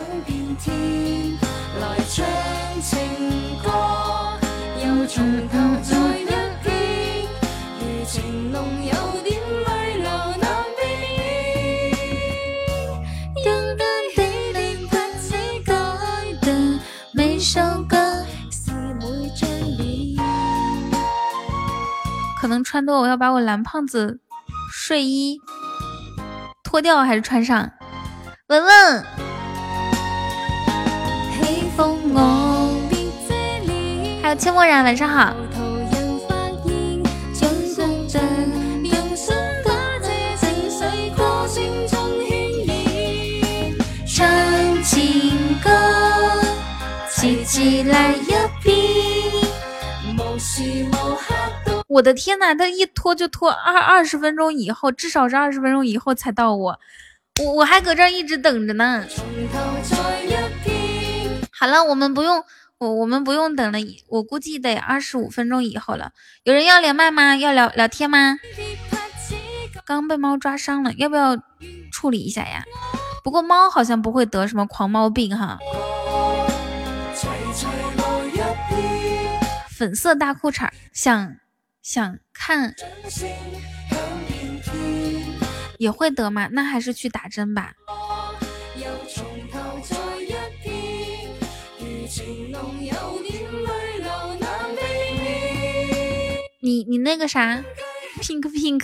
[22.40, 24.22] 可能穿多，我要把我蓝胖子
[24.72, 25.38] 睡衣。
[26.68, 27.72] 脱掉还是穿上？
[28.50, 29.04] 文文。
[34.22, 35.34] 还有清墨然，晚上好。
[44.06, 45.70] 唱情歌，
[47.86, 48.14] 来，
[51.98, 56.80] 我的天呐，他一拖就拖二二十分钟以后，至少是二十分钟以后才到我，
[57.44, 59.04] 我我还搁这儿一直等着呢。
[61.52, 62.44] 好了，我们不用
[62.78, 63.80] 我我们不用等了，
[64.10, 66.12] 我估计得二十五分钟以后了。
[66.44, 67.36] 有人要连麦吗？
[67.36, 68.38] 要聊聊天吗？
[69.84, 71.36] 刚被猫抓伤了，要不要
[71.92, 72.64] 处理一下呀？
[73.24, 75.58] 不过猫好像不会得什么狂猫病哈。
[79.76, 81.36] 粉色大裤衩，想
[81.90, 82.76] 想看，
[85.78, 86.50] 也会得吗？
[86.52, 87.72] 那还是去打针吧。
[96.60, 97.64] 你你那个啥
[98.22, 98.84] ，pink pink，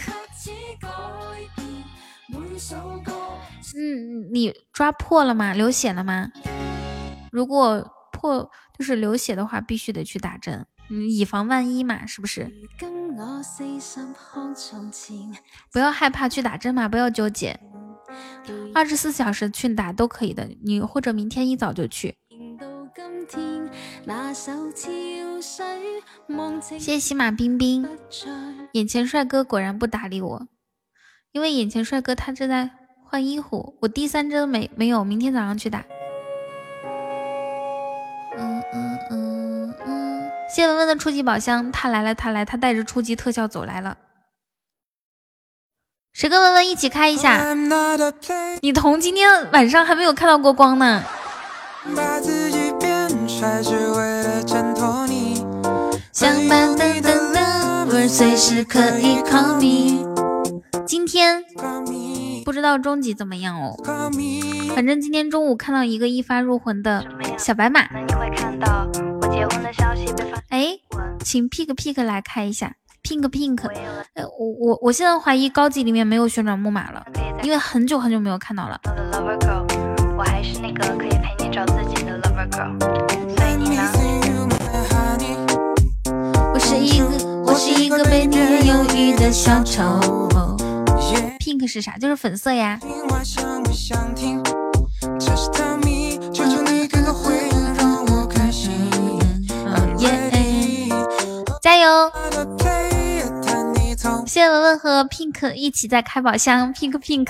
[3.75, 5.51] 嗯，你抓破了吗？
[5.51, 6.31] 流血了吗？
[7.33, 8.49] 如果破
[8.79, 10.65] 就是流血的话，必须得去打针。
[11.01, 12.51] 以防万一嘛，是不是？
[15.71, 17.59] 不要害怕去打针嘛，不要纠结，
[18.73, 20.49] 二十四小时去打都可以的。
[20.63, 22.15] 你或者明天一早就去。
[26.61, 27.87] 谢谢喜马冰冰，
[28.73, 30.47] 眼前帅哥果然不搭理我，
[31.31, 32.69] 因为眼前帅哥他正在
[33.05, 33.77] 换衣服。
[33.81, 35.85] 我第三针没没有，明天早上去打。
[40.53, 43.97] 谢文文的初级宝箱，他来了，他来，他带着初级特效走来了。
[46.13, 47.55] 谁跟文文一起开一下？
[48.61, 51.03] 你从今天晚上还没有看到过光呢。
[60.85, 61.43] 今天
[62.45, 63.75] 不知道终极怎么样哦，
[64.75, 67.03] 反正今天中午看到一个一发入魂的
[67.39, 67.87] 小白马。
[70.49, 70.77] 哎，
[71.23, 73.67] 请 pick pick 来开一下，pink pink。
[74.13, 77.05] 哎，我我我现在怀疑高级里面没有旋转木马了，
[77.41, 78.79] 因为很久很久没有看到了。
[80.15, 82.79] 我还是那个可以陪你找自己的 lover girl，
[83.35, 83.91] 所以你呢？
[86.53, 87.05] 我是一个
[87.43, 88.37] 我是一个被你
[88.67, 89.81] 忧郁的小丑。
[91.39, 91.97] pink 是啥？
[91.97, 92.79] 就是粉色呀。
[101.63, 102.11] 加油！
[104.25, 107.29] 谢谢文文和 Pink 一起在开宝箱，Pink Pink。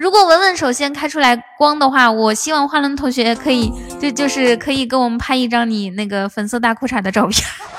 [0.00, 7.46] 如果文文首先开出来光的话，我希望花轮同学可以就就是可以给我们拍一张你那个粉色大裤衩的照片。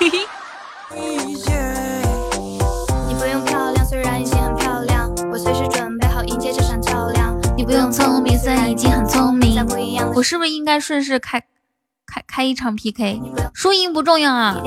[3.06, 7.38] 你不用漂亮，虽然已经很漂亮，我随时准备好迎接这场较量。
[7.54, 9.62] 你不用聪明，虽然已经很聪明。
[10.14, 11.42] 我是不是应该顺势开？
[12.12, 13.22] 开开一场 PK，
[13.54, 14.62] 输赢不重要啊。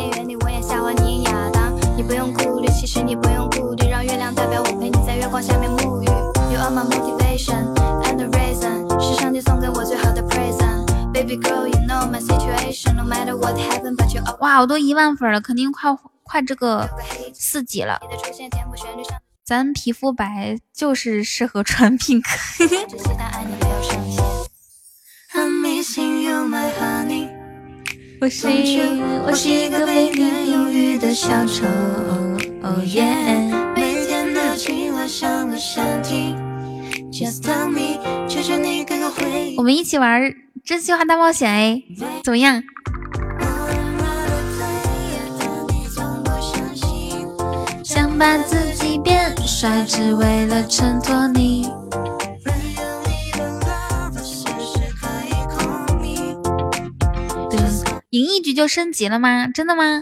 [14.39, 16.89] 哇，我都一万粉了，肯定快快这个
[17.31, 17.99] 四级了。
[19.43, 22.23] 咱皮肤白就是适合穿 pink。
[28.21, 28.47] 我是
[29.25, 31.65] 我是一个被你忧郁的小丑，
[32.61, 33.03] 哦耶！
[33.75, 36.35] 每天的情话像个傻听
[37.11, 39.57] ，Just tell me，求求你给个回应。
[39.57, 41.81] 我们一起玩真心话大冒险哎，
[42.23, 42.63] 怎么样？
[47.83, 51.69] 想把自己变帅，只为了衬托你。
[58.15, 59.45] 赢一局就升级了吗？
[59.53, 60.01] 真的吗？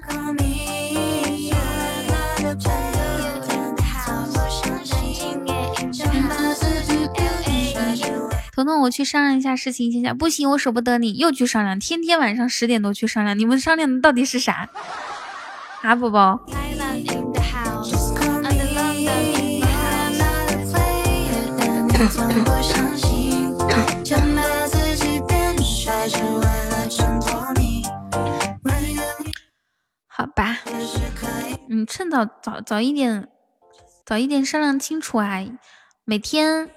[8.53, 14.69] 彤彤，我去商量一下事情，先下不行，我舍不得你，又去商量，天天晚上十点多去商量，你们商量的到底是啥？
[15.81, 16.39] 啊，宝宝。
[30.35, 30.57] 吧，
[31.69, 33.29] 嗯，趁早早早一点，
[34.05, 35.39] 早一点商量清楚啊！
[36.05, 36.69] 每天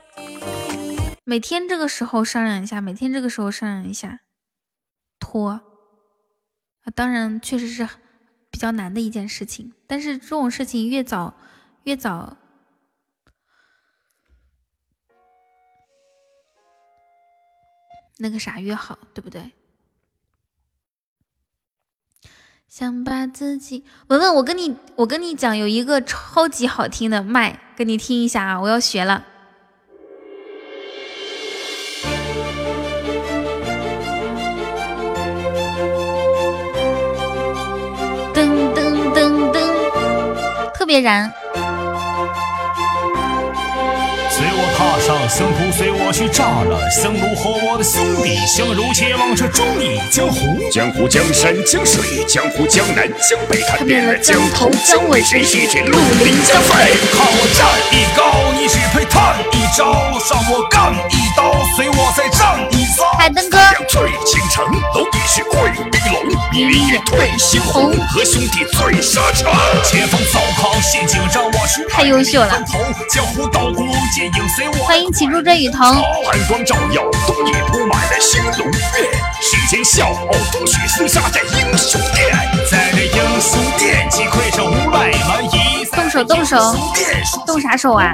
[1.24, 4.20] 每天这个时候商量一下，每天这个时候商量一下，
[5.18, 5.62] 拖啊，
[6.94, 7.88] 当然确实是
[8.50, 11.34] 比较难的一件事情，但是这种事情越早
[11.84, 12.36] 越早
[18.18, 19.52] 那个啥越好，对不对？
[22.78, 29.24] 想把自己文文，我跟你我跟你讲，有一个超级好听的麦，跟你听一下啊，我要学了。
[38.34, 41.32] 噔噔噔噔，特别燃。
[44.28, 44.60] 随我
[45.00, 50.58] 上征途，随我去炸了香炉，和我的兄弟相如前往这忠义江湖。
[50.72, 56.96] 江湖江山江水，江湖江南江北，看遍了江头江尾，谁是这绿林江匪？
[57.12, 59.92] 看我战艺高，你只配探一招，
[60.30, 63.04] 让我干一刀，随我再战一遭。
[63.18, 63.58] 海灯哥，
[63.88, 69.52] 醉倾城，蝼蚁是贵宾龙，命运也退猩红，和兄弟醉沙场。
[69.84, 72.62] 前方糟糠陷阱，让我去太优秀了。
[73.10, 74.85] 江湖刀光剑影，随我。
[74.86, 75.80] 欢迎起入这雨桐。
[75.80, 78.78] 寒光照耀，东野铺满了星龙月。
[79.42, 82.95] 世间笑傲风雪，厮杀在英雄殿。
[83.36, 85.84] 在这英雄殿，击溃这无赖蛮夷。
[85.92, 86.56] 动手动手，
[87.46, 88.12] 动啥手啊？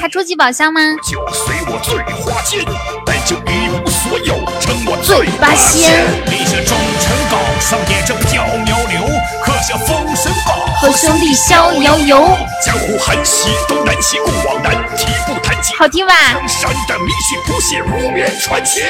[0.00, 0.80] 还初级宝箱吗？
[1.04, 2.64] 就随我醉花间，
[3.06, 6.06] 但就一无所有，称我醉八仙。
[6.26, 9.00] 立下忠臣岗，上演这缥缈流，
[9.42, 12.36] 刻下封神榜，和兄弟逍遥游。
[12.64, 15.76] 江湖寒溪东南西，故往南，提步探金。
[15.76, 16.14] 好听吧？
[16.32, 18.80] 江山的迷信谱写无眠传奇。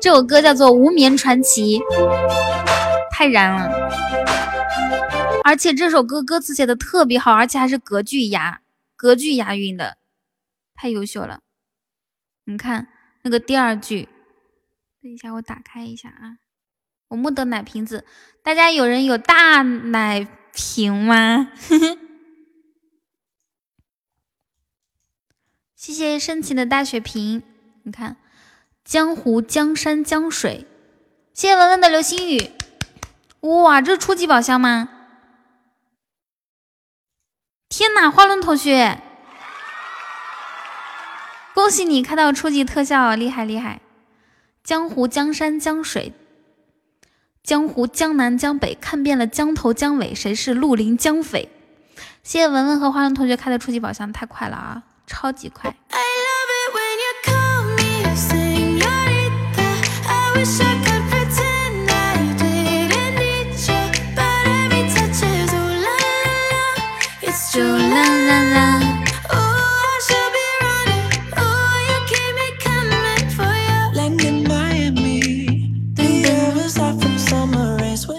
[0.00, 1.78] 这首歌叫做《无眠传奇》，
[3.20, 3.68] 太燃了！
[5.44, 8.62] 而且这首歌歌词写的特别好，而且还是隔句押，
[8.96, 9.98] 隔句押韵的，
[10.74, 11.42] 太优秀了。
[12.44, 12.88] 你看
[13.20, 14.08] 那个第二句，
[15.02, 16.38] 等一下我打开一下啊，
[17.08, 18.06] 我木的奶瓶子，
[18.42, 21.52] 大家有人有大奶瓶吗？
[25.76, 27.42] 谢谢深情的大血瓶，
[27.82, 28.16] 你看。
[28.82, 30.66] 江湖江山江水，
[31.34, 32.52] 谢谢文文的流星雨。
[33.40, 34.88] 哇，这是初级宝箱吗？
[37.68, 39.00] 天哪，花轮同学，
[41.54, 43.80] 恭喜你开到初级特效，厉害厉害！
[44.62, 46.12] 江湖江山江水，
[47.42, 51.48] 江湖江南江北，看遍了江头江尾，谁是绿林江匪？
[52.22, 55.74] 谢谢文文和花轮同学开的初级宝箱，太快了啊，超级快！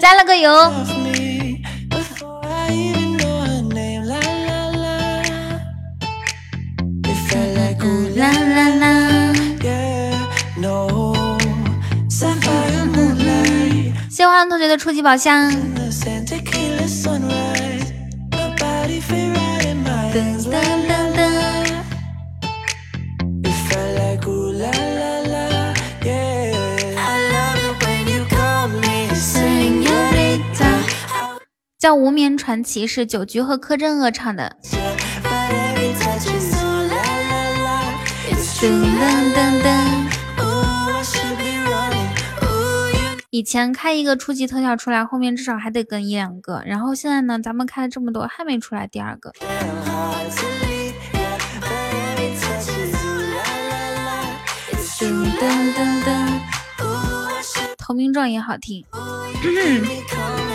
[0.00, 0.50] 加了个油。
[14.10, 15.81] 谢欢同学的初级宝箱。
[31.82, 34.56] 叫《无眠传奇》，是九局和柯震恶唱的。
[43.30, 49.32] 以前开一个初级特效出来，后面至少还得跟一两个，然后现在呢，咱们开了这么多，还没出来第二个。
[57.76, 58.84] 投名状也好听。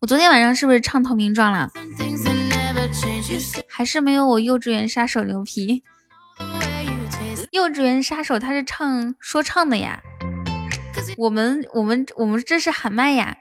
[0.00, 1.70] 我昨天晚上是不是唱投名状了？
[3.68, 5.82] 还是没有我幼稚园杀手牛皮？
[7.50, 10.00] 幼稚园杀手他是唱说唱的呀，
[11.18, 13.36] 我们我们我们这是喊麦呀。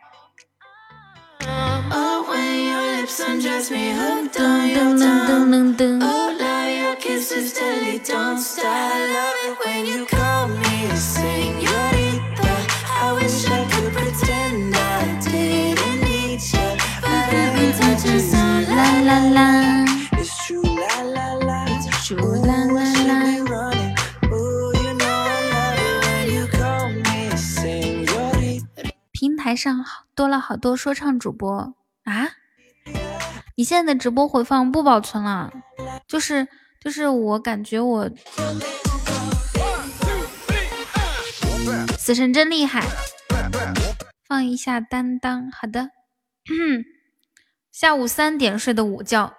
[18.00, 19.86] 啦啦，
[29.12, 29.84] 平台上
[30.16, 32.30] 多了好多说唱主播啊！
[33.56, 35.52] 你现在的直播回放不保存了，
[36.08, 36.48] 就是
[36.82, 38.10] 就是我感觉我。
[41.98, 42.86] 死神真厉害。
[44.26, 45.90] 放一下担当，好的。
[47.80, 49.36] 下午三点睡的午觉，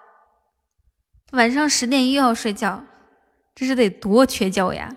[1.32, 2.82] 晚上十点又要睡觉，
[3.54, 4.96] 这是得多缺觉呀！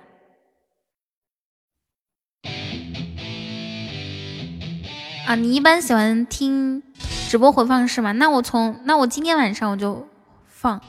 [5.28, 6.82] 啊，你一般喜欢听
[7.28, 8.14] 直播回放是吗？
[8.14, 10.08] 那我从那我今天晚上我就
[10.48, 10.82] 放，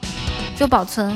[0.55, 1.13] 就保存。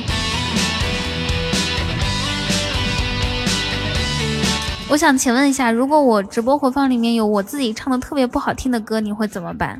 [4.90, 9.80] 我想请问一下，如果我直播回放里面有我自己唱的特别不好听的歌，你会怎么办？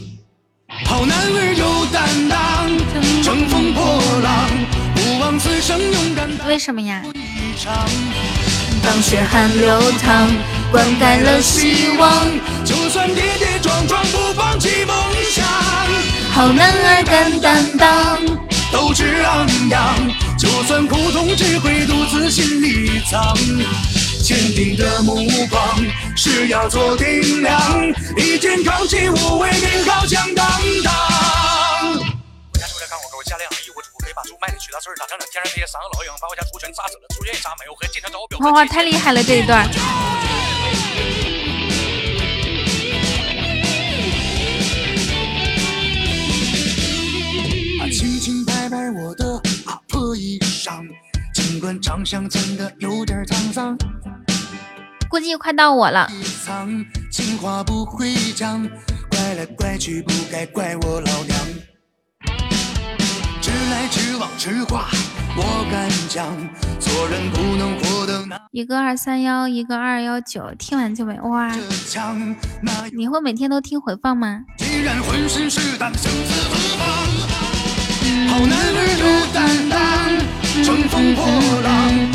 [0.85, 2.67] 好男儿有担当，
[3.23, 4.49] 乘风破浪，
[4.95, 6.29] 不枉此生勇敢。
[6.47, 7.01] 为什么呀？
[8.83, 10.27] 当血汗流淌，
[10.71, 12.27] 灌溉了希望，
[12.65, 14.95] 就算跌跌撞撞，不放弃梦
[15.29, 15.45] 想。
[16.31, 18.17] 好男儿敢担当，
[18.71, 19.95] 斗志昂扬，
[20.37, 23.35] 就算苦痛只会独自心里藏。
[24.31, 25.59] 坚定的目光
[26.15, 27.85] 是要做顶梁，
[28.15, 30.47] 一肩扛起无畏，名号响当
[30.85, 30.93] 当。
[31.99, 38.39] 我家住在我，各位家里养一窝猪，可以把猪卖了娶大孙儿，打成两天然别伤老硬，把我家猪全杀死了，出现一杀没有和经常找我表。
[38.39, 39.69] 哇哇，太厉害了这一段。
[47.91, 49.25] 轻轻拍拍我的
[49.65, 50.87] 阿破衣裳。
[51.33, 53.77] 尽管长相真的有点沧桑，
[55.11, 56.09] 估计快到我了。
[60.81, 61.37] 我老娘。
[63.41, 64.87] 直来直往直话，
[65.35, 66.33] 我敢讲，
[66.79, 68.39] 做人不能活得那。
[68.51, 71.51] 一个二三幺，一个二幺九，听完就没哇。
[72.93, 74.39] 你会每天都听回放吗？
[74.57, 76.87] 既然浑身是胆，生死何妨？
[78.29, 79.77] 好男儿有担当。
[80.63, 81.25] 乘风破
[81.63, 82.10] 浪，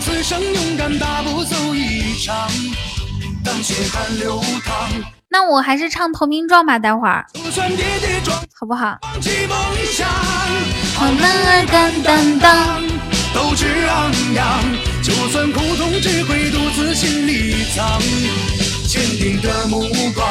[0.00, 2.48] 此生勇敢，大步走一场。
[3.44, 4.88] 当血汗流淌，
[5.28, 7.26] 那我还是唱投名状吧，待会儿，
[8.54, 8.98] 好不好？
[10.94, 12.82] 好男儿敢担当，
[13.34, 14.62] 斗志昂扬，
[15.02, 18.00] 就算苦痛只会独自心里藏。
[18.86, 19.82] 坚定的目
[20.14, 20.24] 光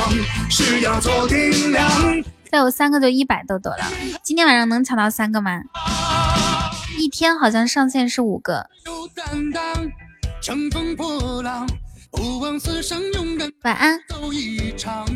[0.50, 2.24] 是要做顶梁。
[2.50, 3.86] 再有三个就一百豆豆了，
[4.24, 5.62] 今天晚上能抢到三个吗？
[6.98, 8.68] 一天好像上线是五个。
[13.64, 14.00] 晚安。
[14.10, 15.08] 走一场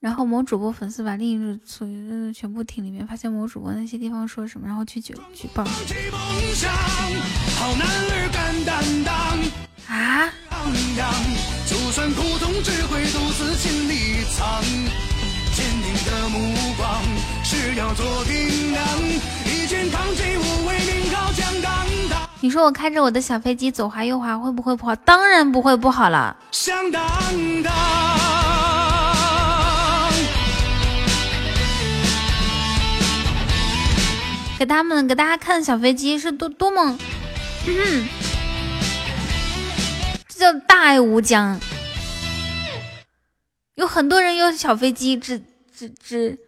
[0.00, 5.64] 然后某主播粉丝把另一个所有的全部听里面，发现某主播那些地方说什么，然后去举举报。
[9.88, 10.32] 啊？
[15.54, 17.02] 坚定的目光
[17.42, 18.84] 是要做顶梁，
[19.46, 21.32] 一肩扛起无畏，名号。
[22.40, 24.94] 你说我开着我的小飞机左滑右滑会不会不好？
[24.96, 26.36] 当然不会不好了。
[34.56, 36.96] 给他们给大家看小飞机是多多么，
[40.28, 41.58] 这叫大爱无疆。
[43.74, 45.42] 有很多人有小飞机，只
[45.76, 46.38] 只只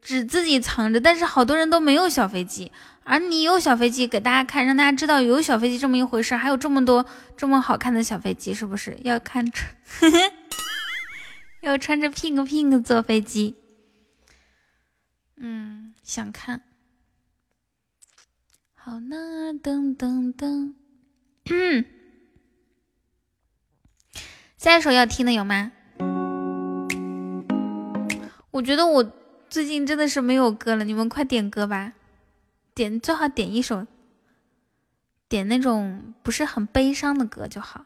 [0.00, 2.70] 只自己藏着，但是好多人都没有小飞机，
[3.10, 7.04] 而你有小飞机给大家看，让大家知道有小飞机这么一回事，还有这么多
[7.36, 9.60] 这么好看的小飞机，是不是要看着？
[11.60, 13.56] 要穿着 pink pink 坐飞机？
[15.38, 16.62] 嗯，想看。
[18.74, 19.16] 好呢，
[19.60, 20.74] 噔噔噔。
[21.50, 21.84] 嗯，
[24.56, 25.72] 下一首要听的有吗？
[28.52, 29.12] 我觉得我
[29.48, 31.94] 最近真的是没有歌了，你们快点歌吧，
[32.80, 33.86] 点最好点一首，
[35.28, 37.84] 点那种不是很悲伤的歌就好，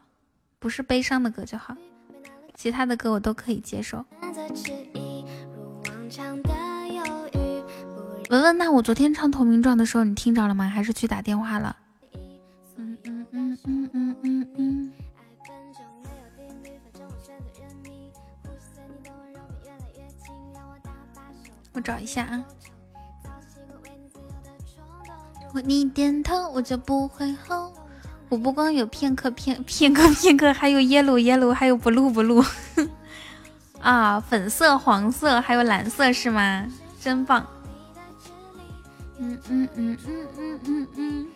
[0.57, 1.75] 不是悲伤的歌就好，
[2.53, 4.05] 其他的歌我都可以接受。
[8.29, 10.69] 文文，那我昨天唱投名状的时候你听着了吗？
[10.69, 11.75] 还是去打电话了？
[12.77, 14.93] 嗯嗯嗯嗯嗯嗯嗯。
[21.73, 22.45] 我找一下啊，
[25.61, 27.71] 你点头，我就不会后。
[28.29, 32.45] 我不光有片刻片片刻片刻，还有 yellow yellow，还有 blue blue。
[33.79, 36.67] 啊，粉色、黄色还有蓝色是吗？
[36.99, 37.45] 真棒。
[39.19, 41.27] 嗯嗯嗯嗯嗯嗯嗯。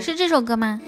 [0.00, 0.80] 是这首歌吗？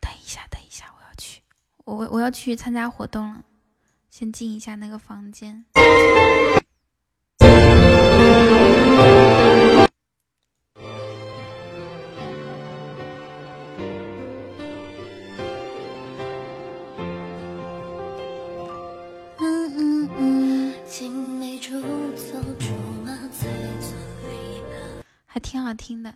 [0.00, 1.40] 等一下，等一下，我要去，
[1.84, 3.42] 我我要去参加活动了，
[4.10, 5.64] 先进一下那个房间。
[25.76, 26.12] 听的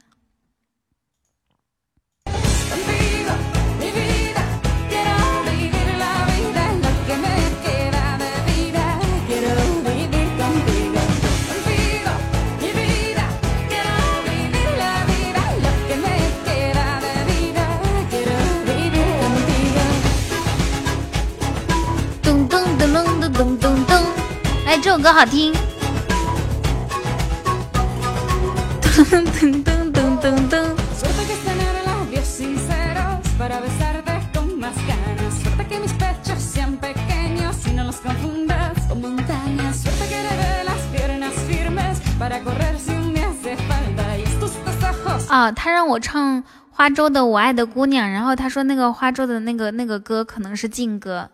[22.22, 24.05] 咚咚咚咚咚咚咚，
[24.66, 25.69] 哎，这首歌好听。
[29.01, 29.25] 噔
[29.65, 30.61] 噔噔噔噔。
[45.29, 51.31] 啊，他让我唱花粥的《我爱的姑娘》，然后他说那个花粥的那个那个歌可能是禁歌。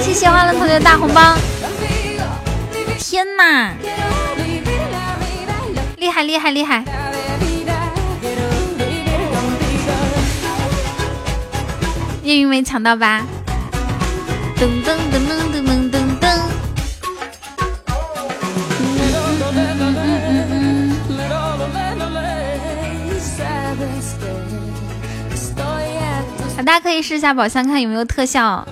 [0.00, 1.34] 谢谢花轮同学大红包！
[2.98, 3.74] 天哪，
[5.96, 6.84] 厉害厉害厉害！
[12.22, 13.22] 叶云没抢到吧？
[14.56, 16.28] 噔噔噔噔噔噔噔！
[26.64, 28.66] 大家可以试一下宝箱，看有没有特效。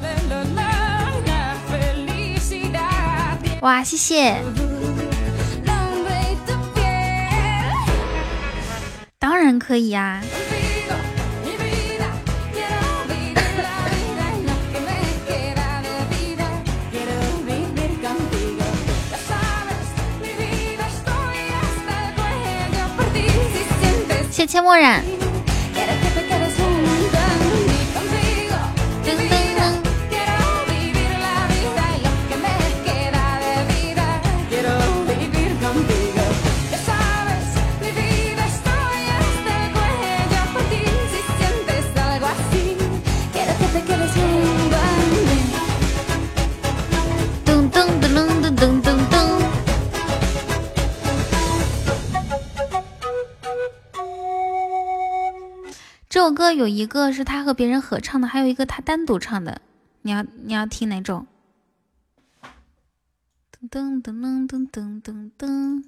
[3.61, 4.37] 哇，谢谢！
[9.19, 10.23] 当然可以呀。
[24.31, 25.16] 谢切墨染。
[56.27, 59.61] 首歌有一个是他和别人合唱的，还有一个他单独唱的。
[60.03, 61.25] 你要你要听哪种？
[63.71, 65.85] 噔噔噔噔噔噔噔。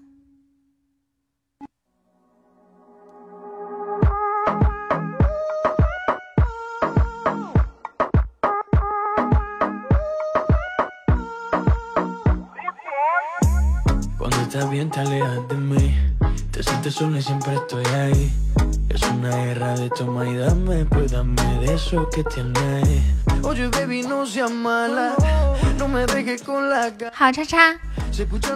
[27.12, 27.76] 好叉叉，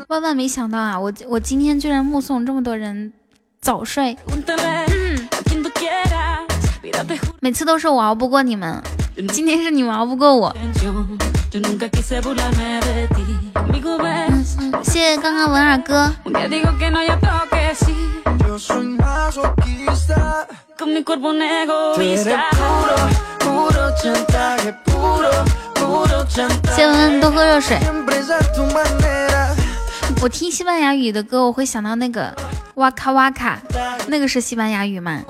[0.09, 0.99] 万万没想到啊！
[0.99, 3.13] 我我今天居然目送这么多人
[3.61, 4.17] 早睡，
[7.41, 8.83] 每次都是我熬不过你们，
[9.33, 10.55] 今天是你们熬不过我。
[14.83, 16.13] 谢谢刚刚文尔哥。
[26.75, 27.79] 谢文文多喝热水。
[30.21, 32.33] 我听西班牙语的歌，我会想到那个
[32.75, 33.59] 哇卡哇卡，
[34.07, 35.21] 那个是西班牙语吗？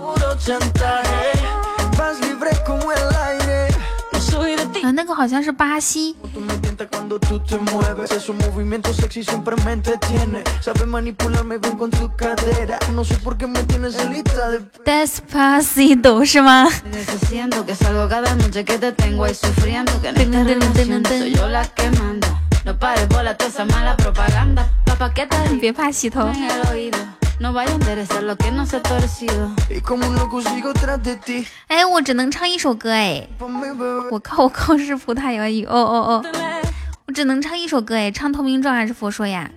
[4.83, 6.17] 啊，那个好像是巴西。
[14.85, 16.69] Despacito 是吗？
[25.61, 26.29] 别怕洗头。
[31.67, 33.27] 哎，我只能唱一首歌哎，
[34.13, 36.25] 我靠我靠是葡萄牙语哦哦哦，
[37.07, 39.51] 我只能唱一首歌哎，唱投名状还是佛说呀？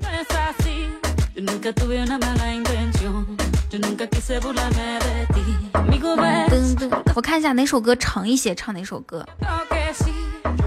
[7.14, 9.24] 我看一下哪首歌长一些，唱哪首歌。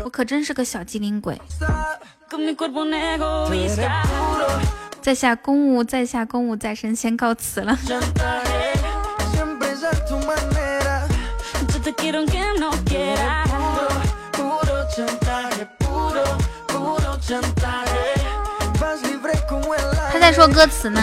[0.05, 1.41] 我可真是个小机灵鬼。
[5.01, 7.79] 在下公务，在下公务在身，先告辞了。
[20.11, 21.01] 他在说歌词呢。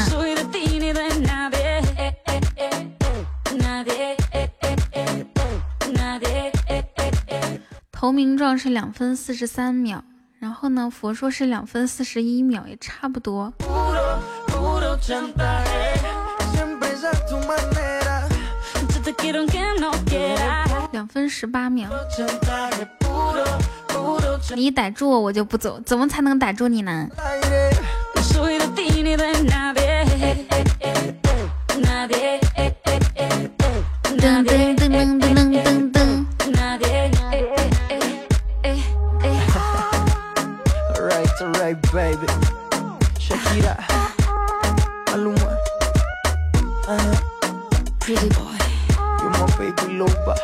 [7.92, 10.04] 投名状是两分四十三秒。
[10.40, 10.90] 然后呢？
[10.90, 13.54] 佛说是两分四十一秒，也差不多。
[20.92, 21.90] 两分十八秒。
[24.56, 25.80] 你逮住我，我就不走。
[25.86, 27.08] 怎么才能逮住你呢？
[34.18, 35.55] 噔噔噔噔噔
[41.54, 42.28] right, baby.
[43.20, 43.76] Shakira,
[45.08, 45.58] Maluma,
[46.88, 47.16] uh,
[48.00, 48.58] pretty boy,
[49.22, 50.36] you're my baby loba.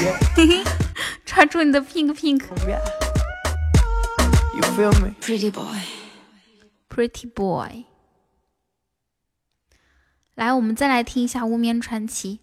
[0.00, 0.64] Yeah.
[1.24, 2.42] 抓住你的 pink pink.
[2.66, 2.80] Yeah.
[4.54, 5.14] You feel me?
[5.20, 5.80] Pretty boy.
[6.88, 7.84] Pretty boy.
[10.34, 12.40] 来，我们再来听一下《无眠传奇》。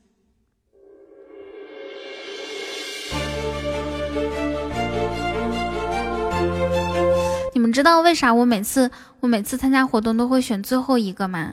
[7.53, 8.89] 你们知道为啥我每次
[9.19, 11.51] 我每次参加活动都会选最后一个吗？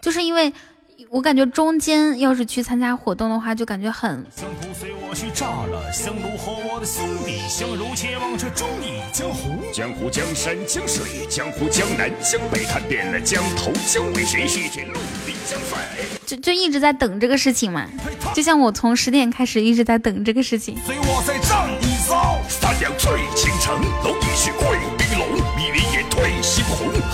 [0.00, 0.52] 就是因为
[1.10, 4.24] 我感觉中间要是去参加活动的话，就感觉很。
[5.14, 14.84] 去炸了，香炉和我的兄弟，相如且往这忠义江湖，江湖江山江水，江湖江南江北，看遍了江头江尾，谁是江
[15.58, 15.78] 水？
[16.26, 17.86] 就就一直在等这个事情嘛，
[18.34, 20.76] 就像我从十点开始一直在等这个事情。
[20.84, 23.80] 随我再战一遭，三两醉倾城，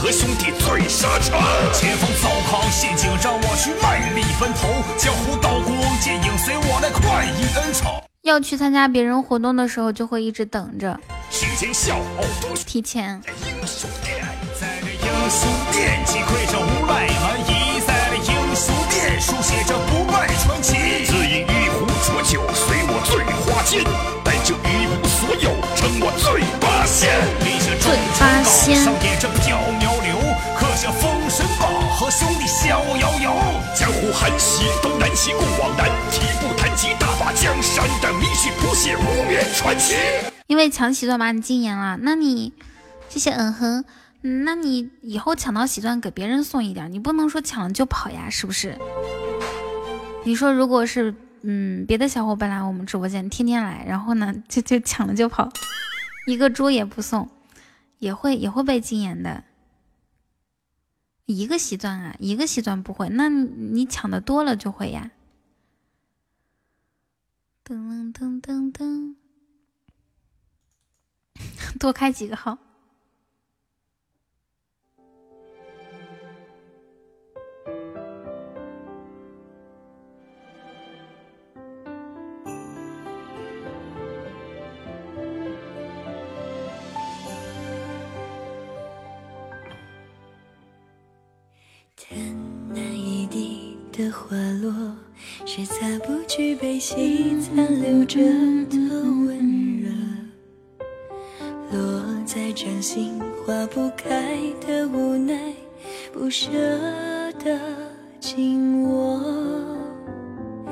[0.02, 1.40] 和兄弟醉沙场。
[1.72, 4.66] 前方糟糠陷阱，让我去卖力奔头，
[4.98, 8.02] 江湖刀光剑影，随我来快意恩仇。
[8.22, 10.98] 要去参加别人活动的时候，就会一直等着。
[12.66, 13.22] 提前。
[13.46, 14.26] 英雄殿，
[14.58, 20.74] 在这英雄殿，击溃这无赖蛮夷，在这英雄殿书写着不败传奇。
[21.06, 23.84] 自饮一壶浊酒，随我醉花间，
[24.24, 25.50] 但这一无所有，
[26.92, 27.80] 称我醉八仙。
[27.80, 28.76] 醉八仙。
[28.76, 30.18] 上演着缥缈流，
[30.54, 33.32] 刻下封神榜，和兄弟逍遥游。
[33.74, 39.94] 江湖寒溪东南西，共往南，提步谈及大把江山的迷信，谱写无眠传奇。
[40.48, 42.52] 因为抢喜钻把你禁言了，那你
[43.08, 43.84] 谢谢嗯哼，
[44.20, 48.76] 那你以后抢到喜钻给别人送一点，你不能说抢了就跑呀，是不是？
[50.24, 55.48] 你说如果是嗯别的小伙伴来我们直播间，天天来，然后呢就就抢了就跑，
[56.26, 57.28] 一个猪也不送，
[57.98, 59.44] 也会也会被禁言的。
[61.26, 65.10] 一个喜钻啊，一个喜钻不会，那你抢的多了就会呀。
[67.64, 69.14] 噔噔噔噔，
[71.78, 72.58] 多开几个号。
[93.92, 94.72] 的花落。
[95.44, 95.74] 是擦
[96.04, 98.18] 不去悲喜残留着
[98.70, 98.76] 的
[99.26, 99.90] 温热，
[101.70, 103.20] 落在掌心。
[103.44, 105.52] 花不开的无奈，
[106.12, 106.48] 不舍
[107.44, 107.58] 得
[108.18, 109.20] 紧握。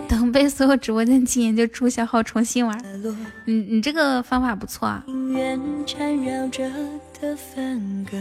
[0.08, 2.82] 等被所有直播间禁言，就注销号重新玩。
[3.44, 5.02] 你你这个方法不错啊。
[5.06, 6.68] 庭院缠绕着
[7.20, 8.16] 的分割，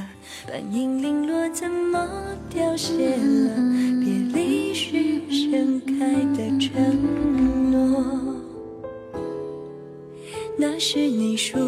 [0.46, 2.06] 半影零落，怎么
[2.50, 3.56] 凋谢了？
[4.04, 8.04] 别离时盛开的承诺，
[10.58, 11.60] 那是你说。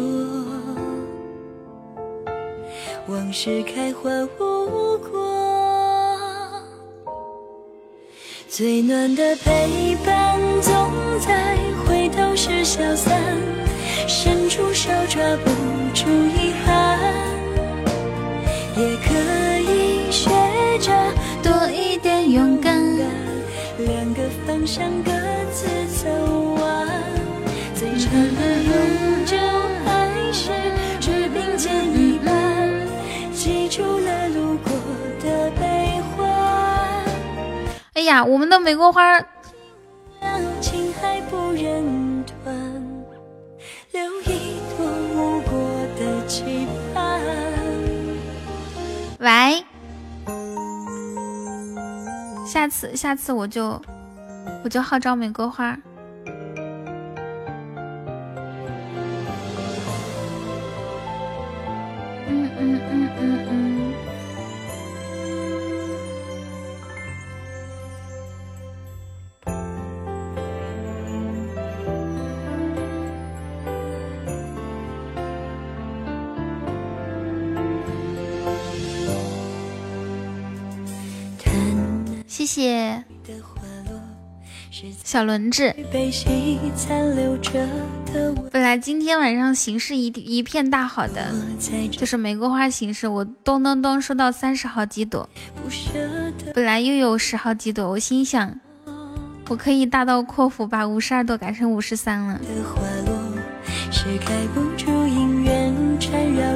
[3.08, 5.10] 往事开花无果，
[8.46, 10.72] 最暖的陪伴总
[11.18, 13.18] 在回头时消散，
[14.06, 15.50] 伸出手抓不
[15.94, 16.61] 住遗憾，
[24.62, 25.10] 两个方向各
[25.50, 26.08] 自走
[26.54, 26.88] 完，
[27.74, 29.36] 最长的永久
[29.84, 30.52] 还是
[31.00, 32.32] 只并肩一半。
[33.34, 34.72] 记住了路过
[35.20, 37.04] 的悲欢。
[37.94, 39.20] 哎呀，我们的玫瑰花，
[40.60, 42.54] 情还不忍断，
[43.90, 45.50] 留一朵无果
[45.98, 47.20] 的期盼。
[49.18, 49.64] 喂，
[52.46, 53.80] 下次下次我就
[54.64, 55.78] 我就号召玫瑰花。
[82.26, 83.04] 谢谢
[85.04, 85.74] 小轮子。
[88.50, 91.30] 本来今天晚上形势一一片大好的，
[91.90, 95.28] 就是玫瑰花形势，我咚咚咚收到三十好几朵，
[96.54, 98.58] 本来又有十好几朵，我心想，
[99.50, 102.40] 我可以大刀阔斧把五十二朵改成五十三了。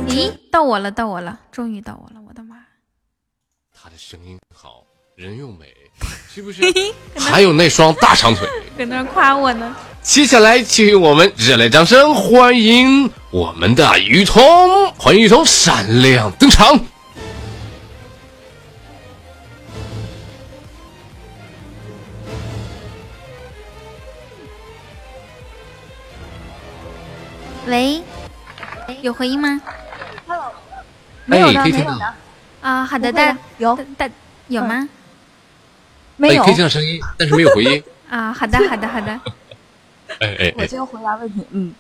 [0.09, 2.57] 咦，到我了，到我了，终于到我了，我的妈！
[3.73, 5.67] 他的声音好，人又美，
[6.35, 6.63] 是不是？
[7.19, 8.49] 还有那双大长腿。
[8.77, 9.75] 搁那夸我呢。
[10.03, 16.79] 接下来，请用我们热烈掌声欢迎我们的雨桐，欢迎雨桐闪亮登场。
[27.67, 28.01] 喂，
[29.03, 29.61] 有回音吗？
[31.29, 31.99] 哎，可以听到。
[32.61, 34.09] 啊，好的，大有大
[34.47, 34.89] 有吗？
[36.17, 37.83] 没有哎，可以听到声音，但是没有回音。
[38.09, 39.13] 啊，好的，好的，好的。
[40.21, 41.75] 哎哎哎，我就回答问题，嗯，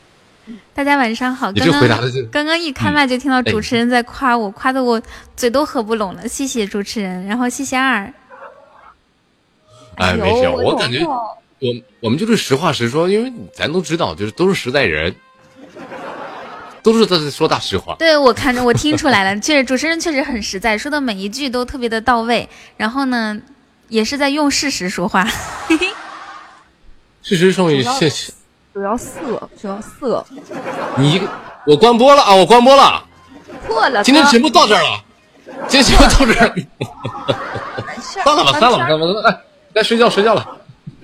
[0.74, 1.50] 大家晚上好。
[1.52, 5.00] 刚刚回答的就刚刚一开麦就听到主持人在夸我，夸的我
[5.36, 6.28] 嘴都合不拢了。
[6.28, 8.12] 谢谢主持人，然后谢谢二。
[9.96, 15.14] 哎，没事，我感觉我我们就是实话实说，因为咱都知道，就是都是实在人，
[16.82, 17.96] 都是在说大实话。
[17.98, 22.46] 对我看着我听出来了， 确实主持人确实很实在，说的每一句都特别的到位。
[22.76, 23.40] 然后呢，
[23.88, 25.26] 也是在用事实说话。
[27.22, 28.32] 事实胜于现实。
[28.72, 29.10] 主要色，
[29.60, 30.24] 主要色，
[30.96, 31.26] 你一个，
[31.66, 32.34] 我关播了啊！
[32.34, 33.02] 我关播了。
[33.66, 34.04] 错了。
[34.04, 35.02] 今天节目到这儿了，
[35.66, 36.54] 今天节目到这儿 了。
[38.00, 39.40] 算了吧，算了吧，算了吧，哎，
[39.72, 40.46] 该睡觉睡觉了。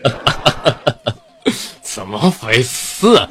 [1.82, 3.28] 怎么回事？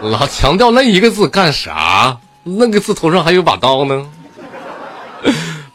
[0.00, 2.16] 老强调那一个字干啥？
[2.42, 4.08] 那个字头上还有把刀呢。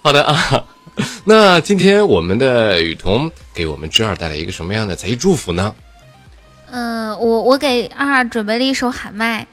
[0.01, 0.63] 好的啊，
[1.25, 5.75] 那今天我们的雨桐给我们之二带来一个什么样的才艺祝福呢？
[6.71, 9.47] 嗯、我我给二二准备了一首喊麦，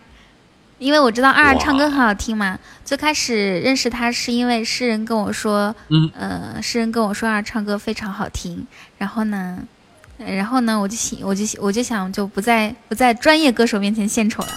[0.78, 2.58] 因为我知道二二唱歌很好听嘛。
[2.84, 8.66] 最开始认识他是因为诗人跟我说，嗯，呃，诗人跟我说二二唱歌非常好听，
[8.98, 9.58] 然后呢，
[10.18, 14.50] 呃然后呢，我就想，我就我就想就不在不在专业歌手面前献丑了，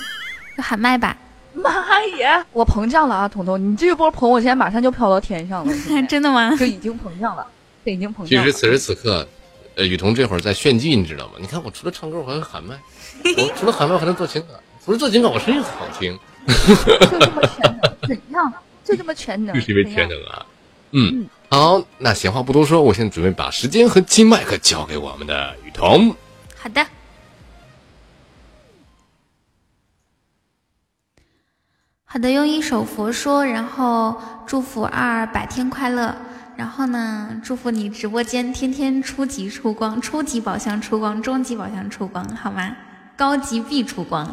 [0.57, 1.15] 就喊麦吧。
[1.55, 2.43] 妈耶！
[2.51, 5.73] 我膨胀了啊，彤彤，你这一波捧我，现在马上就飘到天上了，
[6.07, 6.55] 真的吗？
[6.57, 7.45] 就已经膨胀了，
[7.83, 8.27] 这已经膨胀了。
[8.27, 9.27] 其实此时此刻，
[9.75, 11.33] 呃，雨桐这会儿在炫技，你知道吗？
[11.39, 12.75] 你看我除了唱歌，我还会喊麦，
[13.23, 14.51] 我 除了喊麦，我还能做情感，
[14.83, 16.17] 除了做情感，我声音好听，
[16.47, 18.53] 就这么全能，怎样？
[18.83, 20.45] 就这么全能，就是因为全能啊。
[20.91, 26.15] 嗯，好，那闲话不多说，我现在准备把时间和金麦克交给我们的雨桐。
[26.55, 26.85] 好的。
[32.15, 36.15] 好的，用一首佛说，然后祝福二百天快乐。
[36.55, 42.73] 然后呢，祝福你直播间天天初级出光，初级宝箱出光，中级宝箱出光，好吗？
[43.17, 44.25] 高级必出光。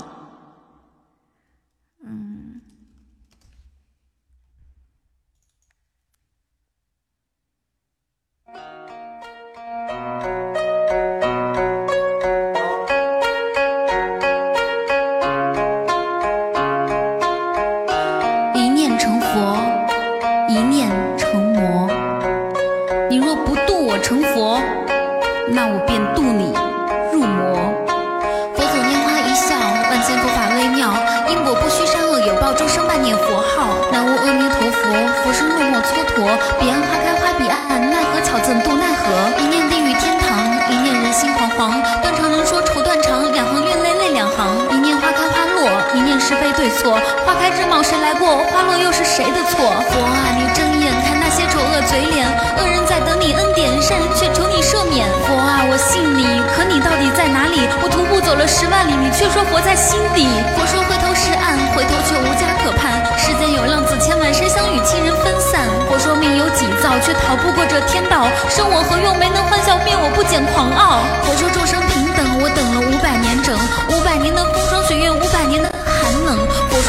[49.04, 49.58] 是谁的错？
[49.90, 52.22] 佛啊，你睁眼看那些丑恶嘴脸，
[52.56, 55.10] 恶人在等你恩典，善人却求你赦免。
[55.26, 56.22] 佛啊，我信你，
[56.54, 57.66] 可你到底在哪里？
[57.82, 60.30] 我徒步走了十万里，你却说佛在心底。
[60.54, 63.02] 佛说回头是岸，回头却无家可盼。
[63.18, 65.66] 世间有浪子千万，谁想与亲人分散？
[65.90, 68.30] 佛说命由己造，却逃不过这天道。
[68.48, 69.18] 生我何用？
[69.18, 71.02] 没能欢笑，灭我不减狂傲。
[71.26, 73.50] 佛说众生平等，我等了五百年整，
[73.90, 75.71] 五百年的风霜雪月，五百年的。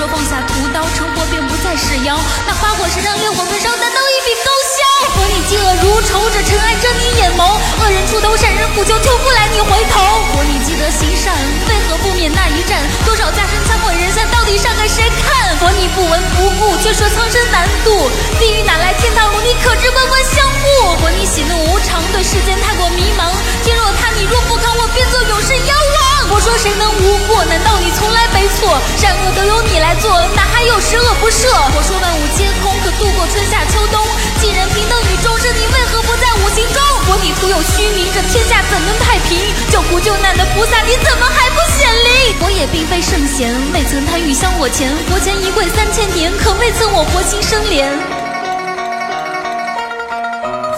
[0.08, 2.18] 放下屠刀，成佛便不再是妖。
[2.48, 4.82] 那花果山上烈火焚烧，难道一笔勾销？
[5.16, 7.44] 佛你嫉恶如仇，这尘埃遮你眼眸。
[7.80, 10.02] 恶人出头，善人苦求，求不来你回头。
[10.34, 11.34] 佛你积德行善，
[11.70, 12.82] 为何不免那一战？
[13.06, 15.56] 多少家臣惨毁人散，到底善给谁看？
[15.58, 18.10] 佛你不闻不顾，却说苍生难渡。
[18.40, 19.40] 地狱哪来天堂路？
[19.42, 20.98] 你可知官官相护？
[21.00, 23.32] 佛你喜怒无常，对世间太过迷茫。
[23.64, 26.03] 天若塌，你若不扛，我便做永世妖王。
[26.30, 27.44] 佛说谁能无过？
[27.46, 28.78] 难道你从来没错？
[28.98, 31.48] 善恶都由你来做，哪还有十恶不赦？
[31.76, 34.00] 我说万物皆空，可度过春夏秋冬。
[34.40, 36.82] 既然平等与众生，你为何不在五行中？
[37.06, 39.40] 佛你徒有虚名，这天下怎能太平？
[39.72, 42.36] 救苦救难的菩萨，你怎么还不显灵？
[42.40, 44.90] 佛也并非圣贤，未曾贪欲香我钱。
[45.10, 47.86] 佛前一跪三千年，可未曾我佛心生怜。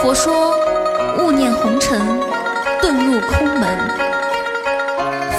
[0.01, 0.57] 佛说
[1.17, 1.99] 勿念红尘，
[2.81, 4.14] 遁入空门。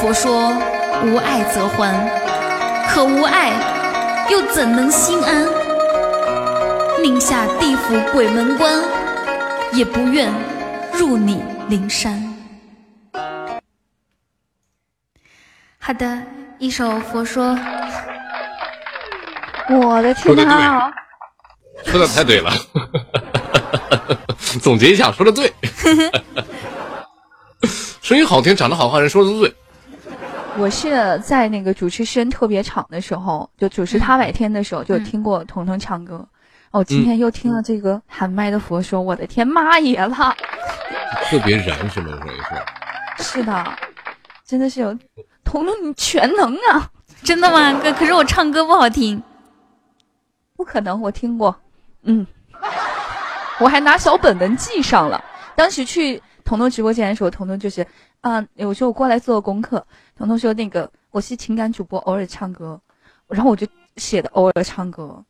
[0.07, 0.57] 佛说
[1.03, 1.93] 无爱则欢，
[2.89, 3.51] 可无爱
[4.31, 5.45] 又怎能心安？
[7.03, 8.81] 宁下地府鬼门关，
[9.73, 10.33] 也不愿
[10.93, 12.23] 入你灵山。
[15.81, 16.23] 好的，
[16.61, 17.59] 一首佛说。
[19.69, 20.89] 我的天哪！
[21.85, 22.53] 说的太对了，
[24.63, 25.53] 总结一下，说的对，
[28.01, 29.53] 声音好听，长得好看，人说的都对。
[30.59, 36.27] 我是在那个主持时间特别长的时候，就主持他百天的时候，就听过彤彤唱歌。
[36.71, 40.35] 哦，今天又听了这个喊麦的佛说，我的天妈耶了！
[41.25, 42.19] 特别燃是吗？
[42.23, 42.31] 回
[43.23, 43.23] 事？
[43.23, 43.65] 是的，
[44.45, 44.97] 真的是有
[45.45, 46.91] 彤彤，你全能啊！
[47.23, 47.79] 真的吗？
[47.83, 49.23] 可可是我唱歌不好听。
[50.57, 51.55] 不可能，我听过，
[52.03, 52.27] 嗯，
[53.59, 55.23] 我还拿小本本记上了。
[55.55, 57.87] 当时去彤彤直播间的时候，彤彤就是
[58.21, 59.87] 啊，我说我过来做功课，
[60.17, 62.81] 彤彤说那个我是情感主播，偶尔唱歌，
[63.29, 65.23] 然后我就写的偶尔唱歌。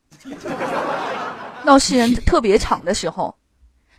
[1.65, 3.35] 闹事人特别长的时候，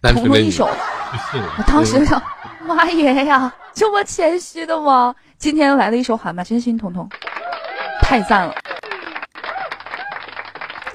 [0.02, 2.24] 彤彤一首，我当时想，
[2.66, 5.14] 妈耶呀，这么谦虚的吗？
[5.38, 7.10] 今天来了一首喊麦，真心彤彤，
[8.02, 8.56] 太赞了。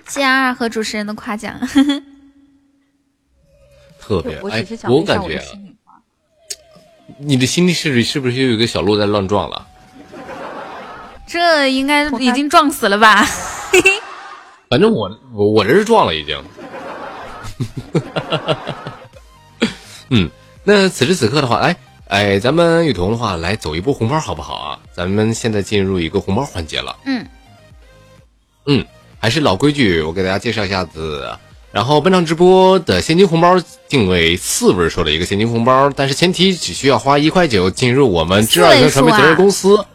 [0.08, 1.54] 谢谢二和主持人的夸奖，
[4.00, 5.36] 特别哎，我感觉
[5.84, 6.00] 啊，
[7.18, 9.68] 你的心里是是不是又有一个小鹿在乱撞了？
[11.32, 13.26] 这应该已经撞死了吧？
[14.68, 16.38] 反正我我我这是撞了已经。
[20.10, 20.30] 嗯，
[20.62, 21.74] 那此时此刻的话，哎
[22.08, 24.78] 哎，咱们雨桐的话来走一波红包好不好啊？
[24.94, 26.94] 咱们现在进入一个红包环节了。
[27.06, 27.26] 嗯
[28.66, 28.84] 嗯。
[29.18, 31.34] 还是老规矩，我给大家介绍一下子。
[31.70, 39.86] 然后本场直播的现金红包定为四位数的一个现金红包，但是前提只需要花一块九进入我们知二元传媒责任公司。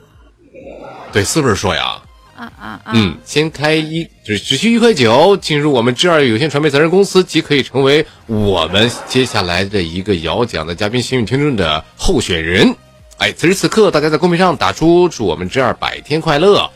[1.12, 2.02] 对，四位数呀。
[2.36, 2.92] 啊啊啊！
[2.94, 12.76] 嗯，先开一只只需一块九进入我们知二有限传媒责任公司，即可以成为我们接下来的一个摇奖的嘉宾幸运听众的候选人。
[13.18, 16.70] 哎，此时此刻，大家在公屏上打出“祝我们知二百天快乐”。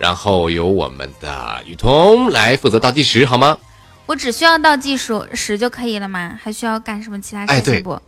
[0.00, 3.58] 然后由我们的雨桐来负责倒计时，好吗？
[4.06, 6.38] 我只需要倒计数时就可以了吗？
[6.42, 8.00] 还需要干什么其他事情不？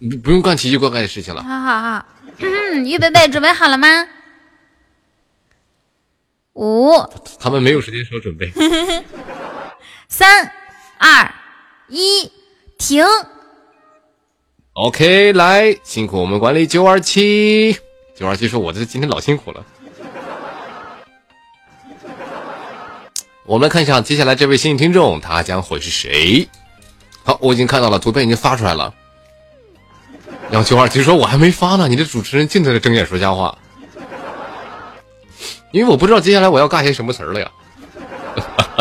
[0.00, 1.42] 不不用干奇奇怪怪的事情了。
[1.42, 2.06] 好好好，
[2.38, 3.86] 嗯预备备，准备好了吗？
[6.54, 6.90] 五。
[7.38, 8.52] 他们没有时间说准备。
[10.08, 10.52] 三
[10.98, 11.34] 二
[11.88, 12.30] 一，
[12.78, 13.04] 停。
[14.74, 17.76] OK，来，辛苦我们管理九二七。
[18.16, 19.64] 九二七说：“我这今天老辛苦了。”
[23.46, 26.48] 我们来看一下接下来这位幸运听众，他将会是谁？
[27.24, 28.94] 好，我已经看到了图片，已经发出来了。
[30.50, 33.58] 然后九二七说：“我还没发呢，你这主持人净在这睁眼说瞎话。”
[35.74, 37.50] 因为我不知道接下来我要尬些什么词儿了呀。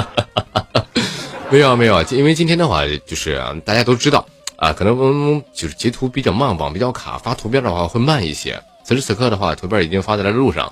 [1.49, 4.23] 没有没有，因为今天的话就是大家都知道
[4.57, 8.61] 啊，可能就是截图比较慢，网比较卡，发图片的话会慢一些。
[8.83, 10.71] 此时此刻的话，图片已经发在了路上，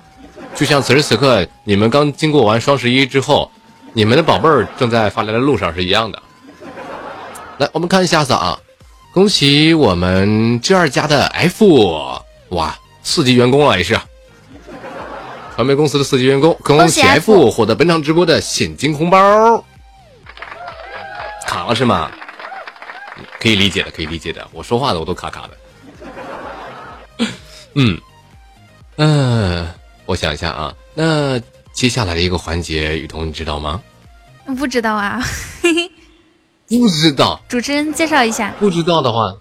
[0.54, 3.50] 就像此时此刻你们刚经过完双十一之后，
[3.92, 6.22] 你们的宝贝儿正在发来的路上是一样的。
[7.58, 8.56] 来，我们看一下子啊，
[9.12, 13.98] 恭喜我们 G 二家的 F，哇，四级员工了也是。
[15.54, 19.64] 传媒公司的四级员工，恭喜 F 获得本场直播的现金红包。
[21.46, 22.10] 卡了是吗？
[23.38, 24.46] 可以理解的，可以理解的。
[24.52, 27.26] 我说话的我都卡卡的。
[27.74, 28.00] 嗯
[28.96, 29.68] 嗯，
[30.06, 31.38] 我想一下啊，那
[31.72, 33.82] 接下来的一个环节，雨桐你知道吗？
[34.58, 35.20] 不知道啊。
[36.68, 37.38] 不知道。
[37.48, 38.54] 主持人介绍一下。
[38.58, 39.34] 不知道的话，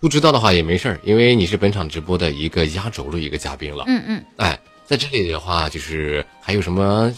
[0.00, 3.84] 不知道的话也没事儿，因为你是本场直播的一个压轴的一个嘉宾了。
[3.86, 4.24] 嗯嗯。
[4.38, 4.58] 哎。
[4.86, 7.12] 在这里的话，就是还有什么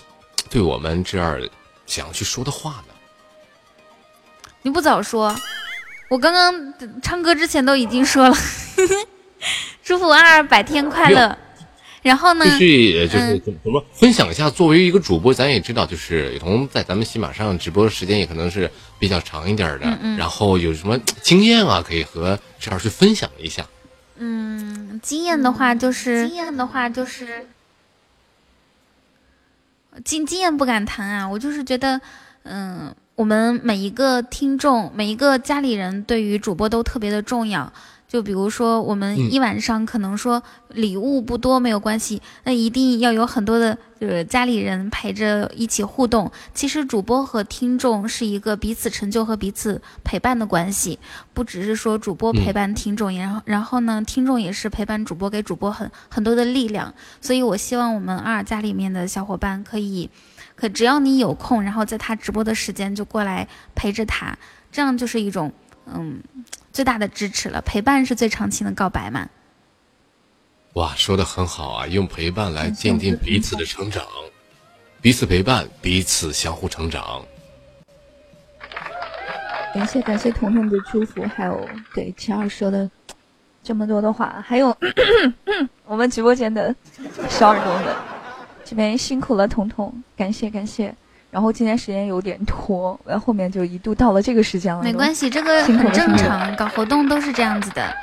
[0.49, 1.43] 对我们这儿
[1.87, 2.95] 想要去说的话呢？
[4.63, 5.35] 你不早说，
[6.09, 8.37] 我刚刚唱歌之前都已经说了，
[9.83, 11.37] 祝福二百天快乐。
[12.03, 12.45] 然后呢？
[12.45, 14.49] 就是就是怎么分享一下？
[14.49, 19.87] 作为一个主播，咱也知道，就是雨桐在咱们喜马上直播的时间也可能是比较长一点的。
[19.87, 20.17] 嗯嗯。
[20.17, 23.67] 然后有什么经验啊，可以和这儿去分享一下？
[24.19, 27.49] 嗯，经验的话就是，经验的话就是。
[30.05, 32.01] 经经验不敢谈啊，我就是觉得，
[32.45, 37.73] 嗯，我们每一个听众，每一个家里人对于主播都特别的重要。
[38.09, 46.31] 就比如说，我们一晚上可能说礼物不多没有关系，那一定要有很多的，就是家里人陪着一起互动。
[46.55, 50.99] 其实主播和听众是一个彼此成就和彼此陪伴的关系，
[51.35, 56.95] 不只是说主播陪伴听众，然后然后呢，听众也是陪伴主播，给主播很很多的力量。
[57.21, 60.09] 所以我希望我们二家里面的小伙伴可以，
[60.55, 64.39] 可只要你有空，然后在他直播的时间就过来陪着他，
[64.71, 65.53] 这样就是一种，
[65.93, 66.21] 嗯。
[66.77, 69.27] 最大的支持了，陪伴是最长情的告白嘛？
[70.75, 71.87] 哇，说的很好啊！
[71.87, 74.05] 用陪伴来鉴定彼此的成长，
[75.01, 77.25] 彼此陪伴，彼此相互成长。
[79.73, 82.91] 感谢感谢彤彤的祝福，还有对晴儿说的
[83.63, 84.77] 这么多的话，还有
[85.87, 86.77] 我们直播间的
[87.31, 87.97] 小耳朵们，
[88.67, 90.95] 这边辛苦了，彤彤，感谢感谢。
[91.31, 94.83] 然后今天时间有点拖，然后后面就一度到了这个时间了。
[94.83, 97.95] 没关系，这个 很正常，搞活动都是这样子的。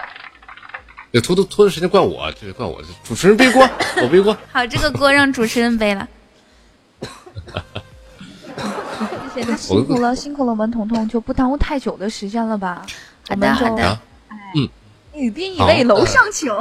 [1.12, 3.68] 这拖拖拖的时间怪我，这是怪我，主持人背锅，
[4.02, 4.36] 我背锅。
[4.52, 6.08] 好，这个锅让主持人背了。
[9.34, 12.86] 谢谢，辛苦了，辛苦了，我们彤彤就不耽误太久的时间了吧？
[13.28, 14.00] 好的，好的。
[14.56, 14.70] 嗯，
[15.14, 16.52] 女宾已位，楼上请。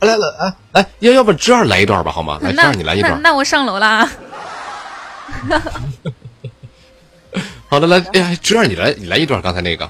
[0.00, 2.38] 来来来，来，要要不这儿来一段吧，好吗？
[2.42, 3.20] 来，这儿你来一段。
[3.22, 4.08] 那我上楼了。
[7.68, 9.88] 好的，来，哎呀，侄儿，你来，你来一段刚才那个。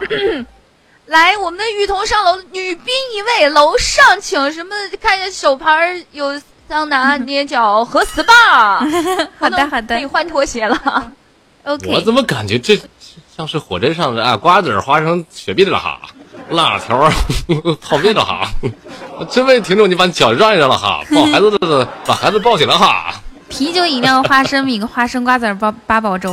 [1.06, 4.52] 来，我们的雨桐上楼，女宾一位，楼上请。
[4.52, 4.70] 什么？
[5.00, 8.88] 看见手牌有桑拿、捏脚和 SPA。
[9.38, 11.12] 好的，好的，可以换拖鞋了。
[11.64, 11.88] OK。
[11.88, 12.80] 我怎么感觉这
[13.36, 14.36] 像是火车上的啊？
[14.36, 16.00] 瓜子、花生、雪碧的哈，
[16.50, 17.10] 辣条、
[17.80, 18.48] 泡面的哈。
[19.28, 23.12] 这位听众，你把脚让一让了哈，抱孩子的把孩子抱起来哈。
[23.50, 26.32] 啤酒、饮料、花生米、花生瓜子八八宝粥。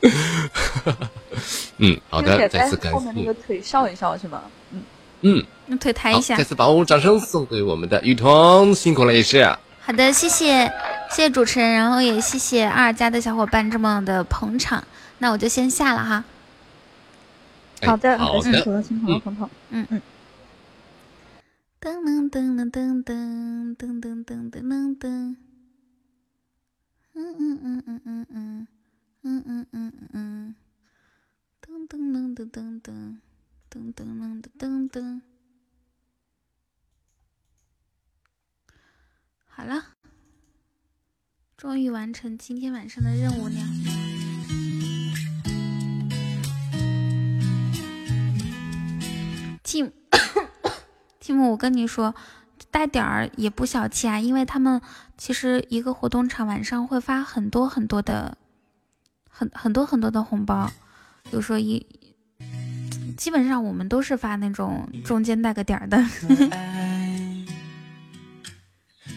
[1.78, 2.98] 嗯，好的，再次感谢。
[2.98, 4.42] 后面那个腿笑一笑是吗？
[4.72, 4.82] 嗯
[5.20, 6.36] 嗯，用腿抬一下。
[6.36, 9.44] 再次把我们掌声送给我们的雨桐，辛苦了也是。
[9.80, 10.64] 好的，谢谢
[11.10, 14.82] 谢谢主持人，然后也谢谢二家的小伙伴这么的捧场，
[15.18, 16.24] 那我就先下了哈。
[17.82, 19.48] 好的，好的，辛苦了，辛苦了，鹏鹏。
[19.70, 20.00] 嗯嗯。
[21.78, 25.36] 噔噔噔噔噔噔噔噔噔噔噔。
[27.18, 28.66] 嗯嗯嗯嗯嗯嗯
[29.22, 30.54] 嗯嗯嗯嗯，
[31.62, 33.18] 噔噔噔噔噔噔
[33.70, 35.22] 噔噔噔噔噔，
[39.48, 39.96] 好了，
[41.56, 43.54] 终于完成今天晚上的任务了。
[49.64, 52.14] Tim，Tim，我跟你说。
[52.68, 54.82] 带点儿也不小气啊，因为他们
[55.16, 58.36] 其实一个活动场晚上会发很多很多的，
[59.30, 60.70] 很很多很多的红包，
[61.24, 61.84] 比如说一，
[63.16, 66.04] 基本上我们都是发那种中间带个点儿的。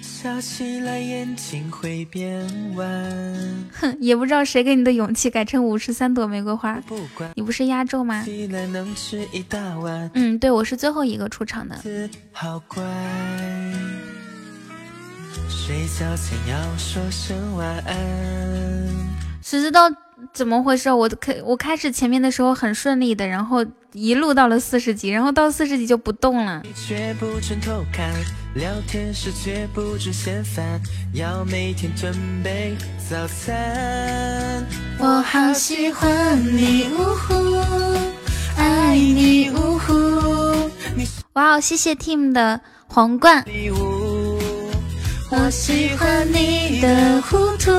[0.02, 2.46] 笑起来眼睛会变
[2.76, 3.70] 弯。
[3.72, 6.76] 哼，也不知道谁给你的勇气改成五十三朵玫瑰花。
[6.82, 7.00] 不
[7.36, 8.22] 你不是压轴吗？
[10.14, 11.80] 嗯，对，我是最后一个出场的。
[15.70, 17.96] 睡觉前要说声晚安。
[19.40, 19.82] 谁知道
[20.34, 20.92] 怎么回事？
[20.92, 26.64] 我开我开始前面的时候很顺利的，然后一路到了四十级，然后到四十级就不动了。
[26.74, 28.12] 却不准偷看，
[28.56, 30.82] 聊天时却不准嫌烦，
[31.14, 32.76] 要每天准备
[33.08, 34.66] 早餐。
[34.98, 37.34] 我好喜欢你，呜呼，
[38.58, 39.94] 爱你，呜呼。
[41.34, 43.46] 哇哦，谢谢 Team 的皇冠。
[45.32, 47.72] 我喜欢你的糊涂。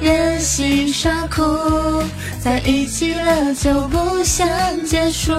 [0.00, 1.42] 任性耍酷，
[2.38, 4.46] 在一起了就不想
[4.84, 5.32] 结束。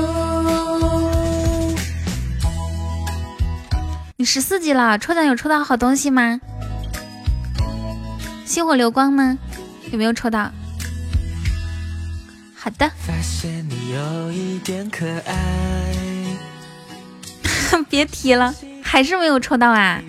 [4.16, 6.42] 你十四级了，抽奖有抽到好东西吗？
[8.46, 9.38] 星火流光呢？
[9.92, 10.50] 有没有抽到？
[12.56, 12.90] 好的。
[13.06, 15.36] 发现你有一点可爱。
[17.88, 18.56] 别提了，
[18.88, 20.00] 还是没有抽到啊。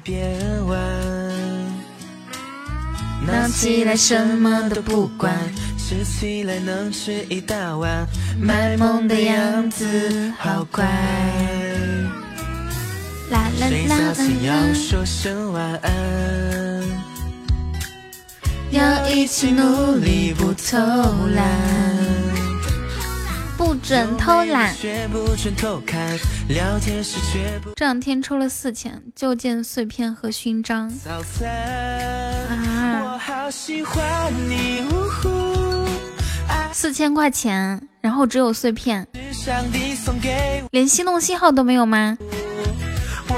[3.27, 5.35] 闹起来什么都不管，
[5.77, 8.07] 吃起来能吃一大碗，
[8.39, 10.85] 卖萌的样子好乖。
[13.31, 15.91] 啦啦啦前要说声晚安，
[18.71, 20.77] 要一起努力不偷
[21.35, 21.45] 懒，
[23.57, 24.75] 不准偷懒。
[27.75, 30.93] 这两天抽了四千，就件碎片和勋章。
[32.49, 33.21] 啊。
[36.73, 39.07] 四千块钱，然后只有碎片，
[40.71, 42.19] 连心动信号都没有吗？
[43.27, 43.37] 好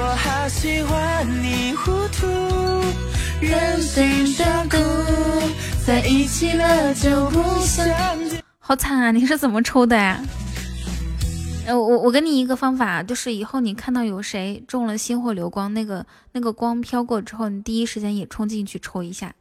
[8.75, 9.11] 惨啊！
[9.11, 10.19] 你是怎么抽的呀？
[11.67, 19.33] 呃，我我给你一个方法，就是以后你看到有谁中了星火流光，那个那个光飘过之后，你第一时间也冲进去抽一下。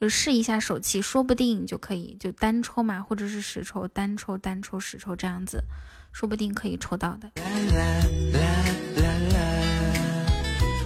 [0.00, 5.62] 就试一下手气，说不定就可以就单抽嘛，或者是十抽单抽单抽十抽这样子，
[6.12, 7.30] 说不定可以抽到的。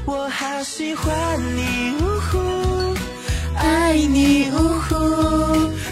[0.04, 2.38] 我好喜欢你，呜呼，
[3.56, 4.94] 爱你，呜呼，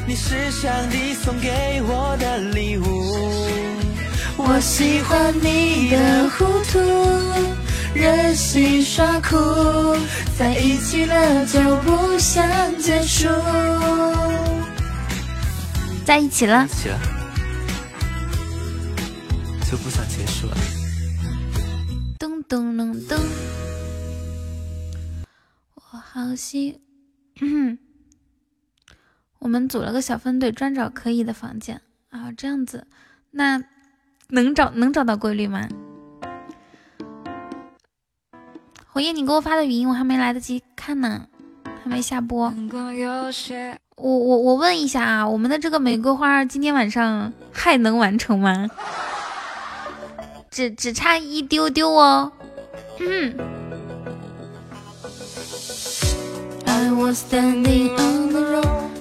[0.07, 2.85] 你是上帝送给我的礼物。
[4.37, 6.79] 我喜欢你的糊涂。
[7.95, 9.37] 任性耍酷，
[10.37, 12.45] 在一起了就不想
[12.77, 13.29] 结束。
[16.05, 16.99] 在一起了起了，
[19.71, 20.57] 就不想结束了。
[22.19, 23.19] 咚咚隆咚，
[25.77, 26.81] 我好喜。
[29.45, 32.87] 我们组了个小分队，专找可以的房间啊，这样子，
[33.31, 33.63] 那
[34.29, 35.69] 能找能找到规律吗？
[38.91, 41.27] 火焰，你给我发的语音我还没来得及看呢，
[41.83, 42.51] 还没下播。
[43.97, 48.67] 我我我问一下啊，我们的这个玫瑰花今天晚上还能完成吗？
[50.51, 52.33] 只只差一丢丢哦。
[52.99, 53.37] 嗯。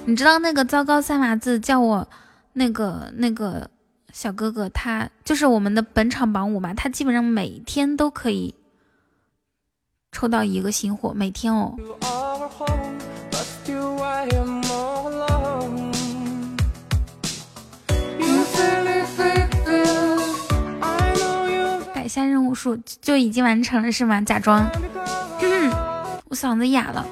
[0.06, 2.06] 你知道那个糟糕三码字叫我
[2.52, 3.68] 那个那个
[4.12, 8.54] 小哥哥，他就是我们的本场榜五嘛，他基本上每天都可以。
[10.12, 11.74] 抽到一个新货，每天哦。
[21.92, 24.20] 改下任务数就已经完成了是吗？
[24.20, 24.64] 假装，
[26.30, 27.04] 我嗓子哑了。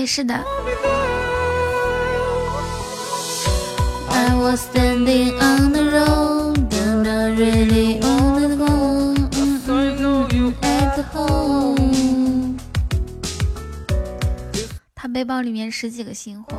[0.00, 0.34] 对，是的。
[14.94, 16.56] 他背包里面十几个星火，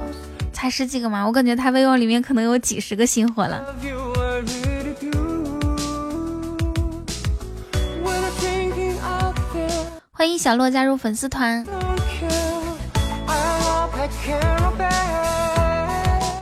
[0.53, 1.25] 才十几个吗？
[1.25, 3.75] 我感觉他背包里面可能有几十个星火了。
[10.11, 11.65] 欢迎小洛加入粉丝团。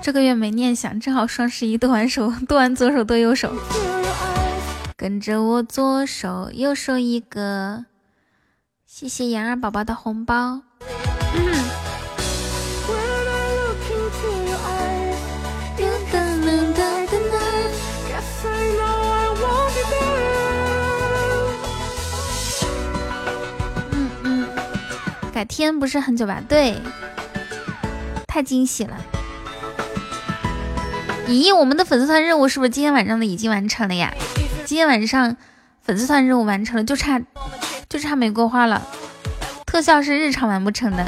[0.10, 3.54] 这个月没念想，正好双十一剁完手，剁完左手剁右手，
[4.98, 7.86] 跟着我左手右手一个，
[8.88, 10.64] 谢谢妍儿宝宝的红包。
[25.32, 26.42] 改天不是很久吧？
[26.50, 26.82] 对，
[28.26, 28.98] 太惊喜了。
[31.30, 34.12] 咦，我们的粉丝团任务是不是今天晚上的已经完成了呀？
[34.66, 35.38] 今天晚上
[35.84, 37.22] 粉丝团任务完成了，就差
[37.88, 38.82] 就差玫瑰花了。
[39.68, 41.08] 特效是日常完不成的。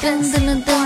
[0.00, 0.81] 噔噔噔噔。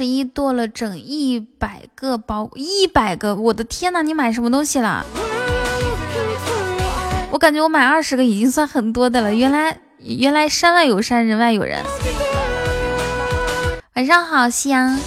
[0.00, 3.36] 十一剁了整一百个包，一百个！
[3.36, 5.04] 我的天呐，你买什么东西了？
[7.30, 9.34] 我感觉我买二十个已经算很多的了。
[9.34, 11.84] 原来，原来山外有山，人外有人。
[13.94, 14.98] 晚上好，夕阳。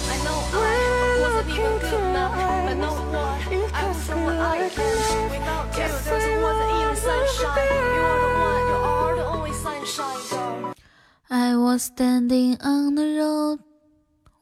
[11.28, 13.58] I was standing on the road。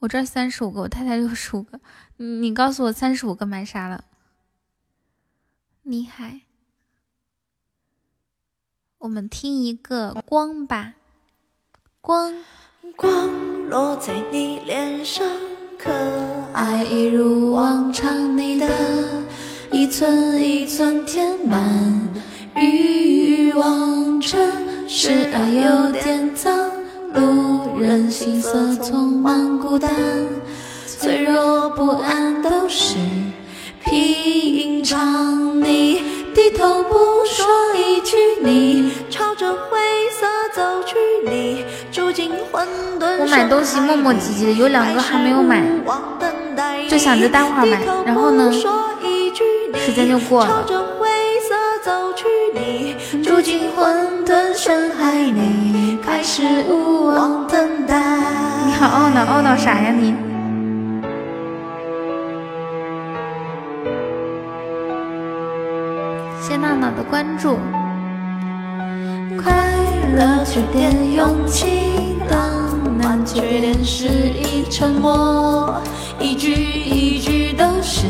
[0.03, 1.81] 我这三十五个，我太太六十五个。
[2.17, 4.03] 你告诉我三十五个买啥了？
[5.85, 6.41] 厉害！
[8.99, 10.95] 我们听一个光吧，
[12.01, 12.35] 光
[12.97, 15.25] 光落在你脸上，
[15.79, 15.93] 可
[16.53, 19.23] 爱一如往常，你的
[19.71, 22.09] 一寸一寸填满
[22.57, 26.72] 欲望城市爱有点脏，
[27.15, 29.91] 路人行色匆忙孤单，
[30.87, 32.97] 脆弱不安都是
[33.85, 35.61] 平常。
[35.63, 36.01] 你
[36.35, 36.95] 低头不
[37.27, 39.79] 说一句，你朝着灰
[40.11, 40.97] 色走去，
[41.29, 42.67] 你住进混
[42.99, 43.19] 沌。
[43.21, 45.63] 我买东西磨磨唧唧的，有两个还没有买，
[46.89, 50.65] 就想着待会儿买，然后呢，时间就过了。
[53.23, 58.01] 住进混沌深海里，开始无望等待。
[58.67, 60.32] 你好懊恼，懊恼啥呀你？
[66.53, 67.59] 谢娜娜的关注。
[69.43, 69.55] 快
[70.15, 75.81] 乐缺点勇气，浪漫缺点失意沉默，
[76.21, 78.07] 一句一句都是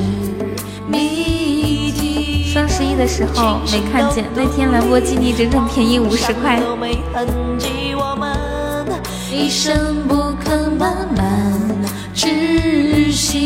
[0.88, 2.42] 谜题。
[2.52, 6.60] 双十一的时候没看见，那天兰博基尼整整便宜五十块。
[9.30, 11.62] 一生不肯慢慢
[12.12, 12.26] 窒
[13.12, 13.38] 息，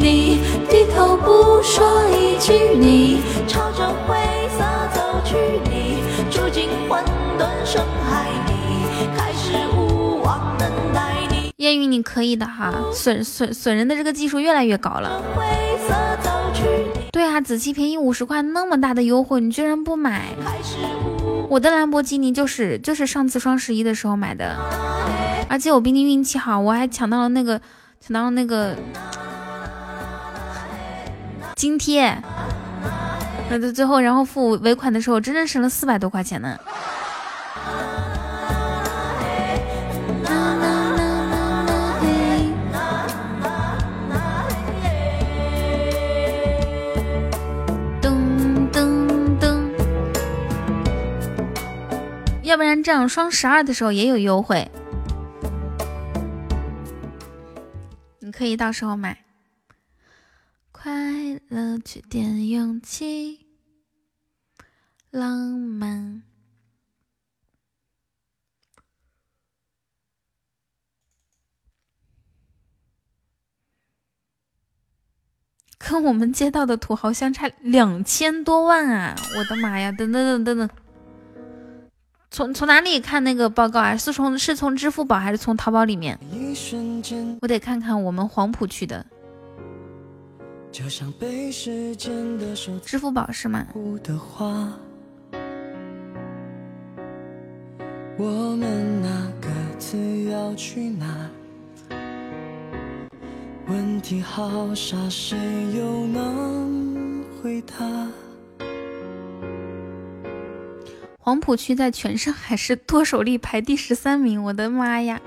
[0.00, 4.16] 你低头不说一句，你朝着灰
[4.50, 5.36] 色走去，
[5.70, 7.02] 你住进混
[7.38, 8.52] 沌深海里，
[9.16, 11.52] 开始无望等待你。
[11.58, 15.22] 艳遇你可以的哈，损损损人的这个技术越来越高了。
[17.12, 20.30] 对啊，紫气便宜五十块，那么大的优惠，你居然不买？
[21.48, 24.56] 我的兰博基尼就是就是上次双十一的时候买的，
[25.48, 27.60] 而且我比你运气好，我还抢到了那个
[28.06, 28.76] 抢到那个
[31.56, 32.14] 津贴，
[33.48, 36.58] 那到最后然后付尾款的时候，真正省了四百多块钱呢。
[52.42, 54.70] 要不然这样双十二的时候也有优惠，
[58.44, 59.24] 可以到时候买。
[60.70, 60.92] 快
[61.48, 63.46] 乐缺点勇气，
[65.08, 66.22] 浪漫。
[75.78, 79.16] 跟我们街道的土豪相差两千多万啊！
[79.38, 79.90] 我的妈呀！
[79.90, 80.83] 等等等等等，
[82.34, 83.96] 从从哪里看那个报告啊？
[83.96, 86.18] 是从是从支付宝还是从淘宝里面？
[87.40, 89.06] 我得看看我们黄埔区的
[92.82, 93.64] 支付宝是吗？
[98.18, 99.48] 我们那各
[99.78, 101.06] 自要去哪？
[103.68, 105.38] 问题好傻，谁
[105.72, 107.76] 又能回答？
[111.24, 115.18] 黄浦区在全上海市剁手力排第十三名，我的妈呀！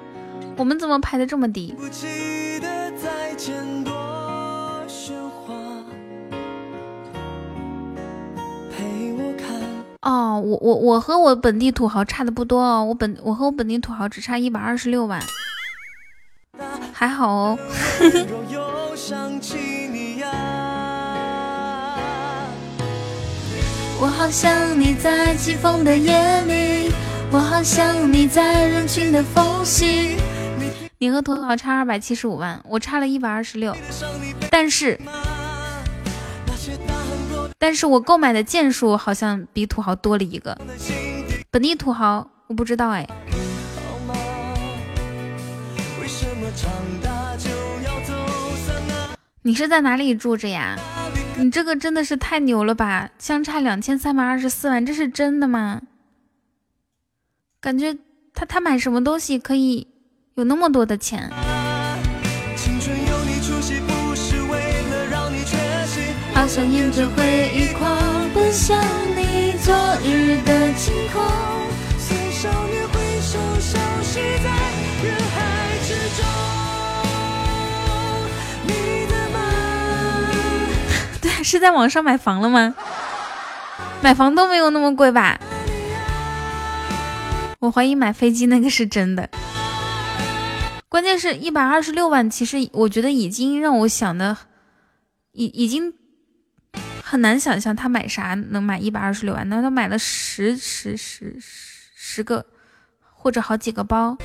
[0.55, 1.73] 我们怎么排的这么低？
[1.75, 3.91] 不记得再见多
[4.87, 5.55] 喧哗。
[10.01, 15.19] 哦，我我我和我本地土豪差的不多哦，我本我和我本地土豪只差一百二十六万，
[16.93, 17.57] 还好哦。
[23.99, 26.93] 我好想你在起风的夜里，
[27.31, 30.17] 我好想你在人群的缝隙。
[30.99, 33.75] 你和土豪差二百七十五万，我差了一百二十六，
[34.51, 34.99] 但是，
[37.57, 40.55] 但是我购买的件数好像比土豪多了一个。
[41.49, 43.07] 本地土豪我不知道哎。
[49.41, 50.77] 你是在哪里住着呀？
[51.39, 53.11] 你这个真的是太牛了吧！
[53.19, 55.81] 相差两千三百二十四万，这是真的吗？
[57.61, 57.95] 感觉
[58.33, 59.87] 他他买什么东西可以
[60.33, 61.29] 有那么多的钱？
[66.33, 68.77] 好想沿着回忆狂奔向
[69.15, 71.21] 你昨日的晴空，
[81.43, 82.75] 是在网上买房了吗？
[84.01, 85.39] 买房都没有那么贵吧？
[87.59, 89.29] 我怀疑买飞机那个是真的。
[90.89, 94.37] 关键是一百二十六万，其实我觉得已经让我想的，
[95.31, 95.93] 已已经
[97.03, 99.47] 很难想象他买啥能买一百二十六万。
[99.49, 102.45] 那他买了十十十十十个，
[103.13, 104.17] 或者好几个包。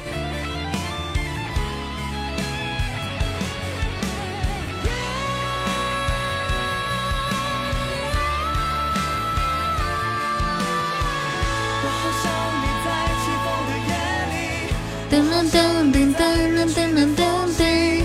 [15.13, 18.03] 噔噔噔噔噔噔噔噔噔。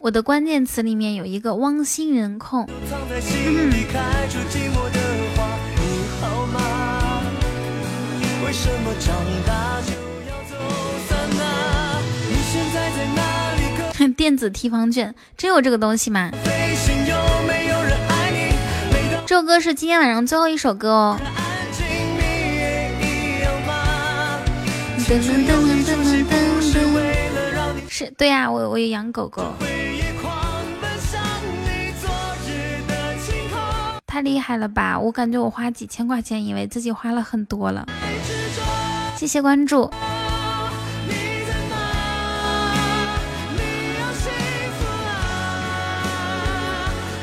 [0.00, 2.68] 我的关键词里面有一个汪星人控。
[14.16, 16.30] 电子提防券真有这个东西吗？
[19.34, 21.18] 这首歌是今天晚上最后一首歌哦。
[27.88, 29.42] 是对呀，我我有养狗狗。
[34.06, 34.96] 太厉害了吧！
[34.96, 37.84] 我感觉我花几千块钱，以为自己花了很多了。
[39.16, 39.90] 谢谢关注。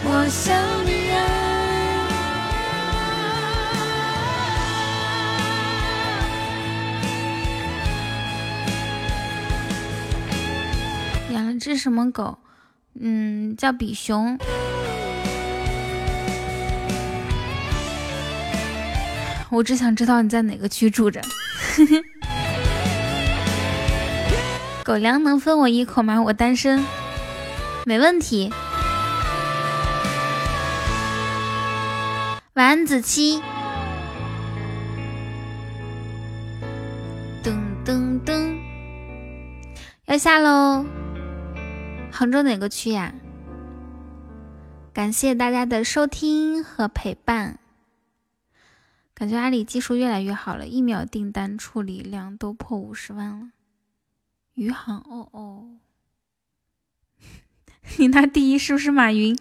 [0.03, 0.53] 我想
[11.32, 12.38] 养了只什么狗？
[13.00, 14.38] 嗯，叫比熊。
[19.50, 21.22] 我只想知道你在哪个区住着。
[24.84, 26.22] 狗粮能分我一口吗？
[26.22, 26.85] 我单身，
[27.85, 28.51] 没问题。
[32.53, 33.42] 晚安，子期。
[37.42, 37.53] 噔
[37.85, 38.58] 噔噔，
[40.06, 40.85] 要下喽。
[42.22, 43.16] 杭州哪个区呀？
[44.93, 47.58] 感谢大家的收听和陪伴。
[49.16, 53.53] 感觉阿里技术越来越好了，一秒订单处理量都破五十万了。
[54.53, 55.80] 余杭哦哦，
[57.98, 59.35] 你那第一是不是马云？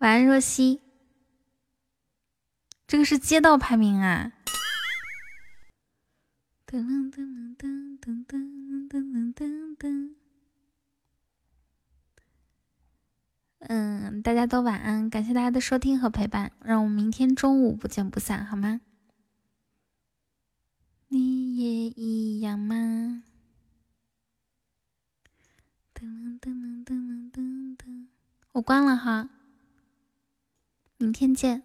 [0.00, 0.82] 晚安若曦，
[2.86, 4.32] 这个是街道排名啊。
[6.66, 10.14] 噔噔噔噔噔噔噔噔。
[13.68, 18.80] 嗯，大家都晚安，感谢大家的收听和陪伴，让我们明天中午不见不散，好吗？
[21.08, 23.22] 你也一样吗？
[25.94, 28.06] 噔噔噔噔噔噔，
[28.52, 29.30] 我关了哈，
[30.98, 31.62] 明天见。